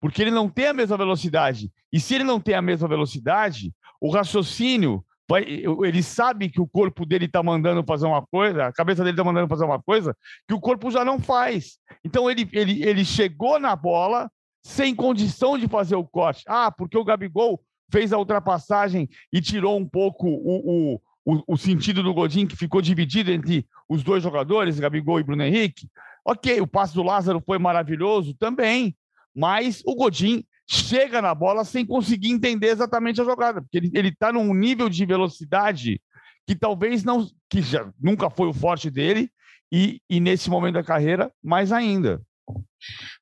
Porque 0.00 0.22
ele 0.22 0.30
não 0.30 0.48
tem 0.48 0.68
a 0.68 0.74
mesma 0.74 0.96
velocidade. 0.96 1.70
E 1.92 1.98
se 1.98 2.14
ele 2.14 2.24
não 2.24 2.40
tem 2.40 2.54
a 2.54 2.62
mesma 2.62 2.86
velocidade, 2.86 3.72
o 4.00 4.10
raciocínio 4.10 5.04
vai, 5.28 5.42
ele 5.44 6.02
sabe 6.02 6.48
que 6.48 6.60
o 6.60 6.66
corpo 6.66 7.04
dele 7.04 7.26
está 7.26 7.42
mandando 7.42 7.84
fazer 7.84 8.06
uma 8.06 8.24
coisa, 8.26 8.66
a 8.66 8.72
cabeça 8.72 9.02
dele 9.02 9.14
está 9.14 9.24
mandando 9.24 9.48
fazer 9.48 9.64
uma 9.64 9.82
coisa 9.82 10.16
que 10.46 10.54
o 10.54 10.60
corpo 10.60 10.90
já 10.90 11.04
não 11.04 11.20
faz. 11.20 11.78
Então 12.04 12.30
ele, 12.30 12.48
ele, 12.52 12.82
ele 12.82 13.04
chegou 13.04 13.58
na 13.58 13.76
bola 13.76 14.30
sem 14.62 14.94
condição 14.94 15.58
de 15.58 15.68
fazer 15.68 15.96
o 15.96 16.06
corte. 16.06 16.44
Ah, 16.46 16.70
porque 16.70 16.96
o 16.96 17.04
Gabigol 17.04 17.60
fez 17.90 18.12
a 18.12 18.18
ultrapassagem 18.18 19.08
e 19.32 19.40
tirou 19.40 19.78
um 19.78 19.88
pouco 19.88 20.26
o, 20.28 20.94
o, 20.94 21.00
o, 21.28 21.42
o 21.46 21.56
sentido 21.58 22.02
do 22.02 22.14
Godin, 22.14 22.46
que 22.46 22.56
ficou 22.56 22.80
dividido 22.80 23.30
entre 23.30 23.66
os 23.86 24.02
dois 24.02 24.22
jogadores, 24.22 24.80
Gabigol 24.80 25.20
e 25.20 25.22
Bruno 25.22 25.42
Henrique. 25.42 25.86
Ok, 26.24 26.58
o 26.58 26.66
passe 26.66 26.94
do 26.94 27.02
Lázaro 27.02 27.42
foi 27.44 27.58
maravilhoso 27.58 28.32
também, 28.32 28.96
mas 29.36 29.82
o 29.84 29.94
Godin 29.94 30.42
chega 30.66 31.20
na 31.20 31.34
bola 31.34 31.66
sem 31.66 31.84
conseguir 31.84 32.30
entender 32.30 32.68
exatamente 32.68 33.20
a 33.20 33.24
jogada, 33.24 33.60
porque 33.60 33.76
ele 33.76 34.08
está 34.08 34.32
num 34.32 34.54
nível 34.54 34.88
de 34.88 35.04
velocidade 35.04 36.00
que 36.46 36.56
talvez 36.56 37.04
não, 37.04 37.28
que 37.50 37.60
já 37.60 37.86
nunca 38.00 38.30
foi 38.30 38.48
o 38.48 38.54
forte 38.54 38.90
dele, 38.90 39.30
e, 39.70 40.00
e 40.08 40.20
nesse 40.20 40.48
momento 40.48 40.74
da 40.74 40.82
carreira, 40.82 41.30
mais 41.44 41.72
ainda. 41.72 42.22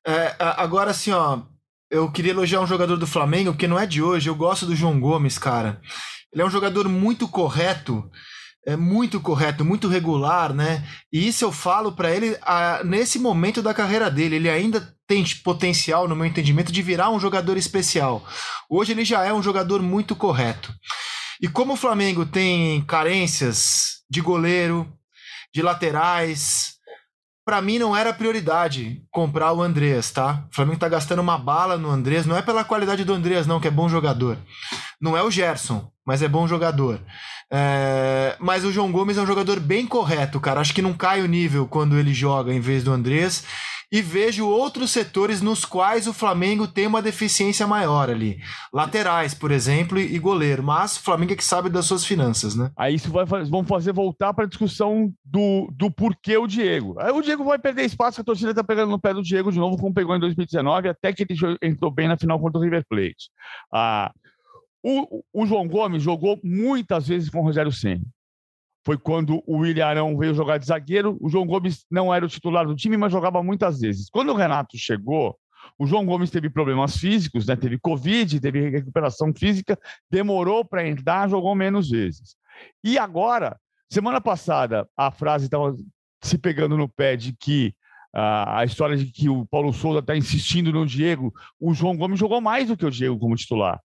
É, 0.05 0.33
agora, 0.39 0.91
assim, 0.91 1.11
ó, 1.11 1.41
eu 1.91 2.09
queria 2.09 2.31
elogiar 2.31 2.61
um 2.61 2.67
jogador 2.67 2.95
do 2.95 3.05
Flamengo, 3.05 3.53
que 3.53 3.67
não 3.67 3.77
é 3.77 3.85
de 3.85 4.01
hoje, 4.01 4.29
eu 4.29 4.35
gosto 4.35 4.65
do 4.65 4.77
João 4.77 4.97
Gomes, 4.97 5.37
cara. 5.37 5.81
Ele 6.33 6.41
é 6.41 6.45
um 6.45 6.49
jogador 6.49 6.87
muito 6.89 7.27
correto, 7.27 8.09
é 8.65 8.75
muito 8.75 9.19
correto, 9.21 9.63
muito 9.63 9.87
regular, 9.87 10.53
né? 10.53 10.85
E 11.11 11.27
isso 11.27 11.45
eu 11.45 11.51
falo 11.51 11.93
para 11.93 12.11
ele 12.11 12.37
a, 12.41 12.83
nesse 12.83 13.17
momento 13.17 13.61
da 13.61 13.73
carreira 13.73 14.11
dele. 14.11 14.35
Ele 14.35 14.49
ainda 14.49 14.93
tem 15.07 15.23
potencial, 15.43 16.07
no 16.07 16.15
meu 16.15 16.25
entendimento, 16.25 16.71
de 16.71 16.81
virar 16.81 17.09
um 17.09 17.19
jogador 17.19 17.55
especial. 17.55 18.27
Hoje 18.69 18.91
ele 18.91 19.05
já 19.05 19.23
é 19.23 19.33
um 19.33 19.41
jogador 19.41 19.81
muito 19.81 20.15
correto. 20.15 20.73
E 21.41 21.47
como 21.47 21.73
o 21.73 21.77
Flamengo 21.77 22.25
tem 22.25 22.83
carências 22.85 24.01
de 24.09 24.19
goleiro, 24.19 24.91
de 25.53 25.61
laterais, 25.61 26.76
para 27.47 27.61
mim 27.61 27.79
não 27.79 27.95
era 27.95 28.11
prioridade 28.11 29.01
comprar 29.09 29.53
o 29.53 29.63
Andreas, 29.63 30.11
tá? 30.11 30.43
O 30.51 30.53
Flamengo 30.53 30.79
tá 30.79 30.89
gastando 30.89 31.19
uma 31.19 31.37
bala 31.37 31.77
no 31.77 31.89
Andreas, 31.89 32.25
não 32.25 32.35
é 32.35 32.41
pela 32.41 32.65
qualidade 32.65 33.05
do 33.05 33.13
Andreas, 33.13 33.47
não, 33.47 33.57
que 33.57 33.69
é 33.69 33.71
bom 33.71 33.87
jogador. 33.87 34.37
Não 34.99 35.15
é 35.15 35.23
o 35.23 35.31
Gerson, 35.31 35.89
mas 36.05 36.21
é 36.21 36.27
bom 36.27 36.45
jogador. 36.45 36.99
É... 37.51 38.35
Mas 38.39 38.63
o 38.65 38.71
João 38.71 38.91
Gomes 38.91 39.17
é 39.17 39.21
um 39.21 39.27
jogador 39.27 39.59
bem 39.59 39.85
correto, 39.85 40.39
cara. 40.39 40.59
Acho 40.59 40.73
que 40.73 40.81
não 40.81 40.93
cai 40.93 41.21
o 41.21 41.27
nível 41.27 41.67
quando 41.67 41.97
ele 41.97 42.13
joga 42.13 42.53
em 42.53 42.59
vez 42.59 42.83
do 42.83 42.91
Andreas 42.91 43.43
e 43.91 44.01
vejo 44.01 44.45
outros 44.47 44.91
setores 44.91 45.41
nos 45.41 45.63
quais 45.63 46.07
o 46.07 46.13
Flamengo 46.13 46.67
tem 46.67 46.85
uma 46.85 47.01
deficiência 47.01 47.65
maior 47.65 48.09
ali. 48.09 48.37
Laterais, 48.73 49.33
por 49.33 49.49
exemplo, 49.49 49.97
e 49.97 50.19
goleiro. 50.19 50.61
Mas 50.61 50.97
o 50.97 51.03
Flamengo 51.03 51.33
é 51.33 51.35
que 51.35 51.43
sabe 51.43 51.69
das 51.69 51.85
suas 51.85 52.05
finanças, 52.05 52.55
né? 52.55 52.69
Aí 52.75 52.95
isso 52.95 53.09
vai 53.09 53.25
vão 53.25 53.63
fazer 53.63 53.93
voltar 53.93 54.33
para 54.33 54.43
a 54.43 54.47
discussão 54.47 55.11
do, 55.23 55.69
do 55.73 55.89
porquê 55.89 56.37
o 56.37 56.47
Diego. 56.47 56.95
Aí 56.99 57.11
o 57.11 57.21
Diego 57.21 57.45
vai 57.45 57.57
perder 57.57 57.85
espaço, 57.85 58.19
a 58.19 58.23
torcida 58.23 58.49
está 58.49 58.63
pegando 58.63 58.89
no 58.89 58.99
pé 58.99 59.13
do 59.13 59.23
Diego 59.23 59.51
de 59.51 59.59
novo, 59.59 59.77
como 59.77 59.93
pegou 59.93 60.15
em 60.15 60.19
2019, 60.19 60.89
até 60.89 61.13
que 61.13 61.23
ele 61.23 61.57
entrou 61.61 61.89
bem 61.89 62.07
na 62.07 62.17
final 62.17 62.39
contra 62.39 62.59
o 62.59 62.63
River 62.63 62.83
Plate. 62.89 63.29
Ah, 63.73 64.11
o, 64.83 65.23
o 65.33 65.45
João 65.45 65.67
Gomes 65.67 66.03
jogou 66.03 66.39
muitas 66.43 67.07
vezes 67.07 67.29
com 67.29 67.39
o 67.39 67.43
Rogério 67.43 67.71
Senna 67.71 68.05
foi 68.87 68.97
quando 68.97 69.43
o 69.45 69.57
William 69.57 69.85
Arão 69.85 70.17
veio 70.17 70.33
jogar 70.33 70.57
de 70.57 70.65
zagueiro. 70.65 71.17
O 71.19 71.27
João 71.27 71.45
Gomes 71.45 71.85
não 71.91 72.15
era 72.15 72.23
o 72.23 72.29
titular 72.29 72.65
do 72.65 72.73
time, 72.73 72.95
mas 72.95 73.11
jogava 73.11 73.43
muitas 73.43 73.81
vezes. 73.81 74.09
Quando 74.09 74.29
o 74.31 74.33
Renato 74.33 74.77
chegou, 74.77 75.37
o 75.77 75.85
João 75.85 76.05
Gomes 76.05 76.31
teve 76.31 76.49
problemas 76.49 76.95
físicos, 76.95 77.45
né? 77.45 77.57
teve 77.57 77.77
Covid, 77.77 78.39
teve 78.39 78.69
recuperação 78.69 79.33
física, 79.35 79.77
demorou 80.09 80.63
para 80.63 80.87
entrar, 80.87 81.27
jogou 81.27 81.53
menos 81.53 81.89
vezes. 81.89 82.37
E 82.81 82.97
agora, 82.97 83.59
semana 83.91 84.21
passada, 84.21 84.87
a 84.95 85.11
frase 85.11 85.45
estava 85.47 85.75
se 86.23 86.37
pegando 86.37 86.77
no 86.77 86.87
pé 86.87 87.17
de 87.17 87.35
que 87.35 87.73
a 88.13 88.63
história 88.63 88.95
de 88.95 89.11
que 89.11 89.27
o 89.27 89.45
Paulo 89.45 89.73
Souza 89.73 89.99
está 89.99 90.15
insistindo 90.15 90.71
no 90.71 90.85
Diego, 90.85 91.33
o 91.59 91.73
João 91.73 91.97
Gomes 91.97 92.17
jogou 92.17 92.39
mais 92.39 92.69
do 92.69 92.77
que 92.77 92.85
o 92.85 92.89
Diego 92.89 93.19
como 93.19 93.35
titular. 93.35 93.81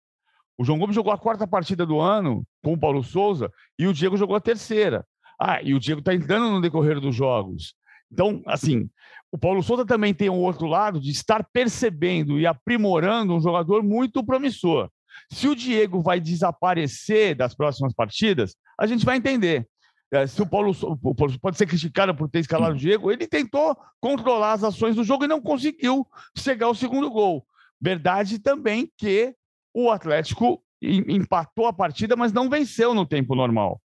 O 0.59 0.65
João 0.65 0.79
Gomes 0.79 0.95
jogou 0.95 1.13
a 1.13 1.19
quarta 1.19 1.47
partida 1.47 1.87
do 1.87 2.01
ano 2.01 2.47
com 2.63 2.73
o 2.73 2.79
Paulo 2.79 3.03
Souza 3.03 3.51
e 3.79 3.87
o 3.87 3.93
Diego 3.93 4.17
jogou 4.17 4.37
a 4.37 4.41
terceira. 4.41 5.05
Ah, 5.41 5.63
e 5.63 5.75
o 5.75 5.81
Diego 5.81 6.01
está 6.01 6.15
entrando 6.15 6.51
no 6.51 6.61
decorrer 6.61 7.01
dos 7.01 7.15
jogos. 7.15 7.75
Então, 8.13 8.43
assim, 8.47 8.89
o 9.31 9.39
Paulo 9.39 9.63
Souza 9.63 9.87
também 9.87 10.13
tem 10.13 10.29
um 10.29 10.39
outro 10.39 10.67
lado 10.67 11.01
de 11.01 11.11
estar 11.11 11.43
percebendo 11.53 12.39
e 12.39 12.47
aprimorando 12.47 13.35
um 13.35 13.41
jogador 13.41 13.83
muito 13.83 14.25
promissor. 14.25 14.91
Se 15.31 15.49
o 15.49 15.57
Diego 15.57 16.03
vai 16.03 16.21
desaparecer 16.21 17.35
das 17.35 17.55
próximas 17.55 17.95
partidas, 17.95 18.55
a 18.79 18.87
gente 18.87 19.05
vai 19.05 19.17
entender. 19.17 19.67
É, 20.13 20.27
se 20.27 20.43
o 20.43 20.47
Paulo, 20.47 20.77
o 21.03 21.15
Paulo 21.15 21.41
pode 21.41 21.57
ser 21.57 21.67
criticado 21.67 22.15
por 22.15 22.29
ter 22.29 22.41
escalado 22.41 22.75
o 22.75 22.79
Diego, 22.79 23.11
ele 23.11 23.27
tentou 23.27 23.75
controlar 23.99 24.53
as 24.53 24.65
ações 24.65 24.95
do 24.95 25.03
jogo 25.03 25.25
e 25.25 25.29
não 25.29 25.41
conseguiu 25.41 26.07
chegar 26.37 26.67
ao 26.67 26.75
segundo 26.75 27.11
gol. 27.11 27.47
Verdade 27.81 28.39
também 28.39 28.93
que 28.99 29.35
o 29.75 29.91
Atlético 29.91 30.62
empatou 30.83 31.66
a 31.66 31.73
partida, 31.73 32.16
mas 32.16 32.33
não 32.33 32.51
venceu 32.51 32.95
no 32.95 33.07
tempo 33.07 33.35
normal. 33.35 33.81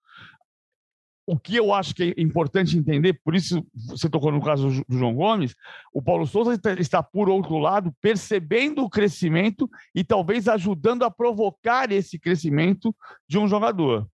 O 1.25 1.39
que 1.39 1.55
eu 1.55 1.73
acho 1.73 1.95
que 1.95 2.13
é 2.17 2.21
importante 2.21 2.77
entender, 2.77 3.13
por 3.23 3.33
isso 3.33 3.65
você 3.73 4.09
tocou 4.09 4.31
no 4.31 4.43
caso 4.43 4.83
do 4.87 4.97
João 4.97 5.15
Gomes, 5.15 5.55
o 5.93 6.01
Paulo 6.01 6.27
Souza 6.27 6.59
está, 6.77 7.01
por 7.01 7.29
outro 7.29 7.57
lado, 7.57 7.95
percebendo 8.01 8.83
o 8.83 8.89
crescimento 8.89 9.69
e 9.95 10.03
talvez 10.03 10.49
ajudando 10.49 11.03
a 11.03 11.11
provocar 11.11 11.91
esse 11.93 12.19
crescimento 12.19 12.93
de 13.27 13.37
um 13.37 13.47
jogador. 13.47 14.05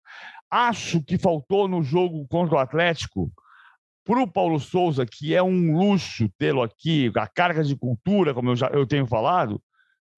Acho 0.51 1.03
que 1.03 1.17
faltou 1.17 1.67
no 1.67 1.83
jogo 1.83 2.27
contra 2.29 2.57
o 2.57 2.59
Atlético, 2.59 3.33
para 4.05 4.23
o 4.23 4.27
Paulo 4.27 4.59
Souza, 4.59 5.05
que 5.05 5.35
é 5.35 5.43
um 5.43 5.77
luxo 5.77 6.31
tê-lo 6.39 6.63
aqui, 6.63 7.13
a 7.15 7.27
carga 7.27 7.63
de 7.63 7.77
cultura, 7.77 8.33
como 8.33 8.51
eu 8.51 8.57
já 8.57 8.69
eu 8.69 8.87
tenho 8.87 9.07
falado, 9.07 9.63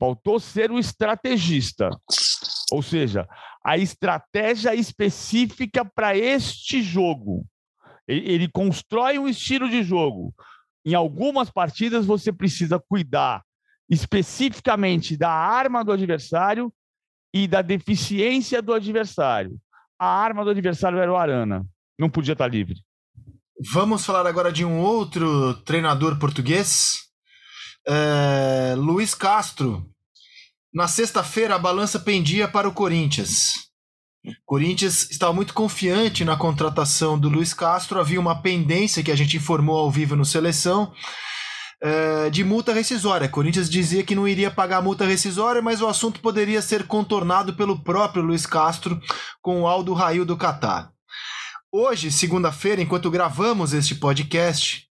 Faltou 0.00 0.40
ser 0.40 0.70
o 0.70 0.78
estrategista. 0.78 1.90
Ou 2.72 2.82
seja, 2.82 3.28
a 3.62 3.76
estratégia 3.76 4.74
específica 4.74 5.84
para 5.84 6.16
este 6.16 6.82
jogo. 6.82 7.44
Ele, 8.08 8.32
ele 8.32 8.48
constrói 8.48 9.18
um 9.18 9.28
estilo 9.28 9.68
de 9.68 9.82
jogo. 9.82 10.34
Em 10.86 10.94
algumas 10.94 11.50
partidas, 11.50 12.06
você 12.06 12.32
precisa 12.32 12.80
cuidar 12.88 13.42
especificamente 13.90 15.16
da 15.16 15.30
arma 15.30 15.84
do 15.84 15.92
adversário 15.92 16.72
e 17.34 17.46
da 17.48 17.60
deficiência 17.60 18.62
do 18.62 18.72
adversário. 18.72 19.60
A 19.98 20.06
arma 20.06 20.44
do 20.44 20.50
adversário 20.50 20.98
era 20.98 21.12
o 21.12 21.16
Arana. 21.16 21.66
Não 21.98 22.08
podia 22.08 22.32
estar 22.32 22.46
livre. 22.46 22.76
Vamos 23.72 24.06
falar 24.06 24.26
agora 24.26 24.50
de 24.50 24.64
um 24.64 24.80
outro 24.80 25.54
treinador 25.64 26.18
português, 26.18 27.09
é, 27.86 28.74
Luiz 28.76 29.14
Castro. 29.14 29.86
Na 30.72 30.86
sexta-feira, 30.86 31.56
a 31.56 31.58
balança 31.58 31.98
pendia 31.98 32.46
para 32.46 32.68
o 32.68 32.72
Corinthians. 32.72 33.70
Corinthians 34.44 35.10
estava 35.10 35.32
muito 35.32 35.54
confiante 35.54 36.24
na 36.24 36.36
contratação 36.36 37.18
do 37.18 37.28
Luiz 37.28 37.54
Castro. 37.54 37.98
Havia 37.98 38.20
uma 38.20 38.40
pendência 38.42 39.02
que 39.02 39.10
a 39.10 39.16
gente 39.16 39.36
informou 39.36 39.78
ao 39.78 39.90
vivo 39.90 40.14
no 40.14 40.24
Seleção 40.24 40.92
é, 41.82 42.28
de 42.28 42.44
multa 42.44 42.72
rescisória. 42.72 43.28
Corinthians 43.28 43.70
dizia 43.70 44.04
que 44.04 44.14
não 44.14 44.28
iria 44.28 44.50
pagar 44.50 44.82
multa 44.82 45.06
rescisória, 45.06 45.62
mas 45.62 45.80
o 45.80 45.88
assunto 45.88 46.20
poderia 46.20 46.60
ser 46.60 46.86
contornado 46.86 47.54
pelo 47.54 47.82
próprio 47.82 48.22
Luiz 48.22 48.44
Castro 48.44 49.00
com 49.40 49.62
o 49.62 49.66
Aldo 49.66 49.94
Rail 49.94 50.24
do 50.24 50.36
Catar. 50.36 50.92
Hoje, 51.72 52.10
segunda-feira, 52.10 52.82
enquanto 52.82 53.10
gravamos 53.10 53.72
este 53.72 53.94
podcast, 53.94 54.89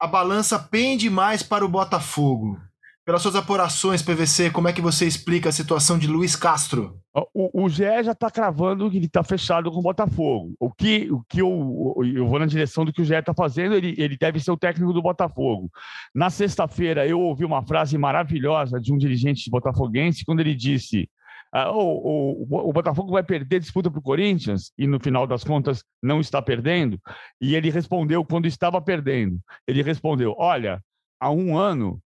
a 0.00 0.06
balança 0.06 0.58
pende 0.58 1.10
mais 1.10 1.42
para 1.42 1.64
o 1.64 1.68
Botafogo. 1.68 2.58
Pelas 3.04 3.22
suas 3.22 3.36
apurações, 3.36 4.02
PVC, 4.02 4.50
como 4.50 4.68
é 4.68 4.72
que 4.72 4.82
você 4.82 5.06
explica 5.06 5.48
a 5.48 5.52
situação 5.52 5.98
de 5.98 6.06
Luiz 6.06 6.36
Castro? 6.36 7.00
O, 7.34 7.64
o 7.64 7.68
já 7.70 8.00
está 8.02 8.30
cravando 8.30 8.90
que 8.90 8.98
ele 8.98 9.06
está 9.06 9.24
fechado 9.24 9.72
com 9.72 9.78
o 9.78 9.82
Botafogo. 9.82 10.54
O 10.60 10.70
que, 10.70 11.10
o 11.10 11.24
que 11.26 11.40
eu, 11.40 11.94
eu 12.14 12.26
vou 12.26 12.38
na 12.38 12.44
direção 12.44 12.84
do 12.84 12.92
que 12.92 13.00
o 13.00 13.04
GE 13.04 13.14
está 13.14 13.32
fazendo, 13.32 13.74
ele, 13.74 13.94
ele 13.96 14.14
deve 14.14 14.38
ser 14.38 14.50
o 14.50 14.58
técnico 14.58 14.92
do 14.92 15.00
Botafogo. 15.00 15.70
Na 16.14 16.28
sexta-feira, 16.28 17.06
eu 17.06 17.18
ouvi 17.18 17.46
uma 17.46 17.62
frase 17.62 17.96
maravilhosa 17.96 18.78
de 18.78 18.92
um 18.92 18.98
dirigente 18.98 19.48
botafoguense, 19.50 20.22
quando 20.22 20.40
ele 20.40 20.54
disse: 20.54 21.08
ah, 21.52 21.70
o, 21.72 22.46
o, 22.48 22.68
o, 22.68 22.72
Botafogo 22.72 23.12
vai 23.12 23.22
perder 23.22 23.60
disputa 23.60 23.90
para 23.90 23.98
o 23.98 24.02
Corinthians 24.02 24.70
e 24.76 24.86
no 24.86 25.00
final 25.00 25.26
das 25.26 25.42
contas 25.42 25.82
não 26.02 26.20
está 26.20 26.42
perdendo. 26.42 27.00
E 27.40 27.54
ele 27.54 27.70
respondeu 27.70 28.24
quando 28.24 28.46
estava 28.46 28.80
perdendo. 28.80 29.40
Ele 29.66 29.82
respondeu: 29.82 30.34
Olha, 30.36 30.82
há 31.18 31.30
um 31.30 31.56
ano 31.56 32.00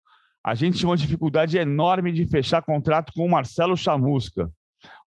a 0.44 0.56
gente 0.56 0.78
tinha 0.78 0.90
uma 0.90 0.98
dificuldade 0.98 1.58
enorme 1.58 2.12
de 2.12 2.26
fechar 2.26 2.62
contrato 2.62 3.14
com 3.14 3.26
o 3.26 3.30
Marcelo 3.30 3.78
Chamusca. 3.78 4.50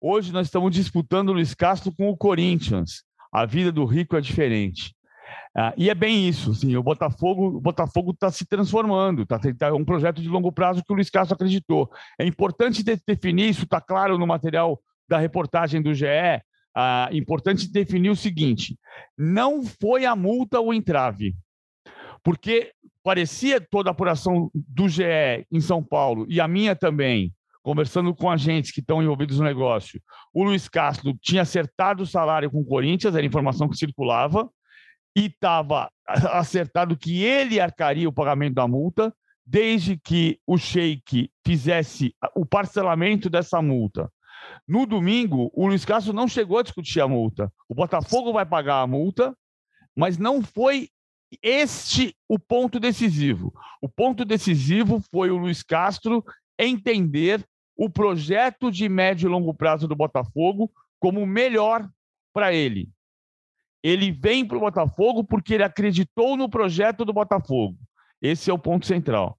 Hoje 0.00 0.32
nós 0.32 0.46
estamos 0.46 0.74
disputando 0.74 1.30
o 1.30 1.32
Luiz 1.32 1.54
Castro 1.54 1.92
com 1.92 2.08
o 2.08 2.16
Corinthians. 2.16 3.02
A 3.32 3.44
vida 3.44 3.72
do 3.72 3.84
rico 3.84 4.16
é 4.16 4.20
diferente. 4.20 4.94
Ah, 5.56 5.74
e 5.76 5.90
é 5.90 5.94
bem 5.94 6.28
isso, 6.28 6.54
sim. 6.54 6.76
O 6.76 6.82
Botafogo, 6.82 7.56
o 7.56 7.60
Botafogo 7.60 8.12
está 8.12 8.30
se 8.30 8.46
transformando. 8.46 9.26
Tá, 9.26 9.40
tá 9.58 9.74
um 9.74 9.84
projeto 9.84 10.22
de 10.22 10.28
longo 10.28 10.52
prazo 10.52 10.82
que 10.84 10.92
o 10.92 10.94
Luiz 10.94 11.10
Castro 11.10 11.34
acreditou. 11.34 11.90
É 12.18 12.24
importante 12.24 12.82
definir 12.82 13.50
isso. 13.50 13.64
Está 13.64 13.80
claro 13.80 14.18
no 14.18 14.26
material 14.26 14.80
da 15.08 15.18
reportagem 15.18 15.80
do 15.80 15.94
GE. 15.94 16.06
Ah, 16.76 17.08
importante 17.12 17.70
definir 17.70 18.10
o 18.10 18.16
seguinte: 18.16 18.78
não 19.16 19.62
foi 19.64 20.04
a 20.04 20.14
multa 20.14 20.60
o 20.60 20.72
entrave, 20.72 21.34
porque 22.22 22.72
parecia 23.02 23.60
toda 23.60 23.90
a 23.90 23.92
apuração 23.92 24.50
do 24.54 24.88
GE 24.88 25.02
em 25.50 25.60
São 25.60 25.82
Paulo 25.82 26.26
e 26.28 26.40
a 26.40 26.46
minha 26.46 26.76
também, 26.76 27.32
conversando 27.62 28.14
com 28.14 28.30
agentes 28.30 28.70
que 28.70 28.80
estão 28.80 29.02
envolvidos 29.02 29.38
no 29.38 29.44
negócio, 29.44 30.00
o 30.32 30.44
Luiz 30.44 30.68
Castro 30.68 31.16
tinha 31.20 31.42
acertado 31.42 32.02
o 32.02 32.06
salário 32.06 32.50
com 32.50 32.60
o 32.60 32.64
Corinthians, 32.64 33.14
era 33.14 33.24
a 33.24 33.26
informação 33.26 33.68
que 33.68 33.76
circulava, 33.76 34.48
e 35.16 35.26
estava 35.26 35.90
acertado 36.06 36.96
que 36.96 37.22
ele 37.22 37.60
arcaria 37.60 38.08
o 38.08 38.12
pagamento 38.12 38.54
da 38.54 38.68
multa, 38.68 39.14
desde 39.44 39.96
que 39.96 40.38
o 40.46 40.58
Sheik 40.58 41.30
fizesse 41.44 42.14
o 42.34 42.44
parcelamento 42.44 43.30
dessa 43.30 43.62
multa. 43.62 44.10
No 44.66 44.86
domingo, 44.86 45.50
o 45.54 45.66
Luiz 45.66 45.84
Castro 45.84 46.12
não 46.12 46.28
chegou 46.28 46.58
a 46.58 46.62
discutir 46.62 47.00
a 47.00 47.08
multa. 47.08 47.52
O 47.68 47.74
Botafogo 47.74 48.32
vai 48.32 48.44
pagar 48.44 48.82
a 48.82 48.86
multa, 48.86 49.34
mas 49.96 50.18
não 50.18 50.42
foi 50.42 50.88
este 51.42 52.14
o 52.28 52.38
ponto 52.38 52.78
decisivo. 52.78 53.52
O 53.80 53.88
ponto 53.88 54.24
decisivo 54.24 55.02
foi 55.10 55.30
o 55.30 55.36
Luiz 55.36 55.62
Castro 55.62 56.24
entender 56.58 57.44
o 57.76 57.88
projeto 57.88 58.70
de 58.70 58.88
médio 58.88 59.28
e 59.28 59.30
longo 59.30 59.54
prazo 59.54 59.86
do 59.86 59.94
Botafogo 59.96 60.70
como 60.98 61.24
melhor 61.24 61.88
para 62.32 62.52
ele. 62.52 62.90
Ele 63.88 64.12
vem 64.12 64.46
para 64.46 64.58
o 64.58 64.60
Botafogo 64.60 65.24
porque 65.24 65.54
ele 65.54 65.62
acreditou 65.62 66.36
no 66.36 66.48
projeto 66.48 67.04
do 67.04 67.12
Botafogo. 67.12 67.74
Esse 68.20 68.50
é 68.50 68.52
o 68.52 68.58
ponto 68.58 68.86
central. 68.86 69.38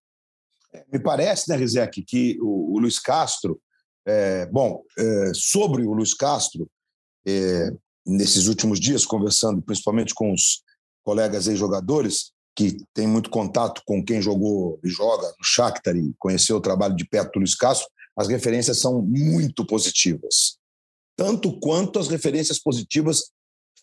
Me 0.92 1.00
parece, 1.00 1.50
né, 1.50 1.56
Rizek, 1.56 2.02
que 2.04 2.38
o, 2.42 2.76
o 2.76 2.80
Luiz 2.80 2.98
Castro, 3.00 3.62
é, 4.08 4.48
bom, 4.48 4.82
é, 4.98 5.32
sobre 5.36 5.86
o 5.86 5.94
Luiz 5.94 6.16
Castro, 6.16 6.68
é, 7.28 7.72
nesses 8.06 8.48
últimos 8.48 8.80
dias, 8.80 9.06
conversando 9.06 9.62
principalmente 9.62 10.16
com 10.16 10.34
os 10.34 10.64
colegas 11.04 11.48
ex-jogadores, 11.48 12.32
que 12.56 12.78
têm 12.94 13.08
muito 13.08 13.30
contato 13.30 13.82
com 13.86 14.04
quem 14.04 14.22
jogou 14.22 14.80
e 14.84 14.90
joga 14.90 15.28
no 15.28 15.44
Shakhtar 15.44 15.96
e 15.96 16.14
conheceu 16.18 16.58
o 16.58 16.62
trabalho 16.62 16.96
de 16.96 17.08
perto 17.08 17.34
do 17.34 17.40
Luiz 17.40 17.56
Castro, 17.56 17.88
as 18.18 18.28
referências 18.28 18.80
são 18.80 19.02
muito 19.02 19.66
positivas. 19.66 20.58
Tanto 21.16 21.60
quanto 21.60 22.00
as 22.00 22.08
referências 22.08 22.60
positivas 22.60 23.32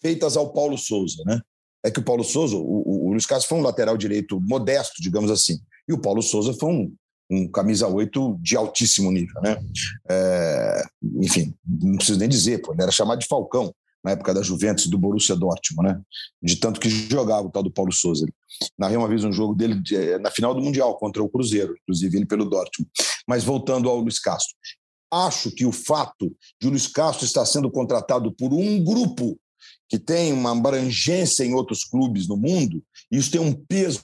feitas 0.00 0.36
ao 0.36 0.52
Paulo 0.52 0.76
Souza, 0.76 1.22
né? 1.24 1.40
É 1.84 1.90
que 1.90 2.00
o 2.00 2.04
Paulo 2.04 2.24
Souza, 2.24 2.56
o, 2.56 3.06
o 3.06 3.10
Luiz 3.10 3.26
Castro 3.26 3.48
foi 3.48 3.58
um 3.58 3.62
lateral 3.62 3.96
direito 3.96 4.40
modesto, 4.40 5.00
digamos 5.00 5.30
assim, 5.30 5.58
e 5.88 5.92
o 5.92 6.00
Paulo 6.00 6.22
Souza 6.22 6.52
foi 6.54 6.68
um, 6.68 6.94
um 7.30 7.48
camisa 7.48 7.86
8 7.86 8.38
de 8.40 8.56
altíssimo 8.56 9.10
nível, 9.10 9.40
né? 9.42 9.56
É, 10.08 10.84
enfim, 11.22 11.54
não 11.64 11.96
preciso 11.96 12.18
nem 12.18 12.28
dizer, 12.28 12.60
pô, 12.62 12.72
ele 12.72 12.82
era 12.82 12.90
chamado 12.90 13.20
de 13.20 13.26
Falcão 13.26 13.72
na 14.04 14.12
época 14.12 14.32
da 14.32 14.40
Juventus 14.40 14.86
do 14.86 14.96
Borussia 14.96 15.34
Dortmund, 15.34 15.88
né? 15.88 16.00
De 16.40 16.56
tanto 16.56 16.78
que 16.78 16.88
jogava 16.88 17.48
o 17.48 17.50
tal 17.50 17.62
do 17.62 17.72
Paulo 17.72 17.92
Souza. 17.92 18.24
Narrei 18.78 18.96
uma 18.96 19.08
vez 19.08 19.24
um 19.24 19.32
jogo 19.32 19.52
dele 19.54 19.74
de, 19.80 20.16
na 20.18 20.30
final 20.30 20.54
do 20.54 20.62
Mundial 20.62 20.96
contra 20.96 21.22
o 21.22 21.28
Cruzeiro, 21.28 21.74
inclusive 21.82 22.16
ele 22.16 22.26
pelo 22.26 22.44
Dortmund. 22.44 22.88
Mas 23.26 23.42
voltando 23.42 23.88
ao 23.88 23.98
Luiz 23.98 24.20
Castro, 24.20 24.54
acho 25.12 25.50
que 25.50 25.66
o 25.66 25.72
fato 25.72 26.32
de 26.60 26.68
o 26.68 26.70
Luiz 26.70 26.86
Castro 26.86 27.24
estar 27.24 27.44
sendo 27.46 27.68
contratado 27.68 28.32
por 28.32 28.54
um 28.54 28.82
grupo 28.82 29.36
que 29.88 29.98
tem 29.98 30.32
uma 30.32 30.52
abrangência 30.52 31.44
em 31.44 31.54
outros 31.54 31.84
clubes 31.84 32.26
no 32.28 32.36
mundo, 32.36 32.82
isso 33.10 33.30
tem 33.30 33.40
um 33.40 33.52
peso 33.52 34.00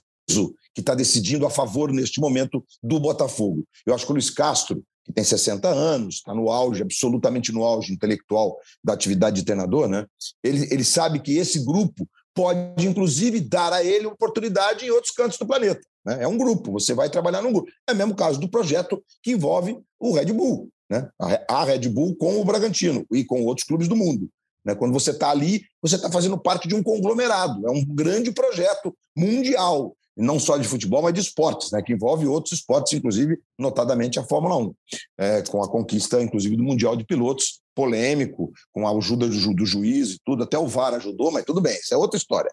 que 0.74 0.80
está 0.80 0.94
decidindo 0.94 1.46
a 1.46 1.50
favor, 1.50 1.92
neste 1.92 2.20
momento, 2.20 2.64
do 2.82 2.98
Botafogo. 2.98 3.64
Eu 3.84 3.94
acho 3.94 4.06
que 4.06 4.12
o 4.12 4.14
Luiz 4.14 4.30
Castro, 4.30 4.82
que 5.04 5.12
tem 5.12 5.24
60 5.24 5.68
anos, 5.68 6.16
está 6.16 6.34
no 6.34 6.50
auge, 6.50 6.82
absolutamente 6.82 7.52
no 7.52 7.64
auge 7.64 7.92
intelectual 7.92 8.56
da 8.82 8.92
atividade 8.92 9.36
de 9.36 9.44
treinador, 9.44 9.88
né? 9.88 10.06
ele, 10.42 10.66
ele 10.70 10.84
sabe 10.84 11.20
que 11.20 11.36
esse 11.36 11.64
grupo 11.64 12.08
pode, 12.34 12.86
inclusive, 12.86 13.40
dar 13.40 13.72
a 13.72 13.84
ele 13.84 14.06
oportunidade 14.06 14.86
em 14.86 14.90
outros 14.90 15.12
cantos 15.12 15.38
do 15.38 15.46
planeta. 15.46 15.80
Né? 16.04 16.22
É 16.22 16.28
um 16.28 16.38
grupo, 16.38 16.72
você 16.72 16.94
vai 16.94 17.10
trabalhar 17.10 17.42
num 17.42 17.52
grupo. 17.52 17.70
É 17.86 17.92
o 17.92 17.96
mesmo 17.96 18.14
caso 18.14 18.40
do 18.40 18.48
projeto 18.48 19.02
que 19.22 19.32
envolve 19.32 19.78
o 20.00 20.12
Red 20.14 20.32
Bull, 20.32 20.68
né? 20.90 21.08
a 21.48 21.64
Red 21.64 21.88
Bull 21.88 22.16
com 22.16 22.40
o 22.40 22.44
Bragantino 22.44 23.04
e 23.12 23.24
com 23.24 23.44
outros 23.44 23.66
clubes 23.66 23.88
do 23.88 23.96
mundo. 23.96 24.30
Né? 24.64 24.74
Quando 24.74 24.92
você 24.92 25.10
está 25.10 25.30
ali, 25.30 25.62
você 25.80 25.96
está 25.96 26.10
fazendo 26.10 26.38
parte 26.38 26.68
de 26.68 26.74
um 26.74 26.82
conglomerado, 26.82 27.66
é 27.66 27.70
um 27.70 27.84
grande 27.84 28.32
projeto 28.32 28.94
mundial 29.16 29.96
não 30.16 30.38
só 30.38 30.56
de 30.56 30.68
futebol, 30.68 31.02
mas 31.02 31.14
de 31.14 31.20
esportes, 31.20 31.70
né, 31.72 31.80
que 31.82 31.92
envolve 31.92 32.26
outros 32.26 32.58
esportes, 32.58 32.92
inclusive, 32.92 33.38
notadamente 33.58 34.18
a 34.18 34.22
Fórmula 34.22 34.56
1, 34.56 34.74
é, 35.18 35.42
com 35.42 35.62
a 35.62 35.68
conquista, 35.68 36.22
inclusive, 36.22 36.56
do 36.56 36.62
Mundial 36.62 36.96
de 36.96 37.04
Pilotos, 37.04 37.60
polêmico, 37.74 38.52
com 38.72 38.86
a 38.86 38.90
ajuda 38.90 39.26
do, 39.26 39.32
ju 39.32 39.54
do 39.54 39.64
juiz 39.64 40.10
e 40.10 40.18
tudo, 40.24 40.42
até 40.42 40.58
o 40.58 40.66
VAR 40.66 40.94
ajudou, 40.94 41.30
mas 41.30 41.44
tudo 41.44 41.60
bem, 41.60 41.74
isso 41.74 41.94
é 41.94 41.96
outra 41.96 42.18
história, 42.18 42.50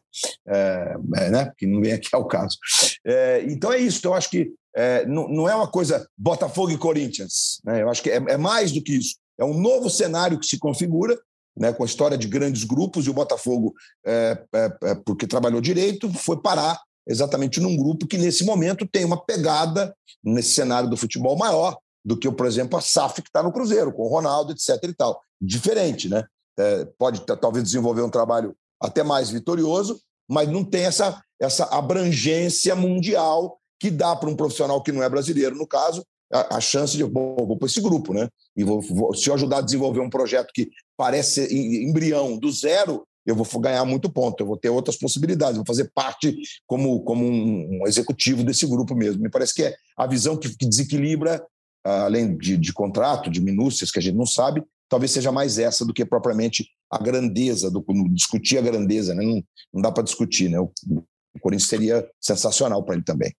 é, 0.48 0.96
é, 1.18 1.30
né, 1.30 1.52
que 1.58 1.68
não 1.68 1.82
vem 1.82 1.92
aqui 1.92 2.08
ao 2.14 2.26
caso. 2.26 2.58
É, 3.06 3.44
então 3.48 3.74
é 3.74 3.78
isso, 3.78 4.06
eu 4.06 4.14
acho 4.14 4.30
que 4.30 4.52
é, 4.76 5.06
não, 5.06 5.28
não, 5.28 5.50
é 5.50 5.56
uma 5.56 5.70
coisa 5.70 6.08
Botafogo 6.18 6.72
e 6.72 6.78
Corinthians, 6.78 7.60
né, 7.66 7.82
eu 7.82 7.90
acho 7.90 8.02
que 8.02 8.10
é, 8.10 8.16
é 8.16 8.38
mais 8.38 8.72
do 8.72 8.82
que 8.82 8.94
isso, 8.94 9.16
é 9.38 9.44
um 9.44 9.60
novo 9.60 9.90
cenário 9.90 10.40
que 10.40 10.46
se 10.46 10.58
configura, 10.58 11.20
né, 11.60 11.74
com 11.74 11.84
a 11.84 11.86
história 11.86 12.18
de 12.18 12.28
grandes 12.28 12.64
grupos, 12.64 13.06
e 13.06 13.10
o 13.10 13.14
Botafogo, 13.14 13.74
é, 14.06 14.42
é, 14.56 14.78
é, 14.84 14.96
porque 14.96 15.28
trabalhou 15.28 15.60
direito, 15.60 16.12
foi 16.14 16.42
parar 16.42 16.80
exatamente 17.06 17.60
num 17.60 17.76
grupo 17.76 18.08
que, 18.08 18.18
nesse 18.18 18.46
momento, 18.46 18.88
tem 18.88 19.04
uma 19.04 19.22
pegada 19.24 19.94
nesse 20.24 20.54
cenário 20.54 20.90
do 20.90 20.96
futebol 20.96 21.38
maior 21.38 21.78
do 22.06 22.16
que, 22.16 22.32
por 22.32 22.46
exemplo, 22.46 22.78
a 22.78 22.82
SAF 22.82 23.22
que 23.22 23.28
está 23.28 23.44
no 23.44 23.52
Cruzeiro, 23.52 23.92
com 23.92 24.04
o 24.04 24.08
Ronaldo, 24.08 24.54
etc. 24.54 24.82
e 24.84 24.94
tal. 24.94 25.22
Diferente, 25.42 26.08
né? 26.08 26.24
É, 26.58 26.86
pode 26.98 27.26
talvez 27.26 27.64
desenvolver 27.64 28.02
um 28.02 28.10
trabalho 28.10 28.56
até 28.82 29.04
mais 29.04 29.30
vitorioso, 29.30 30.00
mas 30.30 30.48
não 30.48 30.64
tem 30.64 30.86
essa, 30.86 31.22
essa 31.42 31.66
abrangência 31.66 32.76
mundial 32.76 33.60
que 33.80 33.90
dá 33.90 34.16
para 34.16 34.30
um 34.30 34.36
profissional 34.36 34.82
que 34.82 34.92
não 34.92 35.04
é 35.04 35.10
brasileiro, 35.10 35.56
no 35.56 35.68
caso, 35.68 36.06
a, 36.32 36.58
a 36.58 36.62
chance 36.62 36.96
de, 36.96 37.04
bom, 37.04 37.36
vou 37.36 37.58
para 37.58 37.68
esse 37.68 37.82
grupo, 37.82 38.14
né? 38.14 38.30
E 38.56 38.64
vou, 38.64 38.82
vou, 38.82 39.14
se 39.14 39.30
eu 39.30 39.34
ajudar 39.34 39.60
a 39.60 39.62
desenvolver 39.62 40.00
um 40.00 40.10
projeto 40.10 40.52
que 40.54 40.70
parece 40.98 41.48
embrião 41.54 42.38
do 42.38 42.52
zero, 42.52 43.06
eu 43.26 43.36
vou 43.36 43.46
ganhar 43.60 43.86
muito 43.86 44.12
ponto, 44.12 44.42
eu 44.42 44.48
vou 44.48 44.58
ter 44.58 44.70
outras 44.70 44.98
possibilidades, 44.98 45.58
vou 45.58 45.66
fazer 45.66 45.92
parte 45.94 46.36
como, 46.66 47.02
como 47.04 47.26
um, 47.26 47.82
um 47.82 47.88
executivo 47.88 48.44
desse 48.44 48.66
grupo 48.66 48.96
mesmo. 48.96 49.22
Me 49.22 49.30
parece 49.30 49.54
que 49.54 49.64
é 49.64 49.76
a 49.96 50.08
visão 50.08 50.36
que, 50.38 50.50
que 50.56 50.68
desequilibra, 50.68 51.44
ah, 51.86 52.06
além 52.06 52.36
de, 52.38 52.58
de 52.58 52.74
contrato, 52.74 53.30
de 53.30 53.42
minúcias 53.42 53.92
que 53.92 54.00
a 54.00 54.02
gente 54.02 54.16
não 54.16 54.26
sabe, 54.26 54.64
talvez 54.88 55.12
seja 55.12 55.32
mais 55.32 55.60
essa 55.60 55.86
do 55.86 55.94
que 55.94 56.04
propriamente 56.04 56.68
a 56.92 56.98
grandeza, 56.98 57.70
do, 57.70 57.84
discutir 58.12 58.58
a 58.58 58.62
grandeza, 58.62 59.14
né? 59.14 59.24
não, 59.24 59.44
não 59.74 59.82
dá 59.82 59.92
para 59.92 60.04
discutir. 60.04 60.50
Né? 60.50 60.60
O, 60.60 60.72
o 60.90 61.40
Corinthians 61.40 61.70
seria 61.70 62.10
sensacional 62.20 62.84
para 62.84 62.96
ele 62.96 63.04
também. 63.04 63.32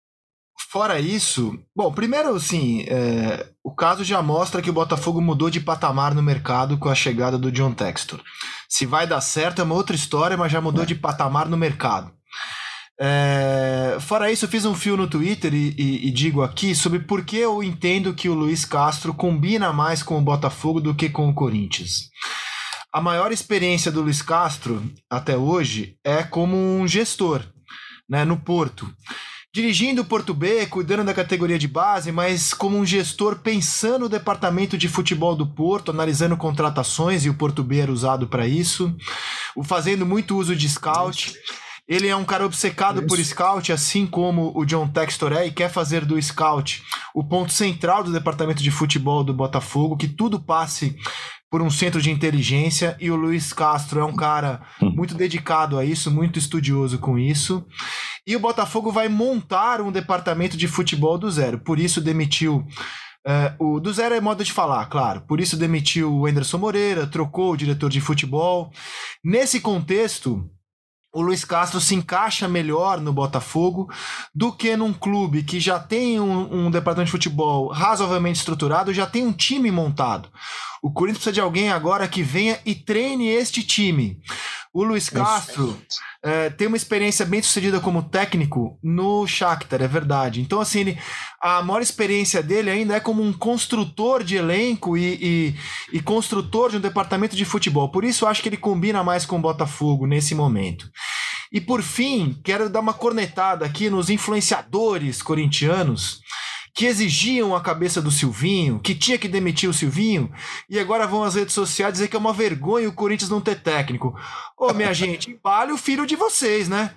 Fora 0.71 1.01
isso, 1.01 1.59
bom, 1.75 1.93
primeiro, 1.93 2.33
assim, 2.37 2.83
é, 2.83 3.45
o 3.65 3.75
caso 3.75 4.05
já 4.05 4.23
mostra 4.23 4.63
que 4.63 4.71
o 4.71 4.73
Botafogo 4.73 5.21
mudou 5.21 5.51
de 5.51 5.59
patamar 5.59 6.15
no 6.15 6.23
mercado 6.23 6.79
com 6.79 6.89
a 6.89 6.95
chegada 6.95 7.37
do 7.37 7.51
John 7.51 7.73
Textor. 7.73 8.23
Se 8.69 8.87
vai 8.87 9.05
dar 9.05 9.21
certo 9.21 9.61
é 9.61 9.65
uma 9.65 9.75
outra 9.75 9.97
história, 9.97 10.37
mas 10.37 10.53
já 10.53 10.61
mudou 10.61 10.87
de 10.87 10.95
patamar 10.95 11.49
no 11.49 11.57
mercado. 11.57 12.13
É, 13.01 13.97
fora 13.99 14.31
isso, 14.31 14.45
eu 14.45 14.49
fiz 14.49 14.65
um 14.65 14.77
fio 14.77 14.97
no 14.97 15.09
Twitter 15.09 15.53
e, 15.53 15.75
e, 15.77 16.07
e, 16.07 16.11
digo 16.13 16.41
aqui 16.41 16.73
sobre 16.73 17.01
por 17.01 17.25
que 17.25 17.39
eu 17.39 17.65
entendo 17.65 18.15
que 18.15 18.29
o 18.29 18.35
Luiz 18.35 18.65
Castro 18.65 19.13
combina 19.13 19.73
mais 19.73 20.05
com 20.05 20.19
o 20.19 20.23
Botafogo 20.23 20.81
do 20.81 20.95
que 20.95 21.09
com 21.09 21.29
o 21.29 21.35
Corinthians. 21.35 22.11
A 22.93 23.01
maior 23.01 23.33
experiência 23.33 23.91
do 23.91 24.03
Luiz 24.03 24.23
Castro 24.23 24.89
até 25.11 25.37
hoje 25.37 25.97
é 26.05 26.23
como 26.23 26.57
um 26.57 26.87
gestor 26.87 27.43
né, 28.09 28.25
no 28.25 28.37
Porto 28.37 28.89
dirigindo 29.53 30.03
o 30.03 30.05
Porto 30.05 30.33
B, 30.33 30.67
cuidando 30.67 31.05
da 31.05 31.13
categoria 31.13 31.59
de 31.59 31.67
base, 31.67 32.13
mas 32.13 32.55
como 32.55 32.79
um 32.79 32.87
gestor 32.87 33.37
pensando 33.41 34.01
no 34.01 34.09
departamento 34.09 34.79
de 34.79 34.89
futebol 34.89 35.35
do 35.35 35.47
Porto, 35.47 35.91
analisando 35.91 36.37
contratações, 36.37 37.25
e 37.25 37.31
o 37.31 37.35
Porto 37.35 37.65
B 37.65 37.79
era 37.79 37.93
usado 37.93 38.29
para 38.29 38.47
isso, 38.47 38.95
o 39.57 39.65
fazendo 39.65 40.07
muito 40.07 40.37
uso 40.37 40.55
de 40.55 40.69
scout. 40.69 41.35
Ele 41.91 42.07
é 42.07 42.15
um 42.15 42.25
cara 42.25 42.47
obcecado 42.47 43.01
Isso. 43.01 43.09
por 43.09 43.19
scout, 43.19 43.73
assim 43.73 44.07
como 44.07 44.53
o 44.55 44.65
John 44.65 44.87
Textor 44.87 45.33
é, 45.33 45.49
e 45.49 45.51
quer 45.51 45.69
fazer 45.69 46.05
do 46.05 46.23
scout 46.23 46.85
o 47.13 47.25
ponto 47.25 47.53
central 47.53 48.05
do 48.05 48.13
departamento 48.13 48.63
de 48.63 48.71
futebol 48.71 49.25
do 49.25 49.35
Botafogo, 49.35 49.97
que 49.97 50.07
tudo 50.07 50.39
passe 50.39 50.97
por 51.51 51.61
um 51.61 51.69
centro 51.69 52.01
de 52.01 52.13
inteligência 52.13 52.97
e 53.01 53.11
o 53.11 53.17
Luiz 53.17 53.53
Castro 53.53 53.99
é 53.99 54.05
um 54.05 54.15
cara 54.15 54.61
hum. 54.81 54.93
muito 54.95 55.17
dedicado 55.17 55.77
a 55.77 55.85
isso, 55.85 56.13
muito 56.13 56.39
estudioso 56.39 56.97
com 57.01 57.19
isso. 57.19 57.67
E 58.25 58.37
o 58.37 58.41
Botafogo 58.41 58.93
vai 58.93 59.09
montar 59.09 59.81
um 59.81 59.91
departamento 59.91 60.57
de 60.57 60.69
futebol 60.69 61.19
do 61.19 61.29
zero. 61.29 61.59
Por 61.59 61.81
isso 61.81 62.01
demitiu 62.01 62.65
é, 63.27 63.53
o 63.59 63.81
do 63.81 63.93
zero 63.93 64.15
é 64.15 64.21
modo 64.21 64.45
de 64.45 64.53
falar, 64.53 64.87
claro. 64.87 65.23
Por 65.23 65.41
isso 65.41 65.57
demitiu 65.57 66.13
o 66.13 66.27
Anderson 66.27 66.59
Moreira, 66.59 67.05
trocou 67.05 67.53
o 67.53 67.57
diretor 67.57 67.91
de 67.91 68.01
futebol. 68.01 68.71
Nesse 69.25 69.61
contexto, 69.61 70.49
o 71.13 71.23
Luiz 71.23 71.45
Castro 71.45 71.81
se 71.81 71.95
encaixa 71.95 72.47
melhor 72.47 73.01
no 73.01 73.13
Botafogo 73.13 73.89
do 74.35 74.53
que 74.53 74.77
num 74.77 74.93
clube 74.93 75.43
que 75.43 75.59
já 75.59 75.79
tem 75.79 76.21
um, 76.21 76.67
um, 76.67 76.71
departamento 76.71 77.07
de 77.07 77.13
futebol 77.13 77.69
razoavelmente 77.69 78.39
estruturado, 78.39 78.95
já 78.95 79.07
tem 79.07 79.27
um 79.27 79.33
time 79.33 79.71
montado. 79.71 80.29
O 80.83 80.91
Corinthians 80.91 81.19
precisa 81.19 81.35
de 81.35 81.41
alguém 81.41 81.71
agora 81.71 82.09
que 82.09 82.23
venha 82.23 82.59
e 82.65 82.75
treine 82.75 83.29
este 83.29 83.63
time. 83.63 84.19
O 84.73 84.85
Luiz 84.85 85.09
Castro 85.09 85.77
é, 86.23 86.49
tem 86.49 86.69
uma 86.69 86.77
experiência 86.77 87.27
bem 87.27 87.43
sucedida 87.43 87.81
como 87.81 88.05
técnico 88.05 88.79
no 88.81 89.27
Shakhtar, 89.27 89.83
é 89.83 89.89
verdade. 89.89 90.41
Então, 90.41 90.61
assim, 90.61 90.81
ele, 90.81 90.99
a 91.43 91.61
maior 91.61 91.83
experiência 91.83 92.41
dele 92.41 92.71
ainda 92.71 92.95
é 92.95 93.01
como 93.01 93.21
um 93.21 93.33
construtor 93.33 94.23
de 94.23 94.37
elenco 94.37 94.97
e, 94.97 95.19
e, 95.21 95.97
e 95.97 96.01
construtor 96.01 96.71
de 96.71 96.77
um 96.77 96.81
departamento 96.81 97.35
de 97.35 97.45
futebol. 97.45 97.91
Por 97.91 98.05
isso, 98.05 98.25
eu 98.25 98.29
acho 98.29 98.43
que 98.43 98.49
ele 98.49 98.57
combina 98.57 99.03
mais 99.03 99.27
com 99.27 99.37
o 99.37 99.43
Botafogo 99.43 100.07
nesse 100.07 100.37
momento. 100.37 100.89
E 101.53 101.61
por 101.61 101.83
fim, 101.83 102.41
quero 102.45 102.71
dar 102.71 102.79
uma 102.79 102.95
cornetada 102.95 103.67
aqui 103.67 103.91
nos 103.91 104.09
influenciadores 104.09 105.21
corintianos 105.21 106.21
que 106.81 106.87
exigiam 106.87 107.55
a 107.55 107.61
cabeça 107.61 108.01
do 108.01 108.11
Silvinho, 108.11 108.81
que 108.81 108.95
tinha 108.95 109.19
que 109.19 109.29
demitir 109.29 109.69
o 109.69 109.75
Silvinho, 109.75 110.33
e 110.67 110.79
agora 110.79 111.07
vão 111.07 111.23
às 111.23 111.35
redes 111.35 111.53
sociais 111.53 111.93
dizer 111.93 112.09
que 112.09 112.17
é 112.17 112.19
uma 112.19 112.33
vergonha 112.33 112.89
o 112.89 112.95
Corinthians 112.95 113.29
não 113.29 113.39
ter 113.39 113.61
técnico. 113.61 114.19
Ô, 114.57 114.73
minha 114.73 114.95
gente, 114.95 115.31
embale 115.31 115.73
o 115.73 115.77
filho 115.77 116.07
de 116.07 116.17
vocês, 116.17 116.71
né? 116.71 116.95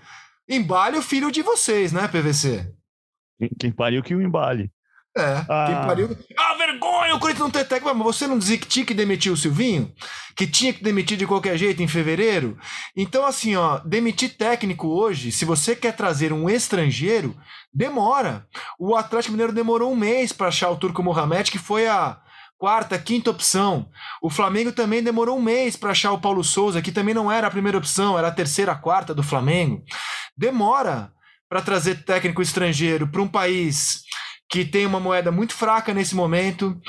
Embale 0.48 0.98
o 0.98 1.02
filho 1.02 1.30
de 1.30 1.42
vocês, 1.42 1.92
né, 1.92 2.08
PVC? 2.08 2.74
Quem, 3.60 3.74
pariu 3.74 4.02
que 4.02 4.16
o 4.16 4.22
embale. 4.22 4.72
É, 5.16 5.46
ah. 5.48 5.66
quem 5.68 5.76
pariu. 5.88 6.18
Ah, 6.38 6.56
vergonha 6.56 7.16
o 7.16 7.20
Corinthians 7.20 7.44
não 7.44 7.52
ter 7.52 7.66
técnico. 7.66 7.96
Mas 7.96 8.06
você 8.06 8.28
não 8.28 8.38
dizia 8.38 8.58
que 8.58 8.68
tinha 8.68 8.86
que 8.86 8.94
demitir 8.94 9.32
o 9.32 9.38
Silvinho? 9.38 9.92
Que 10.36 10.48
tinha 10.48 10.74
que 10.74 10.84
demitir 10.84 11.18
de 11.18 11.28
qualquer 11.28 11.58
jeito 11.58 11.82
em 11.84 11.88
fevereiro? 11.88 12.58
Então, 12.96 13.26
assim, 13.26 13.56
ó, 13.56 13.80
demitir 13.80 14.36
técnico 14.36 14.88
hoje, 14.88 15.32
se 15.32 15.46
você 15.46 15.76
quer 15.76 15.96
trazer 15.96 16.34
um 16.34 16.50
estrangeiro, 16.50 17.36
demora. 17.72 18.48
O 18.80 18.96
Atlético 18.96 19.34
Mineiro 19.34 19.54
demorou 19.54 19.92
um 19.92 19.96
mês 19.96 20.34
para 20.34 20.48
achar 20.48 20.70
o 20.70 20.78
Turco 20.78 21.04
Mohamed, 21.04 21.52
que 21.52 21.60
foi 21.60 21.88
a 21.88 22.18
quarta, 22.58 22.98
quinta 22.98 23.30
opção. 23.30 23.90
O 24.22 24.30
Flamengo 24.30 24.72
também 24.72 25.04
demorou 25.04 25.38
um 25.38 25.42
mês 25.42 25.76
para 25.76 25.92
achar 25.92 26.12
o 26.12 26.20
Paulo 26.20 26.44
Souza, 26.44 26.82
que 26.82 26.92
também 26.92 27.14
não 27.14 27.32
era 27.32 27.48
a 27.48 27.52
primeira 27.52 27.78
opção, 27.78 28.18
era 28.18 28.30
a 28.30 28.32
terceira, 28.32 28.74
quarta 28.74 29.14
do 29.14 29.22
Flamengo. 29.22 29.84
Demora 30.36 31.12
para 31.48 31.62
trazer 31.62 32.04
técnico 32.04 32.42
estrangeiro 32.42 33.08
para 33.08 33.22
um 33.22 33.28
país 33.28 34.02
que 34.54 34.64
tem 34.64 34.86
uma 34.86 35.00
moeda 35.00 35.32
muito 35.32 35.56
fraca 35.56 35.96
nesse 35.96 36.14
momento, 36.14 36.80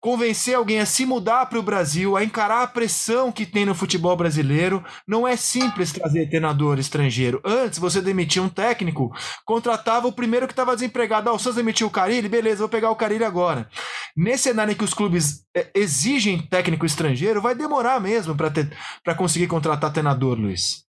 convencer 0.00 0.56
alguém 0.56 0.80
a 0.80 0.86
se 0.86 1.06
mudar 1.06 1.46
para 1.46 1.56
o 1.56 1.62
Brasil, 1.62 2.16
a 2.16 2.24
encarar 2.24 2.64
a 2.64 2.66
pressão 2.66 3.30
que 3.30 3.46
tem 3.46 3.64
no 3.64 3.76
futebol 3.76 4.16
brasileiro. 4.16 4.84
Não 5.06 5.26
é 5.26 5.36
simples 5.36 5.92
trazer 5.92 6.28
treinador 6.28 6.80
estrangeiro. 6.80 7.40
Antes, 7.44 7.78
você 7.78 8.02
demitia 8.02 8.42
um 8.42 8.48
técnico, 8.48 9.12
contratava 9.44 10.08
o 10.08 10.12
primeiro 10.12 10.48
que 10.48 10.52
estava 10.52 10.74
desempregado. 10.74 11.30
Ah, 11.30 11.32
o 11.32 11.38
Santos 11.38 11.54
demitiu 11.54 11.86
o 11.86 11.90
Carilli? 11.90 12.28
Beleza, 12.28 12.58
vou 12.58 12.68
pegar 12.68 12.90
o 12.90 12.96
Carilli 12.96 13.22
agora. 13.22 13.68
Nesse 14.16 14.42
cenário 14.42 14.72
em 14.72 14.76
que 14.76 14.82
os 14.82 14.92
clubes 14.92 15.44
é, 15.56 15.70
exigem 15.76 16.44
técnico 16.48 16.84
estrangeiro, 16.84 17.40
vai 17.40 17.54
demorar 17.54 18.00
mesmo 18.00 18.34
para 18.34 19.14
conseguir 19.14 19.46
contratar 19.46 19.92
treinador, 19.92 20.36
Luiz. 20.36 20.82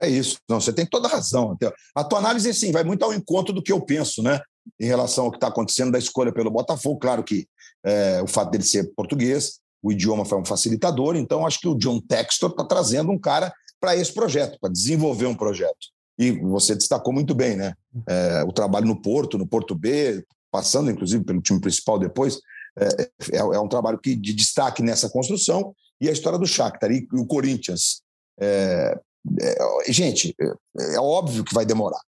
É 0.00 0.08
isso. 0.08 0.36
Não, 0.48 0.60
você 0.60 0.72
tem 0.72 0.86
toda 0.86 1.08
a 1.08 1.10
razão. 1.10 1.58
A 1.96 2.04
tua 2.04 2.20
análise, 2.20 2.54
sim, 2.54 2.70
vai 2.70 2.84
muito 2.84 3.04
ao 3.04 3.12
encontro 3.12 3.52
do 3.52 3.60
que 3.60 3.72
eu 3.72 3.80
penso, 3.80 4.22
né? 4.22 4.40
Em 4.80 4.86
relação 4.86 5.26
ao 5.26 5.30
que 5.30 5.36
está 5.36 5.48
acontecendo 5.48 5.92
da 5.92 5.98
escolha 5.98 6.32
pelo 6.32 6.50
Botafogo. 6.50 6.98
Claro 6.98 7.22
que 7.22 7.46
é, 7.84 8.22
o 8.22 8.26
fato 8.26 8.50
dele 8.50 8.64
ser 8.64 8.92
português, 8.94 9.60
o 9.82 9.90
idioma 9.92 10.24
foi 10.24 10.38
um 10.38 10.44
facilitador, 10.44 11.16
então 11.16 11.44
acho 11.46 11.58
que 11.58 11.68
o 11.68 11.74
John 11.74 12.00
Textor 12.00 12.50
está 12.50 12.64
trazendo 12.64 13.10
um 13.10 13.18
cara 13.18 13.52
para 13.80 13.96
esse 13.96 14.12
projeto, 14.12 14.58
para 14.60 14.70
desenvolver 14.70 15.26
um 15.26 15.34
projeto. 15.34 15.88
E 16.18 16.30
você 16.30 16.74
destacou 16.74 17.12
muito 17.12 17.34
bem, 17.34 17.56
né? 17.56 17.74
É, 18.06 18.44
o 18.44 18.52
trabalho 18.52 18.86
no 18.86 19.00
Porto, 19.00 19.36
no 19.36 19.46
Porto 19.46 19.74
B, 19.74 20.24
passando 20.52 20.90
inclusive 20.90 21.24
pelo 21.24 21.42
time 21.42 21.60
principal 21.60 21.98
depois, 21.98 22.38
é, 22.78 23.02
é, 23.32 23.38
é 23.38 23.58
um 23.58 23.68
trabalho 23.68 23.98
que, 23.98 24.14
de 24.14 24.32
destaque 24.32 24.82
nessa 24.82 25.10
construção. 25.10 25.74
E 26.00 26.08
a 26.08 26.12
história 26.12 26.38
do 26.38 26.46
Shakhtar 26.46 26.90
e 26.90 27.06
o 27.12 27.26
Corinthians. 27.26 28.02
É, 28.40 28.98
é, 29.40 29.92
gente, 29.92 30.34
é, 30.40 30.94
é 30.94 31.00
óbvio 31.00 31.44
que 31.44 31.54
vai 31.54 31.66
demorar. 31.66 32.00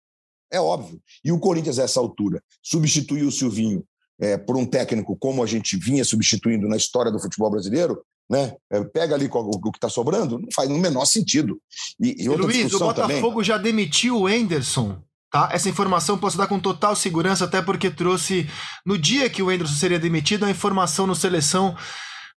É 0.54 0.60
óbvio. 0.60 1.02
E 1.26 1.32
o 1.32 1.40
Corinthians, 1.40 1.80
a 1.80 1.84
essa 1.84 2.00
altura, 2.00 2.42
substituir 2.62 3.24
o 3.24 3.32
Silvinho 3.32 3.84
é, 4.22 4.38
por 4.38 4.56
um 4.56 4.66
técnico 4.66 5.18
como 5.18 5.44
a 5.44 5.48
gente 5.48 5.76
vinha 5.76 6.06
substituindo 6.06 6.68
na 6.68 6.78
história 6.78 7.12
do 7.12 7.20
futebol 7.20 7.50
brasileiro, 7.50 8.00
né? 8.30 8.54
É, 8.72 8.84
pega 8.84 9.16
ali 9.16 9.28
o, 9.28 9.40
o 9.40 9.72
que 9.72 9.78
está 9.78 9.90
sobrando, 9.90 10.38
não 10.38 10.48
faz 10.56 10.70
no 10.70 10.78
menor 10.78 11.06
sentido. 11.06 11.60
E, 12.00 12.24
e 12.24 12.30
Luiz, 12.30 12.72
o 12.74 12.80
Botafogo 12.80 13.30
também... 13.30 13.44
já 13.44 13.58
demitiu 13.58 14.22
o 14.22 14.30
Enderson. 14.30 15.02
Tá? 15.32 15.50
Essa 15.52 15.68
informação 15.68 16.16
posso 16.16 16.38
dar 16.38 16.46
com 16.46 16.60
total 16.60 16.96
segurança, 16.96 17.46
até 17.46 17.60
porque 17.60 17.90
trouxe, 17.90 18.48
no 18.86 19.00
dia 19.00 19.28
que 19.32 19.42
o 19.42 19.52
Enderson 19.52 19.74
seria 19.74 20.00
demitido, 20.00 20.46
a 20.46 20.52
informação 20.52 21.08
no 21.08 21.16
Seleção 21.16 21.76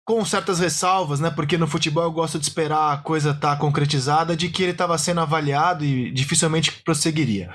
com 0.07 0.23
certas 0.23 0.59
ressalvas, 0.59 1.19
né? 1.19 1.29
Porque 1.29 1.57
no 1.57 1.67
futebol 1.67 2.05
eu 2.05 2.11
gosto 2.11 2.39
de 2.39 2.45
esperar 2.45 2.93
a 2.93 2.97
coisa 2.97 3.31
estar 3.31 3.55
tá 3.55 3.57
concretizada, 3.57 4.37
de 4.37 4.47
que 4.47 4.63
ele 4.63 4.71
estava 4.71 4.97
sendo 4.97 5.19
avaliado 5.19 5.83
e 5.83 6.09
dificilmente 6.11 6.71
prosseguiria. 6.81 7.51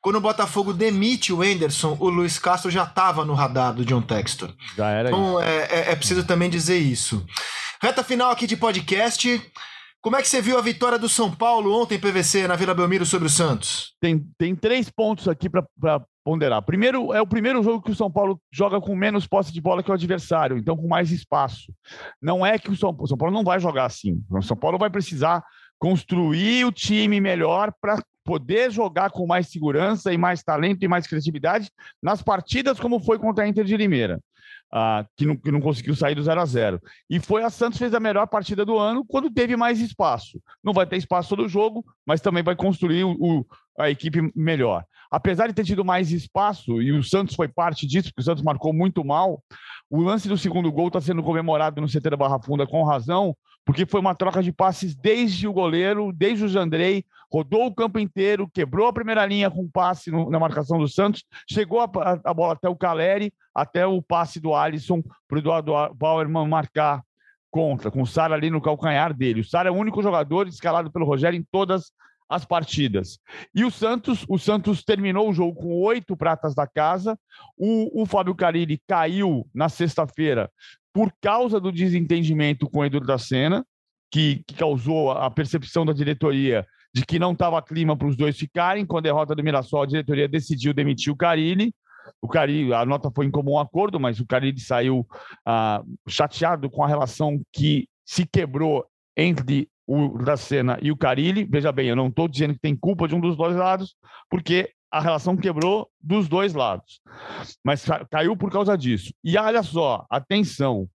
Quando 0.00 0.14
o 0.14 0.20
Botafogo 0.20 0.72
demite 0.72 1.32
o 1.32 1.42
Enderson, 1.42 1.96
o 1.98 2.08
Luiz 2.08 2.38
Castro 2.38 2.70
já 2.70 2.84
estava 2.84 3.24
no 3.24 3.34
radar 3.34 3.74
do 3.74 3.84
John 3.84 4.00
Textor. 4.00 4.54
Já 4.76 4.88
era. 4.88 5.08
Então 5.08 5.42
é, 5.42 5.56
é, 5.64 5.90
é, 5.90 5.96
preciso 5.96 6.22
também 6.22 6.48
dizer 6.48 6.78
isso. 6.78 7.26
Reta 7.82 8.04
final 8.04 8.30
aqui 8.30 8.46
de 8.46 8.56
podcast. 8.56 9.42
Como 10.00 10.14
é 10.14 10.22
que 10.22 10.28
você 10.28 10.40
viu 10.40 10.56
a 10.56 10.62
vitória 10.62 11.00
do 11.00 11.08
São 11.08 11.34
Paulo 11.34 11.76
ontem, 11.76 11.98
PVC, 11.98 12.46
na 12.46 12.54
Vila 12.54 12.72
Belmiro 12.72 13.04
sobre 13.04 13.26
o 13.26 13.30
Santos? 13.30 13.94
Tem, 14.00 14.24
tem 14.38 14.54
três 14.54 14.88
pontos 14.88 15.26
aqui 15.26 15.50
para 15.50 15.64
ponderar. 16.26 16.60
Primeiro, 16.60 17.12
é 17.12 17.22
o 17.22 17.26
primeiro 17.26 17.62
jogo 17.62 17.80
que 17.80 17.92
o 17.92 17.94
São 17.94 18.10
Paulo 18.10 18.42
joga 18.50 18.80
com 18.80 18.96
menos 18.96 19.28
posse 19.28 19.52
de 19.52 19.60
bola 19.60 19.80
que 19.80 19.92
o 19.92 19.94
adversário, 19.94 20.58
então 20.58 20.76
com 20.76 20.88
mais 20.88 21.12
espaço. 21.12 21.72
Não 22.20 22.44
é 22.44 22.58
que 22.58 22.68
o 22.68 22.76
São, 22.76 22.92
o 22.98 23.06
São 23.06 23.16
Paulo 23.16 23.32
não 23.32 23.44
vai 23.44 23.60
jogar 23.60 23.84
assim. 23.84 24.20
O 24.28 24.42
São 24.42 24.56
Paulo 24.56 24.76
vai 24.76 24.90
precisar 24.90 25.44
construir 25.78 26.64
o 26.64 26.72
time 26.72 27.20
melhor 27.20 27.72
para 27.80 28.02
poder 28.24 28.72
jogar 28.72 29.10
com 29.10 29.24
mais 29.24 29.46
segurança 29.46 30.12
e 30.12 30.18
mais 30.18 30.42
talento 30.42 30.82
e 30.82 30.88
mais 30.88 31.06
criatividade 31.06 31.70
nas 32.02 32.22
partidas 32.22 32.80
como 32.80 32.98
foi 32.98 33.20
contra 33.20 33.44
a 33.44 33.48
Inter 33.48 33.64
de 33.64 33.76
Limeira. 33.76 34.20
Uh, 34.74 35.06
que, 35.16 35.24
não, 35.24 35.36
que, 35.36 35.52
não, 35.52 35.60
conseguiu 35.60 35.94
sair 35.94 36.16
do 36.16 36.22
0 36.24 36.40
a 36.40 36.44
0 36.44 36.82
E 37.08 37.20
foi 37.20 37.44
a 37.44 37.50
Santos 37.50 37.78
fez 37.78 37.94
a 37.94 38.00
melhor 38.00 38.26
partida 38.26 38.64
do 38.64 38.76
ano 38.76 39.04
quando 39.06 39.30
teve 39.30 39.56
mais 39.56 39.78
espaço. 39.78 40.42
Não 40.62 40.72
vai 40.72 40.84
ter 40.84 40.96
espaço 40.96 41.28
todo 41.28 41.48
jogo, 41.48 41.84
mas 42.04 42.20
também 42.20 42.42
vai 42.42 42.56
construir 42.56 43.04
o, 43.04 43.12
o, 43.12 43.46
a 43.78 43.90
equipe 43.90 44.30
melhor. 44.34 44.84
Apesar 45.10 45.46
de 45.46 45.54
ter 45.54 45.64
tido 45.64 45.84
mais 45.84 46.10
espaço, 46.10 46.82
e 46.82 46.92
o 46.92 47.02
Santos 47.02 47.34
foi 47.34 47.48
parte 47.48 47.86
disso, 47.86 48.08
porque 48.08 48.20
o 48.20 48.24
Santos 48.24 48.42
marcou 48.42 48.72
muito 48.72 49.04
mal, 49.04 49.42
o 49.88 50.00
lance 50.00 50.28
do 50.28 50.36
segundo 50.36 50.70
gol 50.72 50.88
está 50.88 51.00
sendo 51.00 51.22
comemorado 51.22 51.80
no 51.80 51.86
CT 51.86 52.10
da 52.10 52.16
Barra 52.16 52.40
Funda 52.40 52.66
com 52.66 52.82
razão, 52.84 53.36
porque 53.64 53.84
foi 53.84 54.00
uma 54.00 54.14
troca 54.14 54.42
de 54.42 54.52
passes 54.52 54.94
desde 54.94 55.46
o 55.46 55.52
goleiro, 55.52 56.12
desde 56.12 56.44
o 56.44 56.48
Jandrei, 56.48 57.04
rodou 57.30 57.66
o 57.66 57.74
campo 57.74 57.98
inteiro, 57.98 58.48
quebrou 58.52 58.86
a 58.86 58.92
primeira 58.92 59.26
linha 59.26 59.50
com 59.50 59.68
passe 59.68 60.10
no, 60.10 60.30
na 60.30 60.38
marcação 60.38 60.78
do 60.78 60.88
Santos, 60.88 61.24
chegou 61.50 61.80
a, 61.80 61.90
a, 62.24 62.34
bola 62.34 62.52
até 62.52 62.68
o 62.68 62.76
Caleri, 62.76 63.32
até 63.54 63.84
o 63.84 64.00
passe 64.00 64.40
do 64.40 64.54
Alisson 64.54 65.02
para 65.26 65.36
o 65.36 65.38
Eduardo 65.38 65.72
Bauerman 65.94 66.46
marcar 66.46 67.02
contra, 67.50 67.90
com 67.90 68.02
o 68.02 68.06
Sara 68.06 68.34
ali 68.34 68.50
no 68.50 68.60
calcanhar 68.60 69.12
dele. 69.12 69.40
O 69.40 69.44
Sara 69.44 69.68
é 69.68 69.72
o 69.72 69.76
único 69.76 70.02
jogador 70.02 70.46
escalado 70.46 70.90
pelo 70.90 71.06
Rogério 71.06 71.38
em 71.38 71.46
todas 71.50 71.90
as 72.28 72.44
partidas. 72.44 73.18
E 73.54 73.64
o 73.64 73.70
Santos, 73.70 74.24
o 74.28 74.38
Santos 74.38 74.82
terminou 74.82 75.28
o 75.28 75.32
jogo 75.32 75.54
com 75.60 75.80
oito 75.82 76.16
pratas 76.16 76.54
da 76.54 76.66
casa. 76.66 77.18
O, 77.56 78.02
o 78.02 78.06
Fábio 78.06 78.34
Carilli 78.34 78.80
caiu 78.86 79.46
na 79.54 79.68
sexta-feira 79.68 80.50
por 80.92 81.12
causa 81.20 81.60
do 81.60 81.70
desentendimento 81.70 82.68
com 82.68 82.80
o 82.80 82.84
Edu 82.84 83.00
da 83.00 83.18
Sena, 83.18 83.64
que, 84.10 84.42
que 84.46 84.54
causou 84.54 85.10
a 85.10 85.30
percepção 85.30 85.84
da 85.84 85.92
diretoria 85.92 86.66
de 86.92 87.04
que 87.04 87.18
não 87.18 87.32
estava 87.32 87.60
clima 87.60 87.94
para 87.96 88.08
os 88.08 88.16
dois 88.16 88.38
ficarem. 88.38 88.86
Com 88.86 88.96
a 88.96 89.02
derrota 89.02 89.34
do 89.34 89.44
Mirassol, 89.44 89.82
a 89.82 89.86
diretoria 89.86 90.26
decidiu 90.26 90.72
demitir 90.72 91.12
o 91.12 91.16
Carilli. 91.16 91.74
O 92.22 92.28
Carilli, 92.28 92.72
a 92.72 92.86
nota 92.86 93.10
foi 93.14 93.26
em 93.26 93.30
comum 93.30 93.58
acordo, 93.58 94.00
mas 94.00 94.18
o 94.20 94.26
Carilli 94.26 94.60
saiu 94.60 95.06
ah, 95.44 95.82
chateado 96.08 96.70
com 96.70 96.82
a 96.82 96.88
relação 96.88 97.40
que 97.52 97.88
se 98.04 98.24
quebrou 98.24 98.86
entre 99.16 99.68
o 99.86 100.18
Dracena 100.18 100.78
e 100.82 100.90
o 100.90 100.96
Carilli. 100.96 101.44
Veja 101.44 101.70
bem, 101.70 101.88
eu 101.88 101.96
não 101.96 102.08
estou 102.08 102.28
dizendo 102.28 102.54
que 102.54 102.60
tem 102.60 102.76
culpa 102.76 103.06
de 103.06 103.14
um 103.14 103.20
dos 103.20 103.36
dois 103.36 103.54
lados, 103.56 103.94
porque 104.28 104.70
a 104.90 105.00
relação 105.00 105.36
quebrou 105.36 105.90
dos 106.00 106.28
dois 106.28 106.54
lados. 106.54 107.00
Mas 107.64 107.84
caiu 108.10 108.36
por 108.36 108.50
causa 108.50 108.76
disso. 108.76 109.12
E 109.22 109.36
olha 109.36 109.62
só, 109.62 110.06
atenção: 110.10 110.88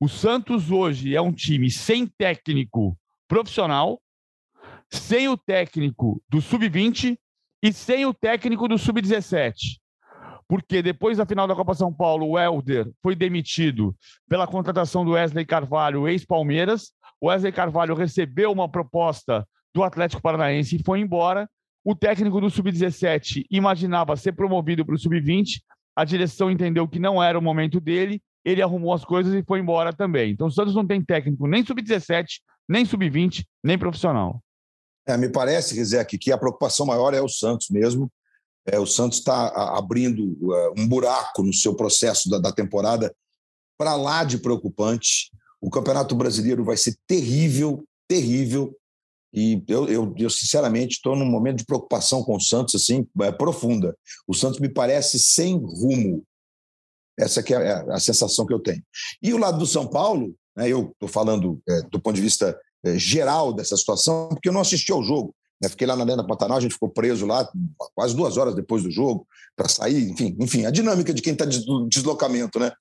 o 0.00 0.08
Santos 0.08 0.70
hoje 0.70 1.14
é 1.14 1.20
um 1.20 1.32
time 1.32 1.70
sem 1.70 2.06
técnico 2.06 2.96
profissional, 3.28 4.00
sem 4.90 5.28
o 5.28 5.36
técnico 5.36 6.22
do 6.28 6.40
sub-20 6.40 7.18
e 7.62 7.72
sem 7.72 8.06
o 8.06 8.14
técnico 8.14 8.68
do 8.68 8.78
sub-17. 8.78 9.78
Porque 10.48 10.80
depois 10.80 11.18
da 11.18 11.26
final 11.26 11.48
da 11.48 11.56
Copa 11.56 11.74
São 11.74 11.92
Paulo, 11.92 12.28
o 12.28 12.38
Helder 12.38 12.88
foi 13.02 13.16
demitido 13.16 13.96
pela 14.28 14.46
contratação 14.46 15.04
do 15.04 15.12
Wesley 15.12 15.44
Carvalho, 15.44 16.06
ex-Palmeiras. 16.06 16.92
Wesley 17.22 17.52
Carvalho 17.52 17.94
recebeu 17.94 18.52
uma 18.52 18.68
proposta 18.68 19.46
do 19.74 19.82
Atlético 19.82 20.22
Paranaense 20.22 20.76
e 20.76 20.82
foi 20.82 21.00
embora. 21.00 21.48
O 21.84 21.94
técnico 21.94 22.40
do 22.40 22.50
Sub-17 22.50 23.44
imaginava 23.50 24.16
ser 24.16 24.32
promovido 24.32 24.84
para 24.84 24.94
o 24.94 24.98
Sub-20, 24.98 25.60
a 25.94 26.04
direção 26.04 26.50
entendeu 26.50 26.86
que 26.86 26.98
não 26.98 27.22
era 27.22 27.38
o 27.38 27.42
momento 27.42 27.80
dele, 27.80 28.20
ele 28.44 28.60
arrumou 28.60 28.92
as 28.92 29.04
coisas 29.04 29.32
e 29.34 29.42
foi 29.42 29.60
embora 29.60 29.92
também. 29.92 30.32
Então 30.32 30.48
o 30.48 30.50
Santos 30.50 30.74
não 30.74 30.86
tem 30.86 31.02
técnico 31.02 31.46
nem 31.46 31.64
Sub-17, 31.64 32.26
nem 32.68 32.84
Sub-20, 32.84 33.44
nem 33.64 33.78
profissional. 33.78 34.42
É, 35.06 35.16
me 35.16 35.28
parece, 35.28 35.74
Rizek, 35.74 36.18
que 36.18 36.32
a 36.32 36.38
preocupação 36.38 36.84
maior 36.84 37.14
é 37.14 37.20
o 37.20 37.28
Santos 37.28 37.68
mesmo. 37.70 38.10
É, 38.66 38.78
o 38.78 38.86
Santos 38.86 39.18
está 39.18 39.48
abrindo 39.76 40.36
uh, 40.40 40.74
um 40.76 40.86
buraco 40.88 41.42
no 41.42 41.52
seu 41.52 41.74
processo 41.74 42.28
da, 42.28 42.38
da 42.38 42.52
temporada 42.52 43.14
para 43.78 43.94
lá 43.94 44.24
de 44.24 44.38
preocupante. 44.38 45.30
O 45.60 45.70
Campeonato 45.70 46.14
Brasileiro 46.14 46.64
vai 46.64 46.76
ser 46.76 46.96
terrível, 47.06 47.84
terrível. 48.08 48.76
E 49.32 49.62
eu, 49.68 49.88
eu, 49.88 50.14
eu 50.16 50.30
sinceramente, 50.30 50.96
estou 50.96 51.16
num 51.16 51.26
momento 51.26 51.58
de 51.58 51.66
preocupação 51.66 52.22
com 52.22 52.36
o 52.36 52.40
Santos 52.40 52.74
assim 52.74 53.06
é, 53.20 53.32
profunda. 53.32 53.96
O 54.26 54.34
Santos 54.34 54.60
me 54.60 54.68
parece 54.68 55.18
sem 55.18 55.58
rumo. 55.58 56.22
Essa 57.18 57.42
que 57.42 57.54
é, 57.54 57.72
a 57.90 57.98
sensação 57.98 58.46
que 58.46 58.52
eu 58.52 58.60
tenho. 58.60 58.82
E 59.22 59.32
o 59.32 59.38
lado 59.38 59.58
do 59.58 59.66
São 59.66 59.86
Paulo, 59.86 60.34
né, 60.56 60.68
eu 60.68 60.90
estou 60.92 61.08
falando 61.08 61.60
é, 61.68 61.82
do 61.82 62.00
ponto 62.00 62.14
de 62.14 62.22
vista 62.22 62.58
é, 62.84 62.98
geral 62.98 63.52
dessa 63.52 63.76
situação, 63.76 64.28
porque 64.28 64.48
eu 64.48 64.52
não 64.52 64.60
assisti 64.60 64.92
ao 64.92 65.02
jogo. 65.02 65.34
Né? 65.62 65.68
Fiquei 65.68 65.86
lá 65.86 65.96
na 65.96 66.04
Arena 66.04 66.26
Pantanal, 66.26 66.58
a 66.58 66.60
gente 66.60 66.72
ficou 66.72 66.88
preso 66.88 67.26
lá 67.26 67.48
quase 67.94 68.14
duas 68.14 68.36
horas 68.36 68.54
depois 68.54 68.82
do 68.82 68.90
jogo 68.90 69.26
para 69.56 69.68
sair. 69.68 70.10
Enfim, 70.10 70.36
enfim, 70.38 70.66
a 70.66 70.70
dinâmica 70.70 71.12
de 71.12 71.22
quem 71.22 71.32
está 71.32 71.44
de 71.44 71.64
deslocamento, 71.88 72.58
né? 72.58 72.72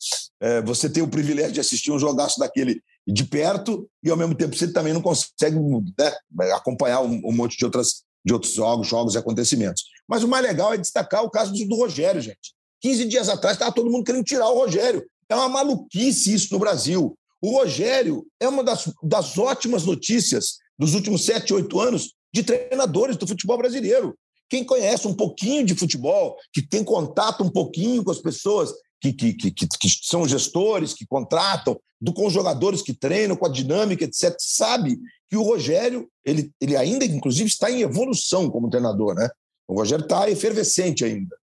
É, 0.41 0.61
você 0.61 0.89
tem 0.89 1.01
o 1.01 1.07
privilégio 1.07 1.53
de 1.53 1.59
assistir 1.59 1.91
um 1.91 1.99
jogaço 1.99 2.39
daquele 2.39 2.82
de 3.07 3.23
perto 3.23 3.89
e 4.03 4.09
ao 4.09 4.17
mesmo 4.17 4.36
tempo 4.36 4.55
você 4.55 4.71
também 4.71 4.93
não 4.93 5.01
consegue 5.01 5.57
né, 5.57 6.51
acompanhar 6.53 7.01
um, 7.01 7.21
um, 7.23 7.32
monte 7.32 7.57
de 7.57 7.63
outras 7.63 8.03
de 8.26 8.34
outros 8.34 8.53
jogos, 8.53 8.88
jogos 8.88 9.13
e 9.13 9.17
acontecimentos. 9.19 9.84
Mas 10.07 10.23
o 10.23 10.28
mais 10.28 10.43
legal 10.43 10.73
é 10.73 10.78
destacar 10.78 11.23
o 11.23 11.30
caso 11.30 11.53
do, 11.53 11.76
Rogério, 11.76 12.19
gente. 12.19 12.55
15 12.82 13.05
dias 13.05 13.30
atrás 13.30 13.55
estava 13.55 13.71
todo 13.71 13.89
mundo 13.89 14.03
querendo 14.03 14.23
tirar 14.23 14.49
o 14.49 14.57
Rogério. 14.57 15.05
É 15.30 15.36
uma 15.36 15.47
maluquice 15.47 16.34
isso 16.34 16.51
no 16.51 16.59
Brasil. 16.59 17.15
O 17.39 17.51
Rogério 17.51 18.26
é 18.39 18.47
uma 18.47 18.63
das, 18.63 18.91
das 19.03 19.38
ótimas 19.38 19.86
notícias 19.86 20.57
dos 20.78 20.95
últimos 20.95 21.23
sete, 21.23 21.53
oito 21.53 21.80
anos 21.80 22.15
de 22.36 22.43
treinadores 22.43 23.15
do 23.15 23.25
futebol 23.25 23.57
brasileiro. 23.57 24.13
Quem 24.49 24.65
conhece 24.65 25.07
um 25.07 25.13
pouquinho 25.13 25.65
de 25.65 25.73
futebol, 25.73 26.36
que 26.51 26.61
tem 26.61 26.83
contato 26.83 27.45
um 27.45 27.49
pouquinho 27.49 28.03
com 28.03 28.11
as 28.11 28.19
pessoas 28.19 28.73
que, 28.99 29.13
que, 29.13 29.33
que, 29.33 29.51
que, 29.51 29.89
são 30.03 30.27
gestores, 30.27 30.93
que 30.93 31.05
contratam, 31.07 31.79
do, 31.99 32.13
com 32.13 32.27
os 32.27 32.33
jogadores 32.33 32.81
que 32.81 32.93
treinam, 32.93 33.38
com 33.38 33.45
a 33.45 33.51
dinâmica, 33.51 34.03
etc., 34.03 34.36
sabe 34.38 34.99
que 35.29 35.38
o 35.38 35.43
Rogério, 35.43 36.09
ele, 36.25 36.51
ele 36.59 36.75
ainda, 36.75 37.05
inclusive, 37.05 37.47
está 37.47 37.71
em 37.71 37.81
evolução 37.81 38.49
como 38.49 38.69
treinador, 38.69 39.15
né? 39.15 39.29
O 39.65 39.73
Rogério 39.73 40.03
está 40.03 40.29
efervescente 40.29 41.05
ainda. 41.05 41.36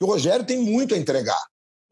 o 0.00 0.06
Rogério 0.06 0.46
tem 0.46 0.58
muito 0.58 0.94
a 0.94 0.98
entregar. 0.98 1.40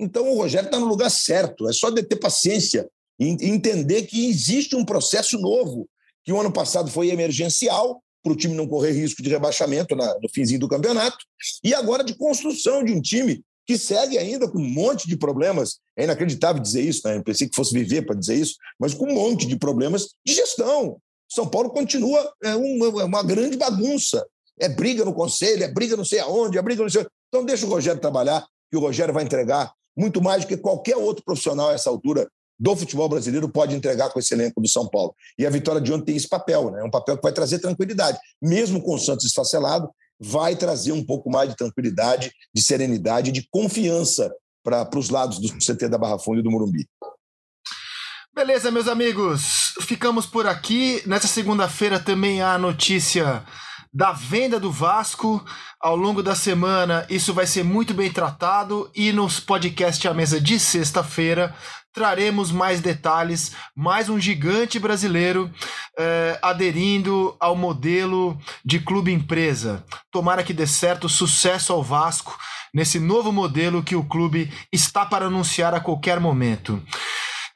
Então, 0.01 0.27
o 0.33 0.37
Rogério 0.39 0.69
está 0.69 0.79
no 0.79 0.87
lugar 0.87 1.11
certo. 1.11 1.69
É 1.69 1.73
só 1.73 1.91
de 1.91 2.03
ter 2.03 2.17
paciência 2.17 2.89
e 3.21 3.27
entender 3.27 4.05
que 4.05 4.27
existe 4.27 4.75
um 4.75 4.87
processo 4.87 5.39
novo, 5.39 5.87
que 6.25 6.33
o 6.33 6.41
ano 6.41 6.53
passado 6.53 6.91
foi 6.91 7.11
emergencial, 7.11 8.03
para 8.23 8.33
o 8.33 8.37
time 8.37 8.55
não 8.55 8.67
correr 8.67 8.93
risco 8.93 9.23
de 9.23 9.29
rebaixamento 9.29 9.95
na, 9.95 10.19
no 10.21 10.29
finzinho 10.29 10.61
do 10.61 10.69
campeonato, 10.69 11.19
e 11.63 11.75
agora 11.75 12.03
de 12.05 12.15
construção 12.15 12.85
de 12.85 12.93
um 12.93 13.01
time 13.01 13.43
que 13.67 13.77
segue 13.77 14.17
ainda 14.17 14.49
com 14.49 14.59
um 14.59 14.69
monte 14.69 15.07
de 15.07 15.17
problemas. 15.17 15.79
É 15.95 16.05
inacreditável 16.05 16.63
dizer 16.63 16.81
isso, 16.81 17.07
né? 17.07 17.19
Eu 17.19 17.23
pensei 17.23 17.47
que 17.47 17.55
fosse 17.55 17.73
viver 17.73 18.07
para 18.07 18.17
dizer 18.17 18.37
isso, 18.37 18.57
mas 18.81 18.95
com 18.95 19.05
um 19.05 19.15
monte 19.15 19.47
de 19.47 19.57
problemas 19.57 20.09
de 20.27 20.35
gestão. 20.35 20.99
São 21.29 21.47
Paulo 21.47 21.69
continua 21.69 22.33
é 22.43 22.55
uma, 22.55 23.03
é 23.03 23.05
uma, 23.05 23.23
grande 23.23 23.59
bagunça. 23.59 24.27
É 24.59 24.71
briga 24.71 25.05
no 25.05 25.13
conselho, 25.13 25.63
é 25.63 25.69
briga 25.69 25.97
não 25.97 26.05
sei 26.05 26.19
aonde, 26.19 26.57
é 26.57 26.63
briga 26.63 26.83
não 26.83 26.89
sei. 26.89 27.07
Então 27.29 27.45
deixa 27.45 27.67
o 27.67 27.69
Rogério 27.69 28.01
trabalhar, 28.01 28.47
que 28.71 28.77
o 28.77 28.81
Rogério 28.81 29.13
vai 29.13 29.23
entregar 29.23 29.71
muito 29.95 30.23
mais 30.23 30.45
do 30.45 30.49
que 30.49 30.57
qualquer 30.57 30.97
outro 30.97 31.23
profissional 31.23 31.69
a 31.69 31.75
essa 31.75 31.91
altura 31.91 32.27
do 32.59 32.75
futebol 32.77 33.09
brasileiro 33.09 33.49
pode 33.49 33.75
entregar 33.75 34.11
com 34.11 34.19
esse 34.19 34.35
elenco 34.35 34.61
do 34.61 34.69
São 34.69 34.89
Paulo. 34.89 35.15
E 35.39 35.47
a 35.47 35.51
vitória 35.51 35.81
de 35.81 35.93
ontem 35.93 36.07
tem 36.07 36.17
esse 36.17 36.29
papel, 36.29 36.71
né? 36.71 36.81
É 36.81 36.85
um 36.85 36.91
papel 36.91 37.17
que 37.17 37.23
vai 37.23 37.33
trazer 37.33 37.61
tranquilidade. 37.61 38.19
Mesmo 38.43 38.83
com 38.83 38.95
o 38.95 38.99
Santos 38.99 39.27
esfacelado, 39.27 39.89
vai 40.21 40.57
trazer 40.57 40.93
um 40.93 41.05
pouco 41.05 41.31
mais 41.31 41.51
de 41.51 41.57
tranquilidade, 41.57 42.33
de 42.53 42.63
serenidade, 42.63 43.31
de 43.31 43.47
confiança 43.51 44.33
para 44.65 44.99
os 44.99 45.09
lados 45.09 45.39
do 45.39 45.49
CT 45.49 45.89
da 45.89 45.97
Barra 45.97 46.19
Funda 46.19 46.41
e 46.41 46.43
do 46.43 46.51
Morumbi. 46.51 46.87
Beleza, 48.35 48.71
meus 48.71 48.87
amigos, 48.87 49.75
ficamos 49.81 50.27
por 50.27 50.47
aqui. 50.47 51.03
Nessa 51.07 51.27
segunda-feira 51.27 51.99
também 51.99 52.43
há 52.43 52.59
notícia 52.59 53.45
da 53.93 54.13
venda 54.13 54.59
do 54.61 54.71
Vasco. 54.71 55.45
Ao 55.81 55.97
longo 55.97 56.23
da 56.23 56.35
semana, 56.35 57.07
isso 57.09 57.33
vai 57.33 57.47
ser 57.47 57.65
muito 57.65 57.95
bem 57.95 58.11
tratado 58.11 58.91
e 58.95 59.13
nos 59.13 59.41
podcast 59.41 60.07
à 60.07 60.15
mesa 60.15 60.41
de 60.41 60.59
sexta-feira 60.59 61.55
traremos 61.99 62.53
mais 62.53 62.81
detalhes, 62.81 63.57
mais 63.75 64.09
um 64.09 64.21
gigante 64.21 64.79
brasileiro 64.79 65.51
eh, 65.99 66.39
aderindo 66.41 67.35
ao 67.41 67.57
modelo 67.57 68.39
de 68.65 68.79
clube 68.79 69.13
empresa. 69.13 69.85
Tomara 70.13 70.45
que 70.45 70.53
dê 70.53 70.65
certo, 70.65 71.09
sucesso 71.09 71.73
ao 71.73 71.83
Vasco 71.83 72.39
nesse 72.73 73.01
novo 73.01 73.33
modelo 73.33 73.83
que 73.83 73.97
o 73.97 74.05
clube 74.05 74.53
está 74.73 75.05
para 75.05 75.27
anunciar 75.27 75.75
a 75.75 75.81
qualquer 75.81 76.21
momento. 76.21 76.81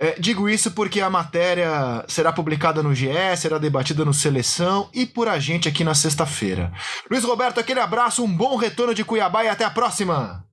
É, 0.02 0.18
digo 0.18 0.48
isso 0.48 0.72
porque 0.72 1.00
a 1.00 1.08
matéria 1.08 2.04
será 2.08 2.32
publicada 2.32 2.82
no 2.82 2.92
GE, 2.92 3.06
será 3.38 3.56
debatida 3.56 4.04
no 4.04 4.12
Seleção 4.12 4.90
e 4.92 5.06
por 5.06 5.28
a 5.28 5.38
gente 5.38 5.68
aqui 5.68 5.84
na 5.84 5.94
sexta-feira. 5.94 6.72
Luiz 7.08 7.22
Roberto, 7.22 7.60
aquele 7.60 7.78
abraço, 7.78 8.24
um 8.24 8.36
bom 8.36 8.56
retorno 8.56 8.96
de 8.96 9.04
Cuiabá 9.04 9.44
e 9.44 9.48
até 9.48 9.62
a 9.64 9.70
próxima! 9.70 10.44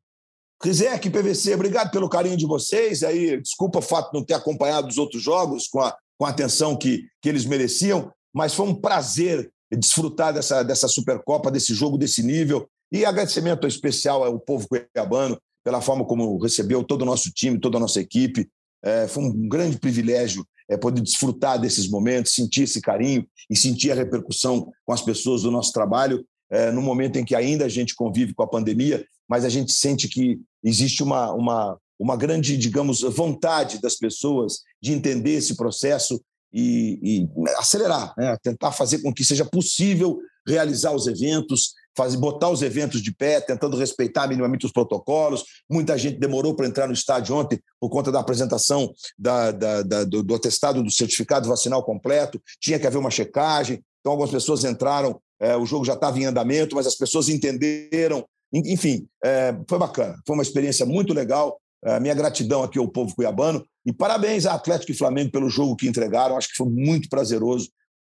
Rizek, 0.64 1.10
PVC, 1.10 1.56
obrigado 1.56 1.90
pelo 1.90 2.08
carinho 2.08 2.38
de 2.38 2.46
vocês. 2.46 3.02
Aí, 3.02 3.42
desculpa 3.42 3.80
o 3.80 3.82
fato 3.82 4.12
de 4.12 4.20
não 4.20 4.24
ter 4.24 4.36
acompanhado 4.36 4.88
os 4.88 5.00
outros 5.00 5.24
jogos 5.24 5.68
com 5.68 5.80
a, 5.80 5.98
com 6.16 6.28
a 6.28 6.30
atenção 6.30 6.78
que, 6.78 7.08
que 7.20 7.28
eles 7.28 7.44
mereciam, 7.44 8.12
mas 8.32 8.54
foi 8.54 8.68
um 8.68 8.76
prazer 8.76 9.52
desfrutar 9.72 10.32
dessa, 10.32 10.62
dessa 10.62 10.88
Supercopa, 10.88 11.50
desse 11.50 11.74
jogo 11.74 11.98
desse 11.98 12.22
nível. 12.22 12.70
E 12.92 13.04
agradecimento 13.04 13.66
especial 13.66 14.24
ao 14.24 14.40
povo 14.40 14.68
cuiabano 14.68 15.42
pela 15.64 15.82
forma 15.82 16.06
como 16.06 16.38
recebeu 16.38 16.84
todo 16.84 17.02
o 17.02 17.06
nosso 17.06 17.32
time, 17.32 17.60
toda 17.60 17.78
a 17.78 17.80
nossa 17.80 18.00
equipe. 18.00 18.48
É, 18.84 19.08
foi 19.08 19.24
um 19.24 19.48
grande 19.48 19.78
privilégio 19.78 20.46
é, 20.70 20.78
poder 20.78 21.02
desfrutar 21.02 21.60
desses 21.60 21.90
momentos, 21.90 22.34
sentir 22.34 22.64
esse 22.64 22.80
carinho 22.80 23.26
e 23.50 23.58
sentir 23.58 23.92
a 23.92 23.96
repercussão 23.96 24.72
com 24.86 24.94
as 24.94 25.02
pessoas 25.02 25.42
do 25.42 25.52
nosso 25.52 25.72
trabalho 25.72 26.26
é, 26.50 26.72
no 26.72 26.82
momento 26.82 27.18
em 27.18 27.26
que 27.26 27.36
ainda 27.36 27.66
a 27.66 27.70
gente 27.70 27.96
convive 27.96 28.34
com 28.34 28.44
a 28.44 28.48
pandemia, 28.48 29.06
mas 29.28 29.46
a 29.46 29.50
gente 29.50 29.72
sente 29.72 30.08
que 30.08 30.40
existe 30.64 31.04
uma, 31.04 31.32
uma, 31.34 31.78
uma 32.00 32.16
grande, 32.16 32.58
digamos, 32.58 33.02
vontade 33.02 33.82
das 33.82 33.96
pessoas 33.96 34.62
de 34.82 34.94
entender 34.94 35.34
esse 35.34 35.56
processo 35.56 36.20
e, 36.52 37.00
e 37.04 37.30
acelerar, 37.58 38.14
né? 38.18 38.36
tentar 38.42 38.72
fazer 38.72 39.00
com 39.02 39.14
que 39.14 39.24
seja 39.24 39.46
possível 39.46 40.20
realizar 40.48 40.92
os 40.92 41.06
eventos, 41.06 41.74
fazer, 41.96 42.18
botar 42.18 42.50
os 42.50 42.62
eventos 42.62 43.02
de 43.02 43.14
pé, 43.14 43.42
tentando 43.42 43.78
respeitar 43.78 44.28
minimamente 44.28 44.66
os 44.66 44.72
protocolos. 44.72 45.44
Muita 45.70 45.98
gente 45.98 46.20
demorou 46.20 46.56
para 46.56 46.68
entrar 46.68 46.88
no 46.88 46.94
estádio 46.94 47.36
ontem 47.36 47.60
por 47.80 47.90
conta 47.90 48.12
da 48.12 48.20
apresentação 48.20 48.94
da, 49.18 49.52
da, 49.52 49.82
da, 49.82 50.04
do, 50.04 50.24
do 50.24 50.36
atestado 50.36 50.84
do 50.84 50.92
certificado 50.92 51.48
vacinal 51.48 51.84
completo, 51.84 52.42
tinha 52.60 52.80
que 52.80 52.88
haver 52.88 52.98
uma 52.98 53.12
checagem. 53.12 53.84
Então, 54.00 54.14
algumas 54.14 54.32
pessoas 54.32 54.64
entraram, 54.64 55.20
é, 55.40 55.56
o 55.56 55.66
jogo 55.66 55.86
já 55.86 55.94
estava 55.94 56.18
em 56.20 56.26
andamento, 56.26 56.76
mas 56.76 56.88
as 56.88 56.96
pessoas 56.96 57.30
entenderam 57.30 58.26
enfim, 58.54 59.08
é, 59.24 59.56
foi 59.68 59.78
bacana. 59.78 60.16
Foi 60.26 60.36
uma 60.36 60.44
experiência 60.44 60.86
muito 60.86 61.14
legal. 61.14 61.60
É, 61.84 62.00
minha 62.00 62.14
gratidão 62.14 62.64
aqui 62.64 62.80
ao 62.80 62.88
povo 62.88 63.16
cuiabano. 63.16 63.64
E 63.86 63.94
parabéns 63.94 64.46
a 64.46 64.54
Atlético 64.54 64.92
e 64.92 64.96
Flamengo 64.96 65.32
pelo 65.32 65.50
jogo 65.50 65.76
que 65.76 65.88
entregaram. 65.88 66.36
Acho 66.36 66.50
que 66.50 66.58
foi 66.58 66.68
muito 66.68 67.08
prazeroso 67.10 67.70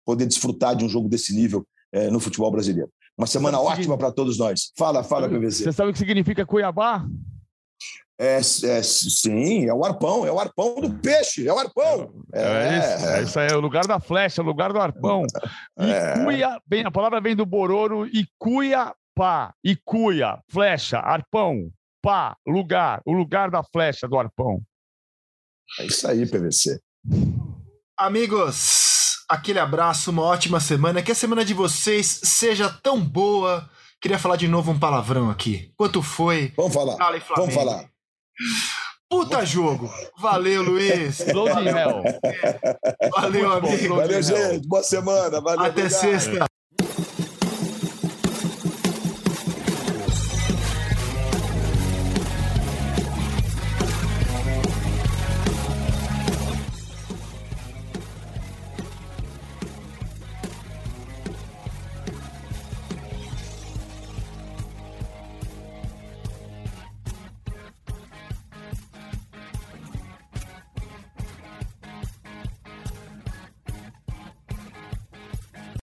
poder 0.04 0.26
desfrutar 0.26 0.74
de 0.74 0.84
um 0.84 0.88
jogo 0.88 1.08
desse 1.08 1.34
nível 1.34 1.66
no 2.10 2.18
futebol 2.18 2.50
brasileiro. 2.50 2.90
Uma 3.16 3.26
semana 3.26 3.60
ótima 3.60 3.96
para 3.98 4.10
todos 4.10 4.38
nós. 4.38 4.72
Fala, 4.76 5.02
fala, 5.04 5.28
PVC. 5.28 5.64
Você 5.64 5.72
sabe 5.72 5.90
o 5.90 5.92
que 5.92 5.98
significa 5.98 6.46
Cuiabá? 6.46 7.04
É, 8.18 8.36
é, 8.36 8.82
sim, 8.82 9.66
é 9.66 9.74
o 9.74 9.84
arpão, 9.84 10.24
é 10.24 10.30
o 10.30 10.38
arpão 10.38 10.80
do 10.80 10.94
peixe, 11.00 11.48
é 11.48 11.52
o 11.52 11.58
arpão. 11.58 12.12
É, 12.32 12.42
é, 12.42 12.78
isso, 12.78 13.06
é 13.06 13.22
isso 13.22 13.40
aí, 13.40 13.48
é 13.48 13.56
o 13.56 13.60
lugar 13.60 13.86
da 13.86 13.98
flecha, 13.98 14.40
é 14.40 14.44
o 14.44 14.46
lugar 14.46 14.72
do 14.72 14.78
arpão. 14.78 15.24
E 15.80 15.90
é. 15.90 16.22
cuia, 16.22 16.60
bem, 16.66 16.84
a 16.84 16.90
palavra 16.90 17.20
vem 17.20 17.34
do 17.34 17.44
bororo 17.44 18.06
e 18.06 18.26
cuia 18.38 18.94
pá, 19.14 19.54
e 19.62 19.76
cuia, 19.76 20.38
flecha, 20.48 20.98
arpão, 20.98 21.70
pá, 22.00 22.36
lugar, 22.46 23.02
o 23.04 23.12
lugar 23.12 23.50
da 23.50 23.62
flecha 23.62 24.08
do 24.08 24.18
arpão. 24.18 24.62
É 25.80 25.86
isso 25.86 26.06
aí, 26.06 26.26
PVC. 26.26 26.80
Amigos, 27.96 28.91
aquele 29.32 29.58
abraço, 29.58 30.10
uma 30.10 30.22
ótima 30.22 30.60
semana. 30.60 31.02
Que 31.02 31.12
a 31.12 31.14
semana 31.14 31.44
de 31.44 31.54
vocês 31.54 32.20
seja 32.24 32.68
tão 32.82 33.00
boa. 33.00 33.68
Queria 34.00 34.18
falar 34.18 34.36
de 34.36 34.46
novo 34.48 34.70
um 34.70 34.78
palavrão 34.78 35.30
aqui. 35.30 35.72
Quanto 35.76 36.02
foi? 36.02 36.52
Vamos 36.56 36.74
falar. 36.74 36.96
Vamos 37.36 37.54
falar. 37.54 37.84
Puta 39.08 39.44
jogo. 39.44 39.90
Valeu, 40.18 40.62
Luiz. 40.62 41.18
Valeu, 43.12 43.52
amigo. 43.52 43.96
Valeu, 43.96 44.22
gente. 44.22 44.66
Boa 44.66 44.82
semana. 44.82 45.40
Valeu, 45.40 45.60
Até 45.66 45.82
obrigado. 45.82 46.00
sexta. 46.00 46.46